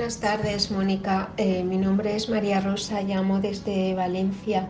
Buenas 0.09 0.21
tardes, 0.21 0.71
Mónica. 0.71 1.29
Eh, 1.37 1.63
mi 1.63 1.77
nombre 1.77 2.15
es 2.15 2.29
María 2.29 2.61
Rosa, 2.61 3.03
llamo 3.03 3.41
desde 3.41 3.93
Valencia. 3.93 4.67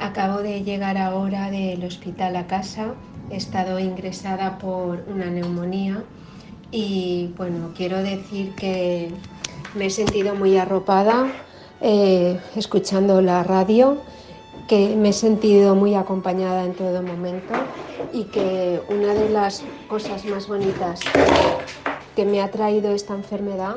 Acabo 0.00 0.38
de 0.38 0.64
llegar 0.64 0.98
ahora 0.98 1.48
del 1.48 1.84
hospital 1.84 2.34
a 2.34 2.48
casa. 2.48 2.94
He 3.30 3.36
estado 3.36 3.78
ingresada 3.78 4.58
por 4.58 5.04
una 5.06 5.26
neumonía 5.26 6.02
y 6.72 7.32
bueno, 7.36 7.70
quiero 7.76 8.02
decir 8.02 8.56
que 8.56 9.12
me 9.76 9.86
he 9.86 9.90
sentido 9.90 10.34
muy 10.34 10.56
arropada 10.56 11.28
eh, 11.80 12.40
escuchando 12.56 13.22
la 13.22 13.44
radio, 13.44 13.98
que 14.66 14.96
me 14.96 15.10
he 15.10 15.12
sentido 15.12 15.76
muy 15.76 15.94
acompañada 15.94 16.64
en 16.64 16.74
todo 16.74 17.00
momento 17.00 17.54
y 18.12 18.24
que 18.24 18.82
una 18.88 19.14
de 19.14 19.28
las 19.28 19.62
cosas 19.86 20.24
más 20.24 20.48
bonitas 20.48 21.00
que 22.16 22.24
me 22.24 22.42
ha 22.42 22.50
traído 22.50 22.90
esta 22.90 23.14
enfermedad 23.14 23.76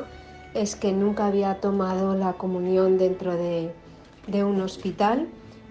es 0.54 0.76
que 0.76 0.92
nunca 0.92 1.26
había 1.26 1.60
tomado 1.60 2.14
la 2.14 2.34
comunión 2.34 2.98
dentro 2.98 3.36
de, 3.36 3.70
un 4.44 4.60
hospital 4.60 5.26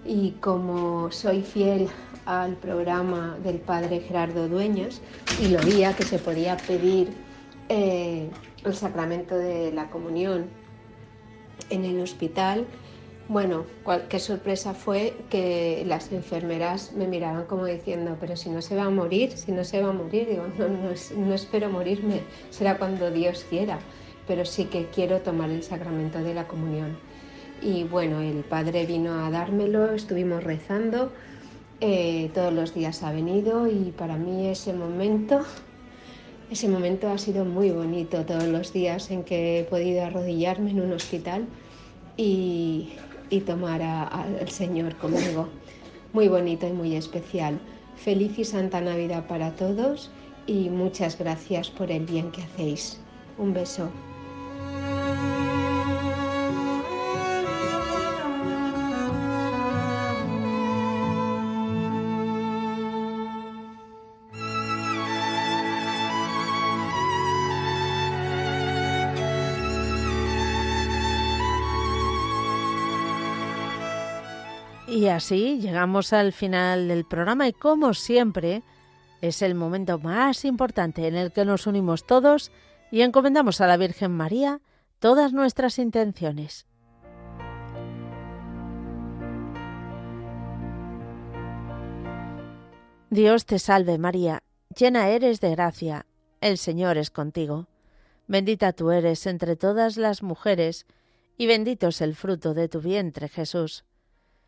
y 0.05 0.31
como 0.39 1.11
soy 1.11 1.43
fiel 1.43 1.87
al 2.25 2.55
programa 2.55 3.37
del 3.43 3.57
padre 3.59 3.99
Gerardo 3.99 4.47
Dueñas 4.47 5.01
y 5.37 5.49
lo 5.49 5.61
veía 5.61 5.93
que 5.93 6.03
se 6.03 6.17
podía 6.17 6.57
pedir 6.57 7.09
eh, 7.69 8.29
el 8.63 8.73
sacramento 8.73 9.37
de 9.37 9.71
la 9.71 9.89
comunión 9.91 10.47
en 11.69 11.85
el 11.85 12.01
hospital, 12.01 12.65
bueno, 13.29 13.65
qué 14.09 14.19
sorpresa 14.19 14.73
fue 14.73 15.13
que 15.29 15.83
las 15.85 16.11
enfermeras 16.11 16.93
me 16.93 17.07
miraban 17.07 17.45
como 17.45 17.65
diciendo, 17.65 18.15
pero 18.19 18.37
si 18.37 18.49
no 18.49 18.61
se 18.61 18.75
va 18.75 18.85
a 18.85 18.89
morir, 18.89 19.33
si 19.33 19.51
no 19.51 19.63
se 19.65 19.81
va 19.81 19.89
a 19.89 19.93
morir, 19.93 20.27
digo, 20.29 20.45
no, 20.57 20.67
no 20.67 21.33
espero 21.33 21.69
morirme, 21.69 22.21
será 22.49 22.77
cuando 22.77 23.11
Dios 23.11 23.45
quiera 23.49 23.79
pero 24.27 24.45
sí 24.45 24.65
que 24.65 24.87
quiero 24.87 25.21
tomar 25.21 25.49
el 25.49 25.63
sacramento 25.63 26.19
de 26.19 26.33
la 26.33 26.47
comunión. 26.47 26.97
Y 27.61 27.83
bueno, 27.83 28.21
el 28.21 28.43
Padre 28.43 28.85
vino 28.85 29.25
a 29.25 29.31
dármelo, 29.31 29.93
estuvimos 29.93 30.43
rezando, 30.43 31.11
eh, 31.79 32.29
todos 32.33 32.53
los 32.53 32.73
días 32.73 33.03
ha 33.03 33.11
venido 33.11 33.67
y 33.67 33.93
para 33.97 34.17
mí 34.17 34.47
ese 34.47 34.73
momento, 34.73 35.41
ese 36.51 36.67
momento 36.67 37.09
ha 37.09 37.17
sido 37.17 37.45
muy 37.45 37.71
bonito, 37.71 38.25
todos 38.25 38.45
los 38.45 38.73
días 38.73 39.09
en 39.09 39.23
que 39.23 39.59
he 39.59 39.63
podido 39.63 40.03
arrodillarme 40.03 40.71
en 40.71 40.81
un 40.81 40.93
hospital 40.93 41.45
y, 42.15 42.93
y 43.29 43.41
tomar 43.41 43.81
al 43.81 44.49
Señor 44.49 44.95
conmigo. 44.95 45.47
Muy 46.13 46.27
bonito 46.27 46.67
y 46.67 46.73
muy 46.73 46.95
especial. 46.95 47.59
Feliz 47.95 48.37
y 48.37 48.45
Santa 48.45 48.81
Navidad 48.81 49.27
para 49.27 49.55
todos 49.55 50.11
y 50.45 50.69
muchas 50.69 51.17
gracias 51.17 51.69
por 51.69 51.91
el 51.91 52.05
bien 52.05 52.31
que 52.31 52.43
hacéis. 52.43 52.99
Un 53.37 53.53
beso. 53.53 53.89
Y 75.07 75.09
así 75.09 75.57
llegamos 75.61 76.11
al 76.11 76.33
final 76.33 76.89
del 76.89 77.05
programa 77.05 77.47
y 77.47 77.53
como 77.53 77.93
siempre 77.93 78.61
es 79.21 79.41
el 79.41 79.55
momento 79.55 79.99
más 79.99 80.43
importante 80.43 81.07
en 81.07 81.15
el 81.15 81.31
que 81.31 81.45
nos 81.45 81.65
unimos 81.65 82.05
todos 82.05 82.51
y 82.91 83.03
encomendamos 83.03 83.61
a 83.61 83.67
la 83.67 83.77
Virgen 83.77 84.11
María 84.11 84.59
todas 84.99 85.31
nuestras 85.31 85.79
intenciones. 85.79 86.67
Dios 93.09 93.45
te 93.45 93.59
salve 93.59 93.97
María, 93.97 94.43
llena 94.77 95.07
eres 95.07 95.39
de 95.39 95.51
gracia, 95.51 96.05
el 96.41 96.57
Señor 96.57 96.97
es 96.97 97.11
contigo. 97.11 97.69
Bendita 98.27 98.73
tú 98.73 98.91
eres 98.91 99.25
entre 99.25 99.55
todas 99.55 99.95
las 99.95 100.21
mujeres, 100.21 100.85
y 101.37 101.47
bendito 101.47 101.87
es 101.87 102.01
el 102.01 102.13
fruto 102.13 102.53
de 102.53 102.67
tu 102.67 102.81
vientre 102.81 103.29
Jesús. 103.29 103.85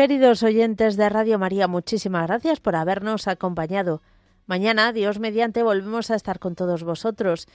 Queridos 0.00 0.42
oyentes 0.42 0.96
de 0.96 1.10
Radio 1.10 1.38
María, 1.38 1.68
muchísimas 1.68 2.26
gracias 2.26 2.58
por 2.58 2.74
habernos 2.74 3.28
acompañado. 3.28 4.00
Mañana, 4.46 4.94
Dios 4.94 5.18
mediante, 5.18 5.62
volvemos 5.62 6.10
a 6.10 6.14
estar 6.14 6.38
con 6.38 6.54
todos 6.54 6.84
vosotros. 6.84 7.46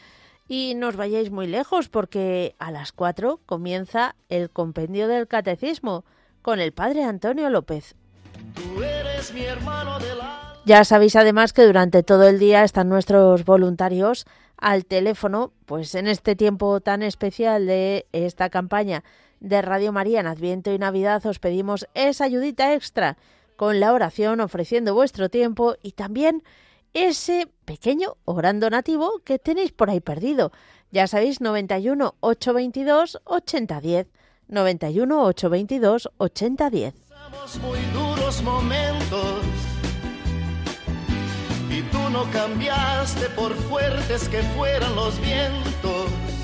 Y 0.47 0.75
no 0.75 0.89
os 0.89 0.95
vayáis 0.95 1.31
muy 1.31 1.47
lejos 1.47 1.89
porque 1.89 2.53
a 2.59 2.69
las 2.69 2.91
cuatro 2.91 3.39
comienza 3.47 4.15
el 4.29 4.51
compendio 4.51 5.07
del 5.07 5.27
catecismo 5.27 6.05
con 6.43 6.59
el 6.59 6.71
padre 6.71 7.03
Antonio 7.03 7.49
López. 7.49 7.95
Ya 10.67 10.83
sabéis 10.83 11.15
además 11.15 11.51
que 11.51 11.63
durante 11.63 12.03
todo 12.03 12.27
el 12.27 12.37
día 12.37 12.63
están 12.63 12.89
nuestros 12.89 13.43
voluntarios 13.43 14.27
al 14.57 14.85
teléfono, 14.85 15.51
pues 15.65 15.95
en 15.95 16.05
este 16.05 16.35
tiempo 16.35 16.79
tan 16.79 17.01
especial 17.01 17.65
de 17.65 18.05
esta 18.11 18.51
campaña 18.51 19.03
de 19.45 19.61
Radio 19.61 19.91
María 19.91 20.19
en 20.21 20.27
Adviento 20.27 20.73
y 20.73 20.79
Navidad 20.79 21.23
os 21.27 21.37
pedimos 21.37 21.87
esa 21.93 22.23
ayudita 22.25 22.73
extra 22.73 23.15
con 23.55 23.79
la 23.79 23.93
oración 23.93 24.39
ofreciendo 24.39 24.95
vuestro 24.95 25.29
tiempo 25.29 25.75
y 25.83 25.91
también 25.91 26.43
ese 26.93 27.47
pequeño 27.63 28.17
o 28.25 28.33
gran 28.33 28.59
donativo 28.59 29.21
que 29.23 29.37
tenéis 29.37 29.71
por 29.71 29.91
ahí 29.91 29.99
perdido. 29.99 30.51
Ya 30.91 31.05
sabéis, 31.05 31.41
91 31.41 32.15
822 32.21 33.21
8010. 33.23 34.07
91 34.47 35.23
822 35.25 36.09
8010. 36.17 36.95
muy 37.61 37.79
duros 37.93 38.41
momentos 38.41 39.41
y 41.69 41.83
tú 41.83 42.09
no 42.09 42.23
cambiaste 42.31 43.29
por 43.29 43.53
fuertes 43.53 44.27
que 44.27 44.41
fueran 44.41 44.95
los 44.95 45.19
vientos 45.21 46.34